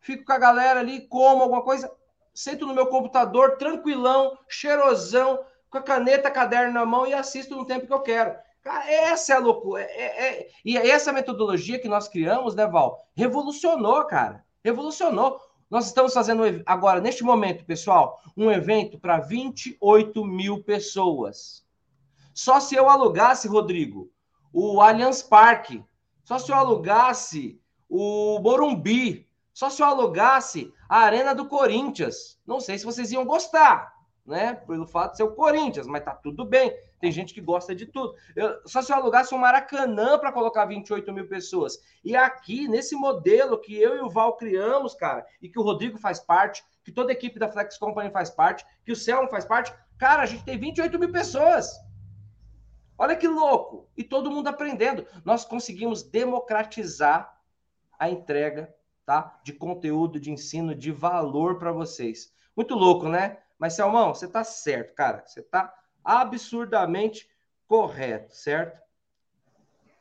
fico 0.00 0.24
com 0.24 0.32
a 0.32 0.38
galera 0.38 0.80
ali, 0.80 1.06
como 1.06 1.42
alguma 1.42 1.62
coisa, 1.62 1.88
sento 2.34 2.66
no 2.66 2.74
meu 2.74 2.86
computador, 2.86 3.56
tranquilão, 3.56 4.38
cheirosão, 4.48 5.44
com 5.68 5.78
a 5.78 5.82
caneta, 5.82 6.30
caderno 6.30 6.74
na 6.74 6.84
mão 6.84 7.06
e 7.06 7.14
assisto 7.14 7.54
no 7.56 7.64
tempo 7.64 7.86
que 7.86 7.92
eu 7.92 8.00
quero. 8.00 8.34
Cara, 8.62 8.90
essa 8.90 9.32
é 9.32 9.36
a 9.36 9.40
loucura. 9.40 9.82
É, 9.82 9.86
é, 9.86 10.40
é... 10.40 10.48
E 10.64 10.76
essa 10.76 11.12
metodologia 11.12 11.78
que 11.78 11.88
nós 11.88 12.08
criamos, 12.08 12.54
né, 12.54 12.66
Val? 12.66 13.06
Revolucionou, 13.14 14.04
cara. 14.04 14.44
Revolucionou. 14.62 15.40
Nós 15.70 15.86
estamos 15.86 16.12
fazendo 16.12 16.42
agora, 16.66 17.00
neste 17.00 17.22
momento, 17.22 17.64
pessoal, 17.64 18.20
um 18.36 18.50
evento 18.50 18.98
para 18.98 19.20
28 19.20 20.24
mil 20.24 20.64
pessoas. 20.64 21.64
Só 22.34 22.58
se 22.58 22.74
eu 22.74 22.88
alugasse, 22.88 23.46
Rodrigo, 23.46 24.10
o 24.52 24.80
Allianz 24.80 25.22
Parque, 25.22 25.84
só 26.24 26.38
se 26.38 26.50
eu 26.50 26.56
alugasse 26.56 27.60
o 27.88 28.40
Morumbi, 28.40 29.28
só 29.60 29.68
se 29.68 29.82
eu 29.82 29.86
alugasse 29.86 30.72
a 30.88 31.00
Arena 31.00 31.34
do 31.34 31.46
Corinthians. 31.46 32.40
Não 32.46 32.60
sei 32.60 32.78
se 32.78 32.84
vocês 32.86 33.12
iam 33.12 33.26
gostar, 33.26 33.92
né? 34.24 34.54
Pelo 34.54 34.86
fato 34.86 35.10
de 35.10 35.16
ser 35.18 35.22
o 35.22 35.34
Corinthians, 35.34 35.86
mas 35.86 36.02
tá 36.02 36.14
tudo 36.14 36.46
bem. 36.46 36.74
Tem 36.98 37.12
gente 37.12 37.34
que 37.34 37.42
gosta 37.42 37.74
de 37.74 37.84
tudo. 37.84 38.14
Eu, 38.34 38.58
só 38.66 38.80
se 38.80 38.90
eu 38.90 38.96
alugasse 38.96 39.34
um 39.34 39.38
Maracanã 39.38 40.18
para 40.18 40.32
colocar 40.32 40.64
28 40.64 41.12
mil 41.12 41.28
pessoas. 41.28 41.78
E 42.02 42.16
aqui, 42.16 42.68
nesse 42.68 42.96
modelo 42.96 43.60
que 43.60 43.78
eu 43.78 43.98
e 43.98 44.00
o 44.00 44.08
Val 44.08 44.34
criamos, 44.38 44.94
cara, 44.94 45.26
e 45.42 45.48
que 45.50 45.58
o 45.58 45.62
Rodrigo 45.62 45.98
faz 45.98 46.18
parte, 46.18 46.64
que 46.82 46.90
toda 46.90 47.10
a 47.10 47.12
equipe 47.12 47.38
da 47.38 47.52
Flex 47.52 47.76
Company 47.76 48.10
faz 48.10 48.30
parte, 48.30 48.64
que 48.82 48.92
o 48.92 48.96
Selmo 48.96 49.28
faz 49.28 49.44
parte, 49.44 49.74
cara, 49.98 50.22
a 50.22 50.26
gente 50.26 50.42
tem 50.42 50.58
28 50.58 50.98
mil 50.98 51.12
pessoas. 51.12 51.70
Olha 52.96 53.14
que 53.14 53.28
louco! 53.28 53.90
E 53.94 54.02
todo 54.02 54.30
mundo 54.30 54.48
aprendendo. 54.48 55.06
Nós 55.22 55.44
conseguimos 55.44 56.02
democratizar 56.02 57.38
a 57.98 58.08
entrega 58.08 58.74
tá? 59.10 59.40
de 59.42 59.52
conteúdo, 59.52 60.20
de 60.20 60.30
ensino, 60.30 60.72
de 60.72 60.92
valor 60.92 61.58
para 61.58 61.72
vocês. 61.72 62.32
Muito 62.56 62.76
louco, 62.76 63.08
né? 63.08 63.38
Mas, 63.58 63.72
Selmão, 63.72 64.14
você 64.14 64.28
tá 64.28 64.44
certo, 64.44 64.94
cara. 64.94 65.24
Você 65.26 65.42
tá 65.42 65.74
absurdamente 66.04 67.28
correto, 67.66 68.32
certo? 68.36 68.80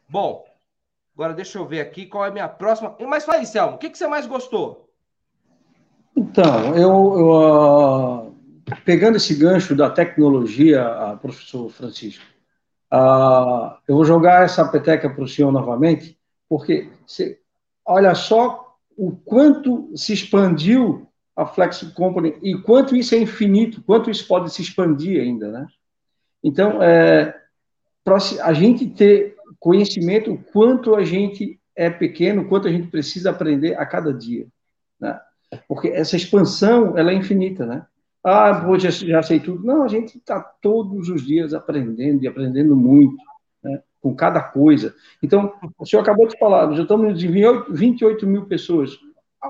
Bom, 0.07 0.45
agora 1.15 1.33
deixa 1.33 1.57
eu 1.57 1.65
ver 1.65 1.81
aqui 1.81 2.05
qual 2.05 2.23
é 2.23 2.27
a 2.27 2.31
minha 2.31 2.47
próxima. 2.47 2.95
Mas 2.99 3.25
fala 3.25 3.39
aí, 3.39 3.47
Selmo, 3.47 3.77
o 3.77 3.77
que, 3.79 3.89
que 3.89 3.97
você 3.97 4.07
mais 4.07 4.27
gostou? 4.27 4.87
Então, 6.15 6.75
eu, 6.75 6.91
eu 7.17 7.31
uh, 7.31 8.35
pegando 8.85 9.17
esse 9.17 9.33
gancho 9.33 9.75
da 9.75 9.89
tecnologia, 9.89 10.85
uh, 10.85 11.17
professor 11.17 11.67
Francisco, 11.71 12.23
uh, 12.93 13.75
eu 13.87 13.95
vou 13.95 14.05
jogar 14.05 14.43
essa 14.43 14.67
peteca 14.67 15.09
para 15.09 15.23
o 15.23 15.27
senhor 15.27 15.51
novamente, 15.51 16.15
porque 16.47 16.91
você, 17.07 17.39
olha 17.83 18.13
só 18.13 18.68
o 18.99 19.13
quanto 19.15 19.95
se 19.95 20.11
expandiu 20.11 21.07
a 21.33 21.45
Flex 21.45 21.83
Company 21.95 22.37
e 22.43 22.57
quanto 22.57 22.97
isso 22.97 23.15
é 23.15 23.17
infinito, 23.17 23.81
quanto 23.81 24.11
isso 24.11 24.27
pode 24.27 24.53
se 24.53 24.61
expandir 24.61 25.21
ainda, 25.21 25.49
né? 25.49 25.67
Então, 26.43 26.83
é, 26.83 27.33
a 28.43 28.51
gente 28.51 28.87
ter 28.87 29.37
conhecimento 29.57 30.37
quanto 30.51 30.95
a 30.95 31.03
gente 31.05 31.57
é 31.77 31.89
pequeno, 31.89 32.49
quanto 32.49 32.67
a 32.67 32.71
gente 32.71 32.89
precisa 32.89 33.29
aprender 33.29 33.75
a 33.75 33.85
cada 33.85 34.13
dia, 34.13 34.45
né? 34.99 35.17
Porque 35.65 35.87
essa 35.87 36.17
expansão, 36.17 36.97
ela 36.97 37.11
é 37.11 37.15
infinita, 37.15 37.65
né? 37.65 37.85
Ah, 38.21 38.53
pô, 38.65 38.77
já, 38.77 39.23
sei 39.23 39.39
tudo. 39.39 39.65
Não, 39.65 39.83
a 39.83 39.87
gente 39.87 40.17
está 40.17 40.41
todos 40.41 41.07
os 41.07 41.25
dias 41.25 41.53
aprendendo 41.53 42.21
e 42.21 42.27
aprendendo 42.27 42.75
muito? 42.75 43.15
Com 44.01 44.15
cada 44.15 44.41
coisa. 44.41 44.95
Então, 45.21 45.53
o 45.77 45.85
senhor 45.85 46.01
acabou 46.01 46.27
de 46.27 46.37
falar, 46.37 46.73
já 46.73 46.83
estamos 46.83 47.21
em 47.21 47.27
28 47.71 48.25
mil 48.25 48.45
pessoas. 48.45 48.97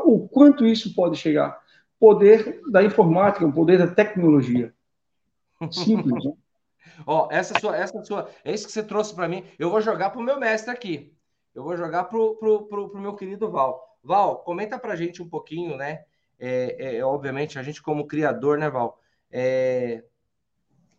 O 0.06 0.28
quanto 0.28 0.66
isso 0.66 0.94
pode 0.94 1.18
chegar? 1.18 1.60
Poder 2.00 2.62
da 2.72 2.84
informática, 2.84 3.46
o 3.46 3.54
poder 3.54 3.78
da 3.78 3.88
tecnologia. 3.88 4.74
Simples, 5.72 6.24
né? 6.24 6.34
Ó, 7.06 7.28
essa 7.32 7.58
sua, 7.60 7.78
essa 7.78 8.04
sua, 8.04 8.30
é 8.44 8.54
isso 8.54 8.66
que 8.66 8.74
você 8.74 8.84
trouxe 8.84 9.14
para 9.14 9.28
mim. 9.28 9.44
Eu 9.58 9.70
vou 9.70 9.82
jogar 9.82 10.10
pro 10.10 10.22
meu 10.22 10.40
mestre 10.40 10.72
aqui. 10.72 11.14
Eu 11.54 11.64
vou 11.64 11.76
jogar 11.78 12.06
pro, 12.06 12.36
pro, 12.36 12.68
pro, 12.68 12.90
pro 12.90 13.02
meu 13.02 13.16
querido 13.16 13.50
Val. 13.50 13.98
Val, 14.04 14.44
comenta 14.44 14.78
pra 14.78 14.96
gente 14.96 15.22
um 15.22 15.30
pouquinho, 15.30 15.78
né? 15.78 16.04
É, 16.38 16.98
é, 16.98 17.06
obviamente, 17.06 17.60
a 17.60 17.64
gente 17.64 17.82
como 17.82 18.08
criador, 18.08 18.58
né, 18.58 18.70
Val? 18.70 19.00
É, 19.32 20.04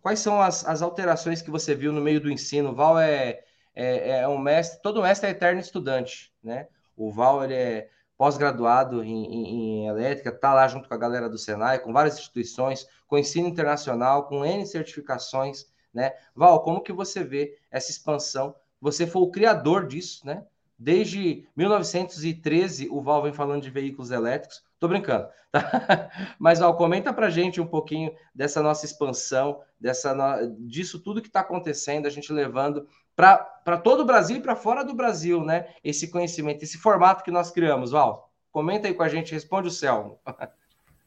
quais 0.03 0.21
são 0.21 0.41
as, 0.41 0.67
as 0.67 0.83
alterações 0.83 1.43
que 1.43 1.51
você 1.51 1.75
viu 1.75 1.93
no 1.93 2.01
meio 2.01 2.21
do 2.21 2.31
ensino? 2.31 2.75
Val 2.75 2.99
é, 2.99 3.41
é, 3.75 4.11
é, 4.11 4.21
é 4.21 4.29
um 4.29 4.39
mestre, 4.39 4.81
todo 4.83 5.03
mestre 5.03 5.29
é 5.29 5.33
eterno 5.33 5.61
estudante, 5.61 6.33
né? 6.43 6.69
O 6.97 7.11
Val, 7.11 7.45
ele 7.45 7.55
é 7.55 7.89
pós-graduado 8.17 9.03
em, 9.03 9.25
em, 9.25 9.47
em, 9.49 9.87
elétrica, 9.89 10.29
está 10.29 10.53
lá 10.53 10.69
junto 10.69 10.87
com 10.87 10.95
a 10.95 10.99
galera 10.99 11.29
do 11.29 11.39
Senai, 11.39 11.79
com 11.79 11.93
várias 11.93 12.19
instituições, 12.19 12.87
com 13.07 13.17
ensino 13.17 13.49
internacional, 13.49 14.29
com 14.29 14.45
N 14.45 14.67
certificações, 14.67 15.67
né? 15.93 16.13
Val, 16.35 16.63
como 16.63 16.83
que 16.83 16.93
você 16.93 17.25
vê 17.25 17.59
essa 17.71 17.91
expansão? 17.91 18.55
Você 18.81 19.07
foi 19.07 19.23
o 19.23 19.31
criador 19.31 19.87
disso, 19.87 20.27
né? 20.27 20.45
Desde 20.83 21.47
1913, 21.55 22.89
o 22.91 23.03
Val 23.03 23.23
vem 23.23 23.35
falando 23.35 23.61
de 23.61 23.69
veículos 23.69 24.11
elétricos. 24.11 24.63
Tô 24.79 24.89
brincando, 24.89 25.29
tá? 25.53 25.61
Mas, 26.41 26.59
Val, 26.59 26.75
comenta 26.75 27.13
pra 27.13 27.29
gente 27.29 27.61
um 27.61 27.67
pouquinho 27.67 28.15
dessa 28.35 28.63
nossa 28.63 28.87
expansão, 28.87 29.61
dessa, 29.79 30.17
disso 30.59 30.99
tudo 30.99 31.21
que 31.21 31.29
está 31.29 31.41
acontecendo, 31.41 32.07
a 32.07 32.11
gente 32.11 32.33
levando 32.33 32.89
para 33.15 33.77
todo 33.85 34.01
o 34.01 34.07
Brasil 34.07 34.39
e 34.39 34.41
para 34.41 34.57
fora 34.57 34.83
do 34.83 34.95
Brasil, 34.95 35.45
né? 35.45 35.67
Esse 35.85 36.09
conhecimento, 36.09 36.63
esse 36.63 36.79
formato 36.79 37.23
que 37.23 37.31
nós 37.31 37.51
criamos, 37.51 37.91
Val. 37.91 38.31
Comenta 38.51 38.89
aí 38.89 38.95
com 38.95 39.03
a 39.03 39.09
gente, 39.09 39.35
responde 39.35 39.69
o 39.69 39.71
Selmo. 39.71 40.19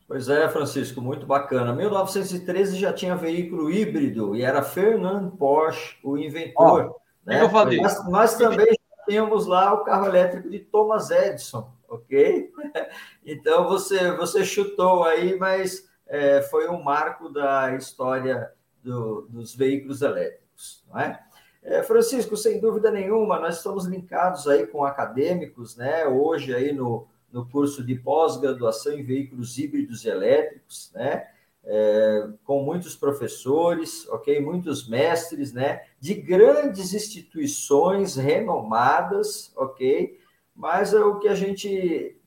Pois 0.05 0.27
é, 0.27 0.47
Francisco, 0.49 1.01
muito 1.01 1.25
bacana. 1.25 1.73
1913 1.73 2.77
já 2.77 2.91
tinha 2.91 3.15
veículo 3.15 3.71
híbrido 3.71 4.35
e 4.35 4.43
era 4.43 4.61
Fernand 4.61 5.31
Porsche, 5.31 5.97
o 6.03 6.17
inventor. 6.17 6.91
Oh, 6.91 7.01
né? 7.25 7.41
eu 7.41 7.49
falei. 7.49 7.79
Nós 7.79 8.35
também 8.35 8.77
tínhamos 9.05 9.45
lá 9.45 9.73
o 9.73 9.83
carro 9.83 10.05
elétrico 10.07 10.49
de 10.49 10.59
Thomas 10.59 11.09
Edison, 11.11 11.71
ok? 11.87 12.51
Então 13.25 13.69
você, 13.69 14.11
você 14.11 14.43
chutou 14.43 15.05
aí, 15.05 15.37
mas 15.37 15.89
é, 16.05 16.41
foi 16.41 16.67
um 16.67 16.83
marco 16.83 17.29
da 17.29 17.73
história 17.75 18.51
do, 18.83 19.21
dos 19.29 19.55
veículos 19.55 20.01
elétricos, 20.01 20.83
não 20.89 20.99
é? 20.99 21.23
É, 21.63 21.81
Francisco, 21.81 22.35
sem 22.35 22.59
dúvida 22.59 22.91
nenhuma, 22.91 23.39
nós 23.39 23.57
estamos 23.57 23.85
linkados 23.85 24.47
aí 24.49 24.67
com 24.67 24.83
acadêmicos, 24.83 25.77
né? 25.77 26.05
Hoje 26.05 26.53
aí 26.53 26.73
no, 26.73 27.07
no 27.31 27.47
curso 27.49 27.81
de 27.83 27.95
pós-graduação 27.95 28.91
em 28.91 29.03
veículos 29.03 29.57
híbridos 29.57 30.03
e 30.03 30.09
elétricos, 30.09 30.91
né? 30.93 31.29
É, 31.65 32.27
com 32.43 32.61
muitos 32.61 32.95
professores, 32.95 34.07
ok? 34.09 34.41
Muitos 34.41 34.87
mestres, 34.87 35.53
né? 35.53 35.83
De 35.99 36.13
grandes 36.13 36.93
instituições 36.93 38.17
renomadas, 38.17 39.53
ok? 39.55 40.19
Mas 40.53 40.93
é 40.93 40.99
o 40.99 41.19
que 41.19 41.27
a 41.27 41.35
gente 41.35 42.19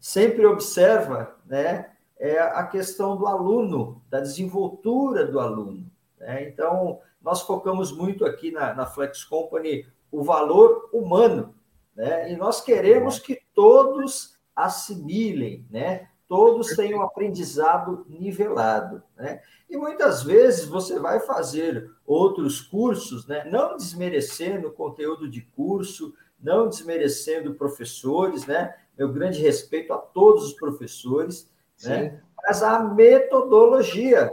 sempre 0.00 0.44
observa, 0.44 1.36
né? 1.46 1.90
É 2.18 2.38
a 2.38 2.66
questão 2.66 3.16
do 3.16 3.26
aluno, 3.26 4.02
da 4.10 4.20
desenvoltura 4.20 5.24
do 5.24 5.40
aluno. 5.40 5.90
Né? 6.18 6.48
Então, 6.48 7.00
nós 7.22 7.40
focamos 7.42 7.90
muito 7.92 8.26
aqui 8.26 8.50
na, 8.50 8.74
na 8.74 8.86
Flex 8.86 9.24
Company 9.24 9.86
o 10.12 10.22
valor 10.22 10.90
humano, 10.92 11.54
né? 11.94 12.30
E 12.32 12.36
nós 12.36 12.60
queremos 12.60 13.18
que 13.18 13.40
todos 13.54 14.38
assimilem, 14.54 15.66
né? 15.70 16.09
Todos 16.30 16.76
tenham 16.76 17.02
aprendizado 17.02 18.06
nivelado, 18.08 19.02
né? 19.16 19.42
E 19.68 19.76
muitas 19.76 20.22
vezes 20.22 20.64
você 20.64 20.96
vai 20.96 21.18
fazer 21.18 21.90
outros 22.06 22.60
cursos, 22.60 23.26
né? 23.26 23.42
Não 23.50 23.76
desmerecendo 23.76 24.68
o 24.68 24.72
conteúdo 24.72 25.28
de 25.28 25.40
curso, 25.40 26.14
não 26.40 26.68
desmerecendo 26.68 27.56
professores, 27.56 28.46
né? 28.46 28.76
Meu 28.96 29.12
grande 29.12 29.42
respeito 29.42 29.92
a 29.92 29.98
todos 29.98 30.44
os 30.44 30.52
professores, 30.52 31.50
né? 31.82 32.22
Mas 32.40 32.62
a 32.62 32.78
metodologia, 32.78 34.30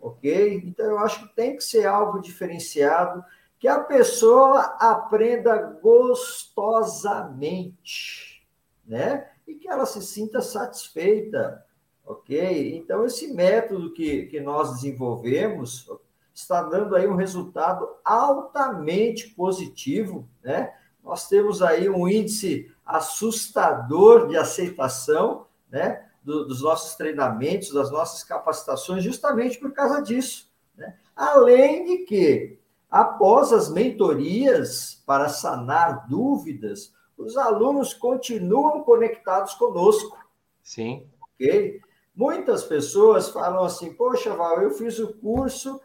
ok? 0.00 0.62
Então, 0.64 0.86
eu 0.86 1.00
acho 1.00 1.26
que 1.26 1.34
tem 1.34 1.56
que 1.56 1.64
ser 1.64 1.84
algo 1.84 2.20
diferenciado, 2.20 3.24
que 3.58 3.66
a 3.66 3.80
pessoa 3.80 4.60
aprenda 4.78 5.56
gostosamente, 5.82 8.46
né? 8.86 9.28
E 9.48 9.54
que 9.54 9.68
ela 9.68 9.84
se 9.84 10.00
sinta 10.00 10.40
satisfeita, 10.40 11.64
ok? 12.06 12.76
Então, 12.76 13.04
esse 13.04 13.32
método 13.34 13.92
que, 13.92 14.26
que 14.26 14.40
nós 14.40 14.74
desenvolvemos 14.74 15.90
está 16.32 16.62
dando 16.62 16.94
aí 16.94 17.08
um 17.08 17.16
resultado 17.16 17.88
altamente 18.04 19.30
positivo, 19.30 20.28
né? 20.44 20.72
Nós 21.02 21.28
temos 21.28 21.62
aí 21.62 21.88
um 21.88 22.06
índice 22.06 22.70
assustador 22.84 24.28
de 24.28 24.36
aceitação, 24.36 25.46
né? 25.70 26.08
do, 26.28 26.44
dos 26.44 26.60
nossos 26.60 26.94
treinamentos, 26.94 27.72
das 27.72 27.90
nossas 27.90 28.22
capacitações, 28.22 29.02
justamente 29.02 29.58
por 29.58 29.72
causa 29.72 30.02
disso. 30.02 30.50
Né? 30.76 30.94
Além 31.16 31.86
de 31.86 31.98
que, 32.04 32.58
após 32.90 33.50
as 33.52 33.70
mentorias 33.70 35.02
para 35.06 35.30
sanar 35.30 36.06
dúvidas, 36.06 36.92
os 37.18 37.36
alunos 37.36 37.92
continuam 37.92 38.82
conectados 38.82 39.54
conosco. 39.54 40.16
Sim. 40.62 41.06
Ok? 41.34 41.80
Muitas 42.14 42.64
pessoas 42.64 43.28
falam 43.28 43.64
assim: 43.64 43.92
Poxa, 43.92 44.34
Val, 44.34 44.62
eu 44.62 44.70
fiz 44.70 44.98
o 44.98 45.12
curso, 45.14 45.80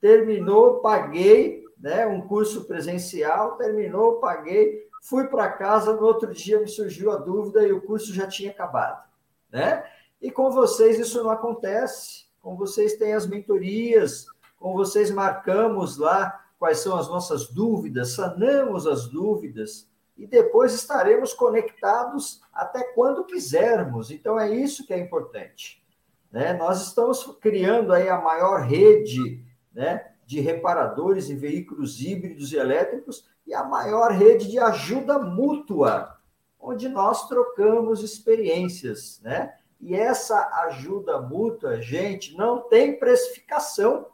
terminou, 0.00 0.80
paguei, 0.80 1.64
né? 1.78 2.06
Um 2.06 2.22
curso 2.22 2.64
presencial, 2.64 3.56
terminou, 3.56 4.14
paguei, 4.14 4.86
fui 5.02 5.28
para 5.28 5.52
casa, 5.52 5.94
no 5.94 6.02
outro 6.04 6.32
dia 6.32 6.58
me 6.58 6.68
surgiu 6.68 7.12
a 7.12 7.16
dúvida 7.16 7.66
e 7.66 7.72
o 7.72 7.82
curso 7.82 8.12
já 8.12 8.26
tinha 8.26 8.50
acabado 8.50 9.08
né? 9.50 9.84
E 10.20 10.30
com 10.30 10.50
vocês 10.50 10.98
isso 10.98 11.22
não 11.22 11.30
acontece. 11.30 12.26
Com 12.40 12.56
vocês 12.56 12.94
tem 12.94 13.14
as 13.14 13.26
mentorias, 13.26 14.26
com 14.58 14.72
vocês 14.74 15.10
marcamos 15.10 15.96
lá 15.96 16.44
quais 16.58 16.80
são 16.80 16.96
as 16.96 17.08
nossas 17.08 17.48
dúvidas, 17.48 18.12
sanamos 18.12 18.86
as 18.86 19.06
dúvidas 19.06 19.88
e 20.18 20.26
depois 20.26 20.74
estaremos 20.74 21.32
conectados 21.32 22.42
até 22.52 22.82
quando 22.92 23.24
quisermos. 23.24 24.10
Então 24.10 24.38
é 24.38 24.52
isso 24.52 24.84
que 24.84 24.92
é 24.92 24.98
importante. 24.98 25.82
Né? 26.30 26.52
Nós 26.54 26.82
estamos 26.82 27.24
criando 27.40 27.92
aí 27.92 28.08
a 28.08 28.20
maior 28.20 28.62
rede 28.62 29.42
né, 29.72 30.12
de 30.26 30.40
reparadores 30.40 31.30
em 31.30 31.36
veículos 31.36 32.00
híbridos 32.02 32.52
e 32.52 32.56
elétricos 32.56 33.28
e 33.46 33.54
a 33.54 33.62
maior 33.62 34.10
rede 34.10 34.50
de 34.50 34.58
ajuda 34.58 35.18
mútua 35.18 36.18
onde 36.60 36.88
nós 36.88 37.28
trocamos 37.28 38.02
experiências, 38.02 39.20
né? 39.22 39.54
E 39.80 39.94
essa 39.94 40.48
ajuda 40.64 41.20
mútua, 41.20 41.80
gente, 41.80 42.36
não 42.36 42.62
tem 42.68 42.98
precificação. 42.98 44.08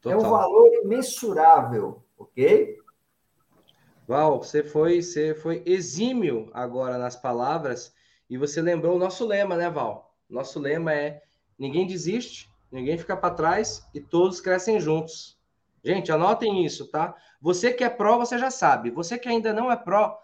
Total. 0.00 0.18
É 0.18 0.22
um 0.22 0.30
valor 0.30 0.70
imensurável, 0.84 2.02
ok? 2.18 2.78
Val, 4.08 4.42
você 4.42 4.64
foi, 4.64 5.00
você 5.00 5.34
foi 5.34 5.62
exímio 5.64 6.50
agora 6.52 6.98
nas 6.98 7.14
palavras 7.14 7.94
e 8.28 8.36
você 8.36 8.60
lembrou 8.60 8.96
o 8.96 8.98
nosso 8.98 9.24
lema, 9.24 9.56
né, 9.56 9.70
Val? 9.70 10.16
Nosso 10.28 10.58
lema 10.58 10.92
é 10.92 11.22
ninguém 11.56 11.86
desiste, 11.86 12.50
ninguém 12.72 12.98
fica 12.98 13.16
para 13.16 13.34
trás 13.34 13.86
e 13.94 14.00
todos 14.00 14.40
crescem 14.40 14.80
juntos. 14.80 15.38
Gente, 15.84 16.10
anotem 16.10 16.64
isso, 16.64 16.88
tá? 16.88 17.14
Você 17.40 17.72
que 17.72 17.84
é 17.84 17.88
pró, 17.88 18.18
você 18.18 18.36
já 18.38 18.50
sabe. 18.50 18.90
Você 18.90 19.16
que 19.16 19.28
ainda 19.28 19.52
não 19.52 19.70
é 19.70 19.76
pró, 19.76 20.18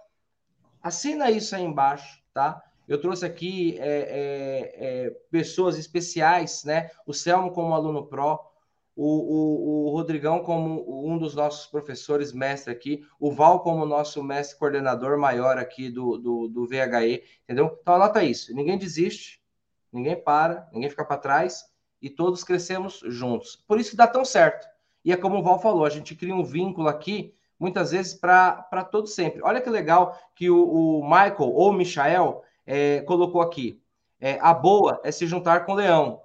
Assina 0.85 1.31
isso 1.31 1.57
aí 1.57 1.63
embaixo, 1.63 2.23
tá? 2.35 2.63
Eu 2.87 3.01
trouxe 3.01 3.25
aqui 3.25 3.79
é, 3.79 3.87
é, 3.89 4.75
é, 5.07 5.11
pessoas 5.31 5.79
especiais, 5.79 6.63
né? 6.63 6.91
O 7.07 7.15
Selmo 7.15 7.53
como 7.53 7.73
aluno 7.73 8.05
pró, 8.05 8.53
o, 8.97 9.07
o, 9.07 9.87
o, 9.87 9.91
Rodrigão 9.91 10.41
como 10.41 11.13
um 11.13 11.19
dos 11.19 11.35
nossos 11.35 11.67
professores 11.67 12.33
mestre 12.33 12.73
aqui, 12.73 13.05
o 13.19 13.33
Val 13.33 13.61
como 13.61 13.85
nosso 13.85 14.23
mestre 14.23 14.59
coordenador 14.59 15.19
maior 15.19 15.59
aqui 15.59 15.91
do, 15.91 16.17
do, 16.17 16.49
do 16.49 16.67
VHE, 16.67 17.23
entendeu? 17.43 17.77
Então 17.81 17.95
anota 17.95 18.23
isso, 18.23 18.55
ninguém 18.55 18.79
desiste, 18.79 19.41
ninguém 19.93 20.21
para, 20.21 20.69
ninguém 20.73 20.91
fica 20.91 21.05
para 21.05 21.17
trás 21.17 21.65
e 22.01 22.09
todos 22.09 22.45
crescemos 22.45 23.01
juntos. 23.07 23.57
Por 23.67 23.81
isso 23.81 23.91
que 23.91 23.97
dá 23.97 24.07
tão 24.07 24.25
certo. 24.25 24.67
E 25.05 25.13
é 25.13 25.17
como 25.17 25.39
o 25.39 25.43
Val 25.43 25.61
falou, 25.61 25.85
a 25.85 25.91
gente 25.91 26.15
cria 26.15 26.35
um 26.35 26.45
vínculo 26.45 26.89
aqui 26.89 27.35
muitas 27.59 27.91
vezes 27.93 28.15
para 28.15 28.85
todo 28.91 29.07
sempre. 29.07 29.43
Olha 29.43 29.61
que 29.61 29.71
legal 29.71 30.19
que 30.35 30.51
o, 30.51 31.01
o 31.01 31.05
Michael 31.05 31.37
ou 31.39 31.71
o 31.71 31.73
Michael 31.73 32.43
é, 32.67 33.01
colocou 33.03 33.41
aqui. 33.41 33.81
É, 34.21 34.39
a 34.41 34.55
boa 34.55 35.01
é 35.05 35.13
se 35.13 35.27
juntar 35.27 35.67
com 35.67 35.73
o 35.73 35.77
leão. 35.77 36.21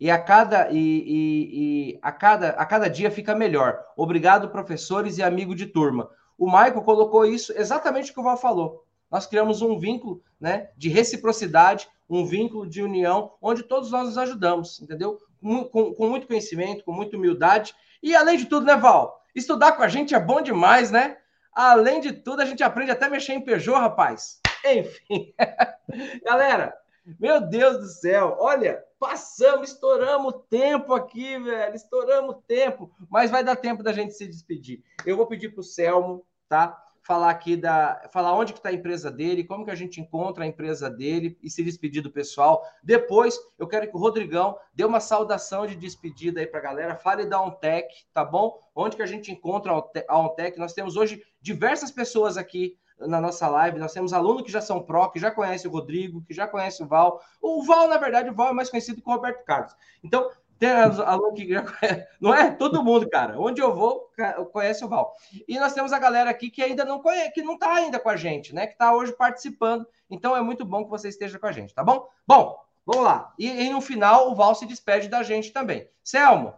E 0.00 0.10
a 0.10 0.18
cada, 0.18 0.70
e, 0.70 0.76
e, 0.78 1.92
e, 1.92 1.98
a, 2.00 2.12
cada, 2.12 2.50
a 2.50 2.64
cada 2.64 2.88
dia 2.88 3.10
fica 3.10 3.34
melhor. 3.34 3.78
Obrigado, 3.96 4.48
professores 4.48 5.18
e 5.18 5.22
amigo 5.22 5.54
de 5.54 5.66
turma. 5.66 6.08
O 6.38 6.46
Michael 6.46 6.82
colocou 6.82 7.26
isso 7.26 7.52
exatamente 7.56 8.10
o 8.10 8.14
que 8.14 8.20
o 8.20 8.22
Val 8.22 8.36
falou. 8.36 8.84
Nós 9.10 9.26
criamos 9.26 9.60
um 9.60 9.78
vínculo 9.78 10.22
né, 10.40 10.70
de 10.76 10.88
reciprocidade, 10.88 11.88
um 12.08 12.24
vínculo 12.24 12.66
de 12.66 12.82
união, 12.82 13.32
onde 13.42 13.62
todos 13.64 13.90
nós 13.90 14.06
nos 14.06 14.18
ajudamos, 14.18 14.80
entendeu? 14.80 15.18
Com, 15.40 15.64
com, 15.64 15.94
com 15.94 16.08
muito 16.08 16.26
conhecimento, 16.26 16.84
com 16.84 16.92
muita 16.92 17.16
humildade. 17.16 17.74
E 18.02 18.14
além 18.14 18.36
de 18.36 18.46
tudo, 18.46 18.66
né, 18.66 18.76
Val? 18.76 19.20
Estudar 19.34 19.72
com 19.72 19.82
a 19.82 19.88
gente 19.88 20.14
é 20.14 20.20
bom 20.20 20.40
demais, 20.40 20.90
né? 20.90 21.16
Além 21.52 22.00
de 22.00 22.12
tudo, 22.12 22.40
a 22.40 22.44
gente 22.44 22.62
aprende 22.62 22.92
até 22.92 23.08
mexer 23.08 23.32
em 23.32 23.40
Peugeot, 23.40 23.76
rapaz. 23.76 24.40
Enfim. 24.64 25.34
Galera, 26.24 26.74
Meu 27.18 27.40
Deus 27.40 27.78
do 27.78 27.86
céu, 27.86 28.36
olha, 28.38 28.84
passamos, 28.98 29.70
estouramos 29.70 30.34
o 30.34 30.38
tempo 30.40 30.92
aqui, 30.92 31.38
velho, 31.38 31.74
estouramos 31.74 32.34
o 32.34 32.42
tempo, 32.42 32.90
mas 33.08 33.30
vai 33.30 33.42
dar 33.42 33.56
tempo 33.56 33.82
da 33.82 33.92
gente 33.92 34.14
se 34.14 34.26
despedir. 34.26 34.82
Eu 35.06 35.16
vou 35.16 35.26
pedir 35.26 35.50
para 35.50 35.60
o 35.60 35.64
Selmo, 35.64 36.26
tá? 36.48 36.76
Falar 37.02 37.30
aqui 37.30 37.56
da. 37.56 38.06
Falar 38.12 38.34
onde 38.34 38.52
que 38.52 38.58
está 38.58 38.68
a 38.68 38.72
empresa 38.72 39.10
dele, 39.10 39.44
como 39.44 39.64
que 39.64 39.70
a 39.70 39.74
gente 39.74 39.98
encontra 39.98 40.44
a 40.44 40.46
empresa 40.46 40.90
dele 40.90 41.38
e 41.42 41.48
se 41.48 41.64
despedir 41.64 42.02
do 42.02 42.10
pessoal. 42.10 42.62
Depois, 42.82 43.38
eu 43.58 43.66
quero 43.66 43.88
que 43.88 43.96
o 43.96 44.00
Rodrigão 44.00 44.58
dê 44.74 44.84
uma 44.84 45.00
saudação 45.00 45.66
de 45.66 45.74
despedida 45.74 46.40
aí 46.40 46.46
para 46.46 46.58
a 46.58 46.62
galera. 46.62 46.96
Fale 46.96 47.24
da 47.24 47.40
OnTech, 47.40 47.88
tá 48.12 48.22
bom? 48.22 48.60
Onde 48.74 48.96
que 48.96 49.02
a 49.02 49.06
gente 49.06 49.32
encontra 49.32 49.72
a 49.72 50.18
OnTech? 50.18 50.58
Nós 50.58 50.74
temos 50.74 50.96
hoje 50.96 51.22
diversas 51.40 51.90
pessoas 51.90 52.36
aqui 52.36 52.76
na 53.00 53.20
nossa 53.20 53.48
live. 53.48 53.78
Nós 53.78 53.92
temos 53.92 54.12
alunos 54.12 54.42
que 54.42 54.52
já 54.52 54.60
são 54.60 54.82
pró, 54.82 55.08
que 55.08 55.18
já 55.18 55.30
conhecem 55.30 55.70
o 55.70 55.72
Rodrigo, 55.72 56.22
que 56.22 56.34
já 56.34 56.46
conhecem 56.46 56.84
o 56.84 56.88
Val. 56.88 57.20
O 57.40 57.62
Val, 57.64 57.88
na 57.88 57.96
verdade, 57.96 58.30
o 58.30 58.34
Val 58.34 58.48
é 58.48 58.52
mais 58.52 58.70
conhecido 58.70 59.00
que 59.00 59.08
o 59.08 59.12
Roberto 59.12 59.44
Carlos. 59.44 59.74
Então, 60.02 60.30
tem 60.58 60.70
aluno 60.70 61.34
que 61.34 61.48
já 61.48 61.62
conhece, 61.62 62.06
não 62.20 62.34
é? 62.34 62.50
Todo 62.50 62.82
mundo, 62.82 63.08
cara. 63.08 63.38
Onde 63.40 63.62
eu 63.62 63.74
vou, 63.74 64.10
conhece 64.52 64.84
o 64.84 64.88
Val. 64.88 65.14
E 65.46 65.58
nós 65.58 65.72
temos 65.72 65.92
a 65.92 65.98
galera 65.98 66.28
aqui 66.30 66.50
que 66.50 66.62
ainda 66.62 66.84
não 66.84 67.00
conhece, 67.00 67.32
que 67.32 67.42
não 67.42 67.54
está 67.54 67.72
ainda 67.74 68.00
com 68.00 68.08
a 68.08 68.16
gente, 68.16 68.54
né? 68.54 68.66
Que 68.66 68.72
está 68.72 68.92
hoje 68.92 69.12
participando. 69.12 69.86
Então 70.10 70.36
é 70.36 70.42
muito 70.42 70.64
bom 70.64 70.84
que 70.84 70.90
você 70.90 71.08
esteja 71.08 71.38
com 71.38 71.46
a 71.46 71.52
gente, 71.52 71.72
tá 71.72 71.84
bom? 71.84 72.08
Bom, 72.26 72.58
vamos 72.84 73.04
lá. 73.04 73.32
E, 73.38 73.46
e 73.48 73.70
no 73.70 73.80
final 73.80 74.30
o 74.30 74.34
Val 74.34 74.54
se 74.54 74.66
despede 74.66 75.08
da 75.08 75.22
gente 75.22 75.52
também. 75.52 75.88
Selmo, 76.02 76.54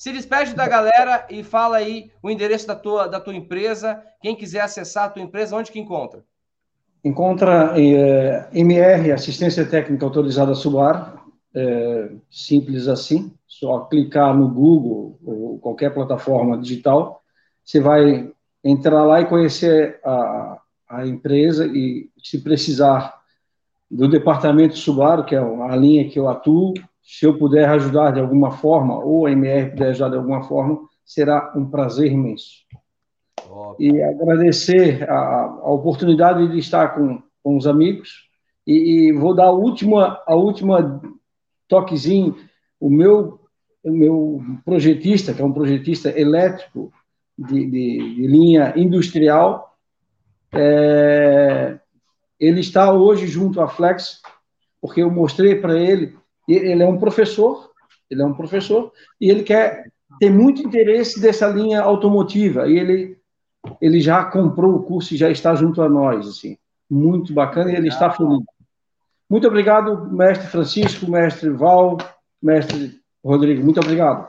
se 0.00 0.12
despede 0.14 0.54
da 0.54 0.66
galera 0.66 1.26
e 1.28 1.44
fala 1.44 1.76
aí 1.76 2.10
o 2.22 2.30
endereço 2.30 2.66
da 2.66 2.74
tua, 2.74 3.06
da 3.06 3.20
tua 3.20 3.34
empresa. 3.34 4.02
Quem 4.22 4.34
quiser 4.34 4.62
acessar 4.62 5.04
a 5.04 5.08
tua 5.10 5.22
empresa, 5.22 5.54
onde 5.54 5.70
que 5.70 5.78
encontra? 5.78 6.24
Encontra 7.04 7.74
é, 7.78 8.48
MR, 8.54 9.12
Assistência 9.12 9.66
Técnica 9.66 10.02
Autorizada 10.06 10.54
Subar, 10.54 11.22
é, 11.54 12.12
simples 12.30 12.88
assim, 12.88 13.30
só 13.46 13.80
clicar 13.80 14.34
no 14.34 14.48
Google 14.48 15.18
ou 15.22 15.58
qualquer 15.58 15.92
plataforma 15.92 16.56
digital, 16.56 17.22
você 17.62 17.78
vai 17.78 18.32
entrar 18.64 19.04
lá 19.04 19.20
e 19.20 19.26
conhecer 19.26 20.00
a, 20.02 20.62
a 20.88 21.06
empresa 21.06 21.66
e 21.66 22.08
se 22.16 22.40
precisar 22.40 23.20
do 23.90 24.08
departamento 24.08 24.78
Subaru, 24.78 25.26
que 25.26 25.34
é 25.34 25.38
a 25.38 25.76
linha 25.76 26.08
que 26.08 26.18
eu 26.18 26.26
atuo, 26.26 26.72
se 27.02 27.26
eu 27.26 27.36
puder 27.36 27.68
ajudar 27.68 28.12
de 28.12 28.20
alguma 28.20 28.52
forma, 28.52 28.98
ou 28.98 29.26
a 29.26 29.32
MR 29.32 29.70
puder 29.70 29.90
ajudar 29.90 30.10
de 30.10 30.16
alguma 30.16 30.42
forma, 30.44 30.80
será 31.04 31.52
um 31.56 31.68
prazer 31.68 32.12
imenso. 32.12 32.64
E 33.78 34.00
agradecer 34.02 35.08
a, 35.10 35.44
a, 35.62 35.72
oportunidade 35.72 36.46
de 36.48 36.58
estar 36.58 36.94
com, 36.94 37.22
com 37.42 37.56
os 37.56 37.66
amigos. 37.66 38.28
E, 38.66 39.08
e, 39.08 39.12
vou 39.12 39.34
dar 39.34 39.46
a 39.46 39.52
última, 39.52 40.22
a 40.26 40.34
última 40.34 41.00
toquezinho. 41.66 42.36
O 42.78 42.88
meu, 42.88 43.40
o 43.82 43.90
meu 43.90 44.42
projetista, 44.64 45.34
que 45.34 45.42
é 45.42 45.44
um 45.44 45.52
projetista 45.52 46.16
elétrico 46.18 46.92
de, 47.36 47.66
de, 47.66 48.14
de 48.14 48.26
linha 48.26 48.72
industrial, 48.76 49.76
é, 50.52 51.78
ele 52.38 52.60
está 52.60 52.92
hoje 52.92 53.26
junto 53.26 53.60
à 53.60 53.68
Flex, 53.68 54.20
porque 54.80 55.02
eu 55.02 55.10
mostrei 55.10 55.56
para 55.56 55.78
ele 55.78 56.19
ele 56.54 56.82
é 56.82 56.86
um 56.86 56.98
professor, 56.98 57.70
ele 58.10 58.22
é 58.22 58.26
um 58.26 58.34
professor, 58.34 58.92
e 59.20 59.30
ele 59.30 59.42
quer 59.42 59.90
ter 60.18 60.30
muito 60.30 60.62
interesse 60.62 61.20
dessa 61.20 61.46
linha 61.48 61.80
automotiva, 61.80 62.68
e 62.68 62.78
ele, 62.78 63.18
ele 63.80 64.00
já 64.00 64.24
comprou 64.24 64.74
o 64.74 64.82
curso 64.82 65.14
e 65.14 65.16
já 65.16 65.30
está 65.30 65.54
junto 65.54 65.82
a 65.82 65.88
nós, 65.88 66.26
assim, 66.26 66.56
muito 66.90 67.32
bacana, 67.32 67.70
e 67.72 67.76
ele 67.76 67.88
está 67.88 68.10
feliz. 68.10 68.40
Muito 69.28 69.46
obrigado, 69.46 70.10
mestre 70.10 70.48
Francisco, 70.48 71.08
mestre 71.08 71.50
Val, 71.50 71.98
mestre 72.42 73.00
Rodrigo, 73.24 73.62
muito 73.62 73.78
obrigado. 73.78 74.28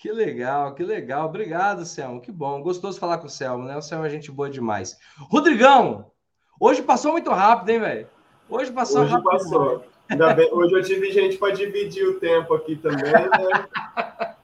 Que 0.00 0.10
legal, 0.10 0.74
que 0.74 0.82
legal. 0.82 1.28
Obrigado, 1.28 1.84
Selmo. 1.84 2.22
Que 2.22 2.32
bom. 2.32 2.62
Gostoso 2.62 2.98
falar 2.98 3.18
com 3.18 3.26
o 3.26 3.30
Selmo, 3.30 3.64
né? 3.64 3.76
O 3.76 3.82
Selmo 3.82 4.06
é 4.06 4.08
gente 4.08 4.32
boa 4.32 4.48
demais. 4.48 4.96
Rodrigão, 5.18 6.06
hoje 6.58 6.80
passou 6.80 7.12
muito 7.12 7.30
rápido, 7.30 7.68
hein, 7.68 7.80
velho? 7.80 8.06
Hoje 8.48 8.72
passou 8.72 9.02
hoje 9.02 9.12
rápido. 9.12 9.30
Passou. 9.30 9.84
Bem, 10.10 10.52
hoje 10.52 10.74
eu 10.74 10.82
tive 10.82 11.12
gente 11.12 11.38
para 11.38 11.54
dividir 11.54 12.04
o 12.04 12.18
tempo 12.18 12.52
aqui 12.52 12.74
também, 12.74 13.12
né? 13.12 14.34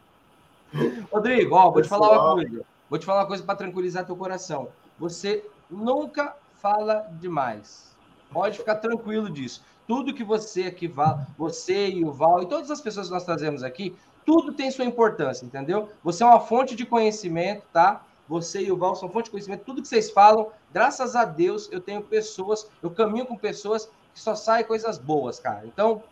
Rodrigo, 1.11 1.57
ó, 1.57 1.73
vou 1.73 1.83
te 1.83 1.89
falar 1.89 2.11
uma 2.13 2.35
coisa. 2.35 2.65
Vou 2.89 2.99
te 3.01 3.05
falar 3.05 3.21
uma 3.23 3.27
coisa 3.27 3.43
para 3.43 3.57
tranquilizar 3.57 4.07
teu 4.07 4.15
coração. 4.15 4.69
Você 4.97 5.45
nunca 5.69 6.37
fala 6.63 7.09
demais. 7.21 7.97
Pode 8.33 8.59
ficar 8.59 8.77
tranquilo 8.77 9.29
disso. 9.29 9.65
Tudo 9.89 10.15
que 10.15 10.23
você 10.23 10.65
aqui 10.65 10.89
fala, 10.89 11.27
você 11.37 11.89
e 11.89 12.05
o 12.05 12.13
Val 12.13 12.43
e 12.43 12.47
todas 12.47 12.71
as 12.71 12.81
pessoas 12.81 13.09
que 13.09 13.15
nós 13.15 13.25
trazemos 13.25 13.65
aqui, 13.65 13.97
tudo 14.25 14.53
tem 14.53 14.71
sua 14.71 14.85
importância, 14.85 15.45
entendeu? 15.45 15.89
Você 16.05 16.23
é 16.23 16.27
uma 16.27 16.41
fonte 16.41 16.77
de 16.77 16.87
conhecimento, 16.87 17.65
tá? 17.73 18.05
Você 18.29 18.63
e 18.63 18.71
o 18.71 18.77
Val 18.77 18.95
são 18.95 19.09
fonte 19.09 19.25
de 19.25 19.31
conhecimento. 19.33 19.65
Tudo 19.65 19.83
que 19.83 19.89
vocês 19.89 20.11
falam, 20.11 20.49
graças 20.73 21.17
a 21.17 21.25
Deus, 21.25 21.69
eu 21.73 21.81
tenho 21.81 22.03
pessoas, 22.03 22.69
eu 22.83 22.91
caminho 22.91 23.27
com 23.27 23.37
pessoas 23.37 23.91
que 24.17 24.21
só 24.23 24.35
sai 24.35 24.65
coisas 24.65 24.97
boas, 24.97 25.39
cara. 25.39 25.61
Então, 25.67 26.03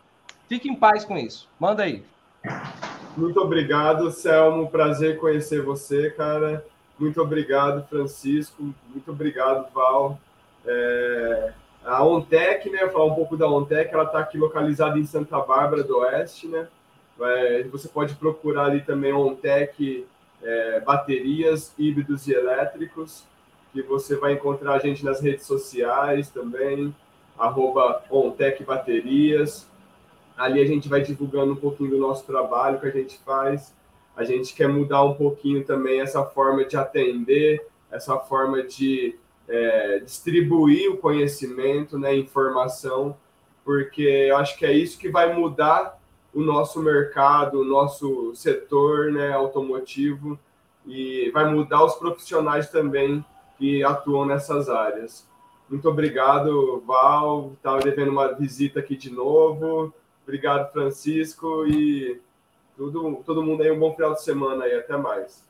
fique 0.47 0.69
em 0.69 0.75
paz 0.75 1.03
com 1.03 1.17
isso. 1.17 1.49
Manda 1.59 1.81
aí. 1.81 2.05
Muito 3.17 3.41
obrigado, 3.41 4.11
Selmo. 4.11 4.69
Prazer 4.69 5.17
conhecer 5.17 5.63
você, 5.63 6.11
cara. 6.11 6.63
Muito 6.99 7.19
obrigado, 7.19 7.83
Francisco. 7.87 8.71
Muito 8.89 9.11
obrigado, 9.11 9.67
Val. 9.73 10.19
É... 10.67 11.53
A 11.83 12.03
Ontec, 12.05 12.69
né? 12.69 12.87
Falar 12.89 13.05
um 13.05 13.15
pouco 13.15 13.35
da 13.35 13.49
Ontec, 13.49 13.91
ela 13.91 14.03
está 14.03 14.19
aqui 14.19 14.37
localizada 14.37 14.99
em 14.99 15.05
Santa 15.05 15.39
Bárbara 15.39 15.83
do 15.83 15.97
Oeste, 15.97 16.47
né? 16.47 16.67
É... 17.19 17.63
Você 17.71 17.87
pode 17.87 18.13
procurar 18.13 18.65
ali 18.65 18.81
também 18.81 19.13
Ontec 19.13 20.05
é... 20.43 20.79
baterias, 20.81 21.73
híbridos 21.75 22.27
e 22.27 22.33
elétricos, 22.33 23.23
que 23.73 23.81
você 23.81 24.15
vai 24.15 24.33
encontrar 24.33 24.73
a 24.73 24.79
gente 24.79 25.03
nas 25.03 25.21
redes 25.21 25.47
sociais 25.47 26.29
também 26.29 26.93
arroba 27.37 28.03
Ontec 28.09 28.63
Baterias. 28.63 29.67
Ali 30.37 30.61
a 30.61 30.65
gente 30.65 30.89
vai 30.89 31.01
divulgando 31.01 31.53
um 31.53 31.57
pouquinho 31.57 31.91
do 31.91 31.97
nosso 31.97 32.25
trabalho 32.25 32.79
que 32.79 32.87
a 32.87 32.91
gente 32.91 33.17
faz. 33.19 33.73
A 34.15 34.23
gente 34.23 34.53
quer 34.53 34.67
mudar 34.67 35.03
um 35.03 35.13
pouquinho 35.13 35.63
também 35.63 36.01
essa 36.01 36.23
forma 36.23 36.63
de 36.65 36.77
atender, 36.77 37.65
essa 37.91 38.17
forma 38.17 38.63
de 38.63 39.15
é, 39.47 39.99
distribuir 39.99 40.91
o 40.91 40.97
conhecimento, 40.97 41.97
né, 41.97 42.15
informação, 42.15 43.15
porque 43.63 44.01
eu 44.01 44.37
acho 44.37 44.57
que 44.57 44.65
é 44.65 44.71
isso 44.71 44.97
que 44.97 45.09
vai 45.09 45.33
mudar 45.33 45.99
o 46.33 46.41
nosso 46.41 46.81
mercado, 46.81 47.61
o 47.61 47.65
nosso 47.65 48.33
setor 48.35 49.11
né, 49.11 49.31
automotivo 49.31 50.37
e 50.85 51.29
vai 51.31 51.49
mudar 51.49 51.83
os 51.83 51.95
profissionais 51.95 52.69
também 52.69 53.23
que 53.57 53.83
atuam 53.83 54.25
nessas 54.25 54.69
áreas. 54.69 55.27
Muito 55.69 55.89
obrigado, 55.89 56.83
Val. 56.85 57.53
Estava 57.53 57.79
devendo 57.79 58.11
uma 58.11 58.33
visita 58.33 58.79
aqui 58.79 58.95
de 58.95 59.09
novo. 59.09 59.93
Obrigado, 60.23 60.71
Francisco. 60.71 61.65
E 61.65 62.21
tudo, 62.77 63.23
todo 63.25 63.43
mundo 63.43 63.63
aí, 63.63 63.71
um 63.71 63.79
bom 63.79 63.93
final 63.93 64.13
de 64.13 64.23
semana 64.23 64.65
aí. 64.65 64.75
Até 64.75 64.95
mais. 64.95 65.43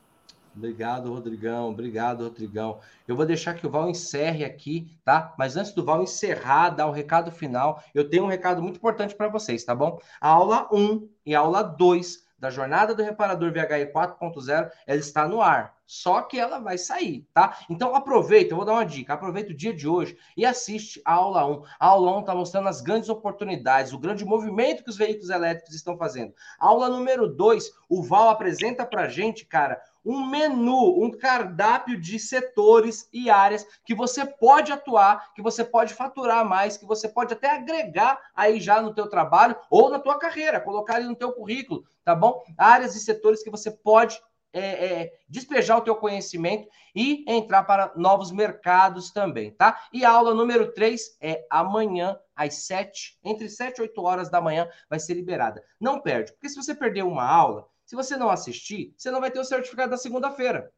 Obrigado, 0.55 1.11
Rodrigão. 1.11 1.69
Obrigado, 1.69 2.23
Rodrigão. 2.23 2.79
Eu 3.05 3.15
vou 3.15 3.25
deixar 3.25 3.55
que 3.55 3.67
o 3.67 3.69
Val 3.69 3.89
encerre 3.89 4.45
aqui, 4.45 4.89
tá? 5.03 5.35
Mas 5.37 5.57
antes 5.57 5.73
do 5.73 5.83
Val 5.83 6.01
encerrar, 6.01 6.69
dar 6.69 6.87
o 6.87 6.91
recado 6.91 7.29
final, 7.29 7.83
eu 7.93 8.09
tenho 8.09 8.23
um 8.23 8.27
recado 8.27 8.61
muito 8.61 8.77
importante 8.77 9.13
para 9.13 9.27
vocês, 9.27 9.65
tá 9.65 9.75
bom? 9.75 9.99
A 10.21 10.29
aula 10.29 10.69
1 10.71 11.09
e 11.25 11.35
a 11.35 11.39
aula 11.41 11.61
2 11.61 12.24
da 12.45 12.51
jornada 12.51 12.93
do 12.93 13.01
reparador 13.01 13.51
VHE 13.51 13.91
4.0, 13.91 14.71
ela 14.85 14.99
está 14.99 15.27
no 15.27 15.41
ar. 15.41 15.75
Só 15.87 16.21
que 16.21 16.39
ela 16.39 16.59
vai 16.59 16.77
sair, 16.77 17.27
tá? 17.33 17.57
Então 17.69 17.95
aproveita, 17.95 18.53
eu 18.53 18.57
vou 18.57 18.65
dar 18.65 18.73
uma 18.73 18.85
dica, 18.85 19.13
aproveita 19.13 19.51
o 19.51 19.55
dia 19.55 19.73
de 19.73 19.87
hoje 19.87 20.17
e 20.35 20.45
assiste 20.45 21.01
a 21.05 21.13
aula 21.13 21.45
1. 21.45 21.63
A 21.79 21.87
aula 21.87 22.17
1 22.17 22.19
está 22.21 22.35
mostrando 22.35 22.69
as 22.69 22.81
grandes 22.81 23.09
oportunidades, 23.09 23.93
o 23.93 23.99
grande 23.99 24.25
movimento 24.25 24.83
que 24.83 24.89
os 24.89 24.97
veículos 24.97 25.29
elétricos 25.29 25.75
estão 25.75 25.97
fazendo. 25.97 26.33
A 26.59 26.67
aula 26.67 26.89
número 26.89 27.27
2, 27.27 27.71
o 27.89 28.03
Val 28.03 28.29
apresenta 28.29 28.85
pra 28.85 29.07
gente, 29.07 29.45
cara, 29.45 29.81
um 30.05 30.25
menu, 30.25 31.03
um 31.03 31.11
cardápio 31.11 31.99
de 31.99 32.19
setores 32.19 33.09
e 33.11 33.29
áreas 33.29 33.65
que 33.83 33.95
você 33.95 34.25
pode 34.25 34.71
atuar, 34.71 35.33
que 35.33 35.41
você 35.41 35.63
pode 35.63 35.93
faturar 35.93 36.45
mais, 36.45 36.77
que 36.77 36.85
você 36.85 37.09
pode 37.09 37.33
até 37.33 37.49
agregar 37.49 38.19
aí 38.35 38.59
já 38.59 38.81
no 38.81 38.93
teu 38.93 39.09
trabalho 39.09 39.55
ou 39.69 39.89
na 39.89 39.99
tua 39.99 40.19
carreira, 40.19 40.61
colocar 40.61 40.95
ali 40.95 41.05
no 41.05 41.15
teu 41.15 41.31
currículo, 41.31 41.83
tá 42.03 42.13
bom? 42.13 42.43
Áreas 42.57 42.95
e 42.95 42.99
setores 42.99 43.43
que 43.43 43.49
você 43.49 43.71
pode 43.71 44.21
é, 44.55 44.85
é, 44.85 45.13
despejar 45.27 45.77
o 45.77 45.81
teu 45.81 45.95
conhecimento 45.97 46.69
e 46.95 47.25
entrar 47.27 47.63
para 47.63 47.91
novos 47.97 48.31
mercados 48.31 49.11
também, 49.11 49.51
tá? 49.51 49.77
E 49.91 50.05
a 50.05 50.11
aula 50.11 50.33
número 50.33 50.71
3 50.71 51.17
é 51.19 51.45
amanhã 51.49 52.17
às 52.33 52.65
7, 52.65 53.19
entre 53.21 53.49
7 53.49 53.79
e 53.79 53.81
8 53.81 54.01
horas 54.01 54.29
da 54.29 54.39
manhã 54.39 54.69
vai 54.89 54.97
ser 54.97 55.13
liberada. 55.13 55.61
Não 55.77 55.99
perde, 55.99 56.31
porque 56.31 56.47
se 56.47 56.55
você 56.55 56.73
perder 56.73 57.03
uma 57.03 57.25
aula, 57.25 57.67
se 57.85 57.95
você 57.95 58.17
não 58.17 58.29
assistir, 58.29 58.93
você 58.97 59.11
não 59.11 59.21
vai 59.21 59.31
ter 59.31 59.39
o 59.39 59.45
certificado 59.45 59.91
da 59.91 59.97
segunda-feira. 59.97 60.71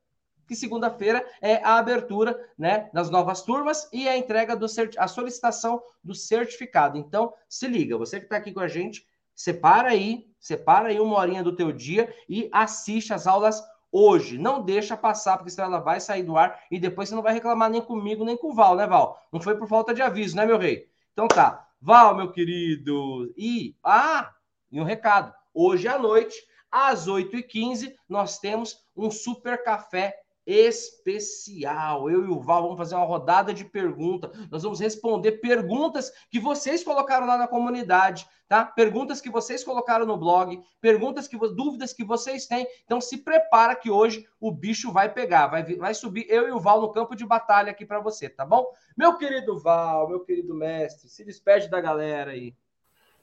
que 0.48 0.56
segunda-feira 0.56 1.26
é 1.42 1.56
a 1.58 1.78
abertura 1.78 2.40
né, 2.58 2.90
das 2.94 3.10
novas 3.10 3.42
turmas 3.42 3.90
e 3.92 4.08
a 4.08 4.18
entrega 4.18 4.56
do 4.56 4.66
a 4.98 5.08
solicitação 5.08 5.82
do 6.02 6.16
certificado. 6.16 6.98
Então, 6.98 7.34
se 7.50 7.68
liga, 7.68 7.98
você 7.98 8.18
que 8.18 8.28
está 8.28 8.38
aqui 8.38 8.54
com 8.54 8.62
a 8.62 8.68
gente, 8.68 9.06
separa 9.36 9.90
aí, 9.90 10.26
separa 10.40 10.88
aí 10.88 11.00
uma 11.00 11.18
horinha 11.18 11.44
do 11.44 11.56
teu 11.56 11.72
dia 11.72 12.14
e 12.30 12.50
assiste 12.54 13.14
as 13.14 13.28
aulas 13.28 13.62
hoje. 13.92 14.38
Não 14.38 14.64
deixa 14.64 14.96
passar, 14.96 15.38
porque 15.38 15.52
senão 15.52 15.68
ela 15.68 15.80
vai 15.80 16.00
sair 16.00 16.24
do 16.24 16.38
ar 16.38 16.62
e 16.72 16.80
depois 16.80 17.10
você 17.10 17.16
não 17.16 17.22
vai 17.22 17.34
reclamar 17.34 17.70
nem 17.70 17.82
comigo, 17.82 18.24
nem 18.24 18.38
com 18.38 18.52
o 18.52 18.54
Val, 18.54 18.76
né, 18.76 18.88
Val? 18.88 19.22
Não 19.32 19.42
foi 19.42 19.58
por 19.58 19.68
falta 19.68 19.94
de 19.94 20.02
aviso, 20.02 20.36
né, 20.36 20.46
meu 20.46 20.58
rei? 20.58 20.90
Então 21.12 21.28
tá. 21.28 21.68
Val, 21.82 22.16
meu 22.16 22.32
querido. 22.32 23.34
E, 23.38 23.76
ah, 23.84 24.34
e 24.72 24.80
um 24.80 24.84
recado. 24.84 25.34
Hoje 25.54 25.88
à 25.88 25.98
noite, 25.98 26.36
às 26.72 27.08
8h15, 27.08 27.94
nós 28.08 28.40
temos 28.40 28.78
um 28.96 29.10
super 29.10 29.64
café 29.64 30.16
especial. 30.48 32.10
Eu 32.10 32.24
e 32.24 32.30
o 32.30 32.40
Val 32.40 32.64
vamos 32.64 32.78
fazer 32.78 32.96
uma 32.96 33.06
rodada 33.06 33.54
de 33.54 33.66
perguntas. 33.66 34.32
Nós 34.50 34.64
vamos 34.64 34.80
responder 34.80 35.34
perguntas 35.34 36.10
que 36.32 36.40
vocês 36.40 36.86
colocaram 36.86 37.28
lá 37.28 37.38
na 37.38 37.50
comunidade, 37.50 38.26
tá? 38.48 38.64
Perguntas 38.64 39.20
que 39.20 39.30
vocês 39.30 39.62
colocaram 39.62 40.06
no 40.06 40.16
blog, 40.16 40.58
perguntas 40.80 41.28
que 41.28 41.38
dúvidas 41.38 41.92
que 41.92 42.06
vocês 42.06 42.48
têm. 42.48 42.66
Então 42.86 43.02
se 43.02 43.18
prepara 43.18 43.76
que 43.76 43.92
hoje 43.92 44.26
o 44.40 44.50
bicho 44.50 44.90
vai 44.90 45.14
pegar, 45.14 45.48
vai 45.48 45.64
vai 45.76 45.94
subir 45.94 46.26
eu 46.30 46.48
e 46.48 46.52
o 46.52 46.62
Val 46.62 46.80
no 46.80 46.94
campo 46.94 47.14
de 47.14 47.26
batalha 47.26 47.72
aqui 47.72 47.86
para 47.86 48.00
você, 48.00 48.30
tá 48.30 48.46
bom? 48.46 48.66
Meu 48.96 49.18
querido 49.18 49.60
Val, 49.60 50.08
meu 50.08 50.22
querido 50.22 50.56
mestre, 50.56 51.10
se 51.10 51.26
despede 51.26 51.70
da 51.70 51.82
galera 51.82 52.32
aí. 52.32 52.56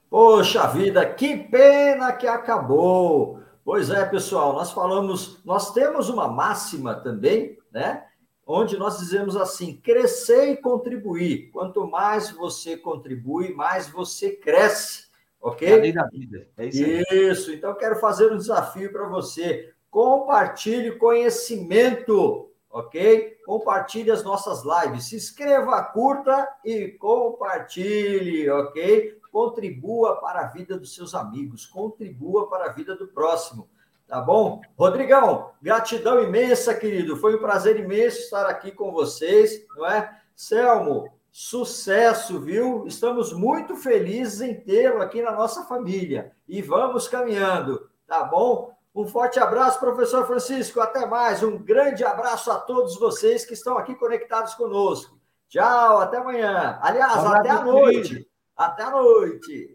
Poxa 0.09 0.67
vida, 0.67 1.05
que 1.05 1.35
pena 1.35 2.13
que 2.13 2.27
acabou. 2.27 3.39
Pois 3.63 3.89
é, 3.89 4.05
pessoal, 4.05 4.53
nós 4.53 4.71
falamos, 4.71 5.43
nós 5.43 5.73
temos 5.73 6.07
uma 6.07 6.27
máxima 6.27 6.93
também, 6.93 7.57
né? 7.71 8.05
Onde 8.45 8.77
nós 8.77 8.99
dizemos 8.99 9.35
assim: 9.35 9.75
crescer 9.77 10.51
e 10.51 10.57
contribuir. 10.57 11.49
Quanto 11.51 11.87
mais 11.87 12.29
você 12.29 12.77
contribui, 12.77 13.53
mais 13.53 13.87
você 13.87 14.31
cresce. 14.31 15.05
Ok? 15.41 15.67
É 15.67 15.91
da 15.91 16.05
vida. 16.05 16.47
É 16.57 16.65
isso, 16.67 17.13
isso. 17.13 17.51
Então, 17.53 17.75
quero 17.75 17.95
fazer 17.97 18.31
um 18.31 18.37
desafio 18.37 18.91
para 18.91 19.07
você. 19.07 19.71
Compartilhe 19.91 20.97
conhecimento, 20.97 22.51
ok? 22.69 23.37
Compartilhe 23.45 24.11
as 24.11 24.23
nossas 24.23 24.63
lives. 24.63 25.05
Se 25.05 25.15
inscreva, 25.15 25.81
curta 25.83 26.47
e 26.63 26.89
compartilhe, 26.89 28.49
ok? 28.49 29.17
Contribua 29.35 30.15
para 30.21 30.39
a 30.39 30.47
vida 30.47 30.79
dos 30.79 30.95
seus 30.95 31.13
amigos, 31.13 31.65
contribua 31.65 32.47
para 32.47 32.67
a 32.67 32.71
vida 32.71 32.95
do 32.95 33.05
próximo. 33.05 33.67
Tá 34.07 34.21
bom? 34.21 34.61
Rodrigão, 34.79 35.51
gratidão 35.61 36.23
imensa, 36.23 36.73
querido. 36.73 37.17
Foi 37.17 37.35
um 37.35 37.39
prazer 37.39 37.77
imenso 37.77 38.19
estar 38.19 38.45
aqui 38.45 38.71
com 38.71 38.93
vocês, 38.93 39.65
não 39.75 39.87
é? 39.87 40.21
Selmo, 40.33 41.13
sucesso, 41.29 42.39
viu? 42.39 42.87
Estamos 42.87 43.33
muito 43.33 43.75
felizes 43.75 44.39
em 44.39 44.53
tê-lo 44.53 45.01
aqui 45.01 45.21
na 45.21 45.33
nossa 45.33 45.63
família. 45.63 46.31
E 46.47 46.61
vamos 46.61 47.09
caminhando, 47.09 47.89
tá 48.07 48.23
bom? 48.23 48.73
Um 48.95 49.05
forte 49.05 49.37
abraço, 49.37 49.81
professor 49.81 50.25
Francisco. 50.25 50.79
Até 50.79 51.05
mais. 51.05 51.43
Um 51.43 51.57
grande 51.57 52.05
abraço 52.05 52.49
a 52.51 52.57
todos 52.57 52.97
vocês 52.97 53.43
que 53.43 53.53
estão 53.53 53.77
aqui 53.77 53.95
conectados 53.95 54.53
conosco. 54.53 55.19
Tchau, 55.49 55.97
até 55.97 56.19
amanhã. 56.19 56.79
Aliás, 56.81 57.17
até 57.25 57.49
a 57.49 57.65
noite. 57.65 58.25
Até 58.55 58.83
a 58.83 58.91
noite. 58.91 59.73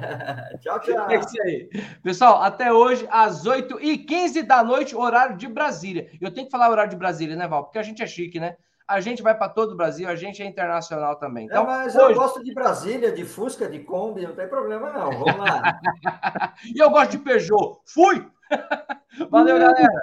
tchau, 0.62 0.80
tchau. 0.80 1.10
É 1.10 1.16
isso 1.16 1.42
aí. 1.42 1.68
Pessoal, 2.02 2.42
até 2.42 2.72
hoje, 2.72 3.06
às 3.10 3.44
8h15 3.44 4.42
da 4.42 4.64
noite, 4.64 4.96
horário 4.96 5.36
de 5.36 5.46
Brasília. 5.46 6.10
Eu 6.20 6.32
tenho 6.32 6.46
que 6.46 6.50
falar 6.50 6.70
horário 6.70 6.90
de 6.90 6.96
Brasília, 6.96 7.36
né, 7.36 7.46
Val? 7.46 7.64
Porque 7.64 7.78
a 7.78 7.82
gente 7.82 8.02
é 8.02 8.06
chique, 8.06 8.40
né? 8.40 8.56
A 8.88 9.00
gente 9.00 9.22
vai 9.22 9.36
para 9.36 9.48
todo 9.48 9.72
o 9.72 9.76
Brasil, 9.76 10.08
a 10.08 10.16
gente 10.16 10.42
é 10.42 10.46
internacional 10.46 11.16
também. 11.16 11.46
Então, 11.46 11.64
é, 11.64 11.66
mas 11.66 11.94
hoje... 11.94 12.12
eu 12.12 12.14
gosto 12.14 12.42
de 12.42 12.54
Brasília, 12.54 13.12
de 13.12 13.24
Fusca, 13.24 13.68
de 13.68 13.80
Kombi, 13.80 14.26
não 14.26 14.34
tem 14.34 14.48
problema 14.48 14.90
não. 14.90 15.10
Vamos 15.10 15.36
lá. 15.36 15.80
e 16.64 16.78
eu 16.78 16.90
gosto 16.90 17.12
de 17.12 17.18
Peugeot. 17.18 17.80
Fui! 17.84 18.26
Valeu, 19.30 19.58
galera. 19.58 20.02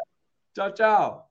Tchau, 0.54 0.72
tchau. 0.72 1.29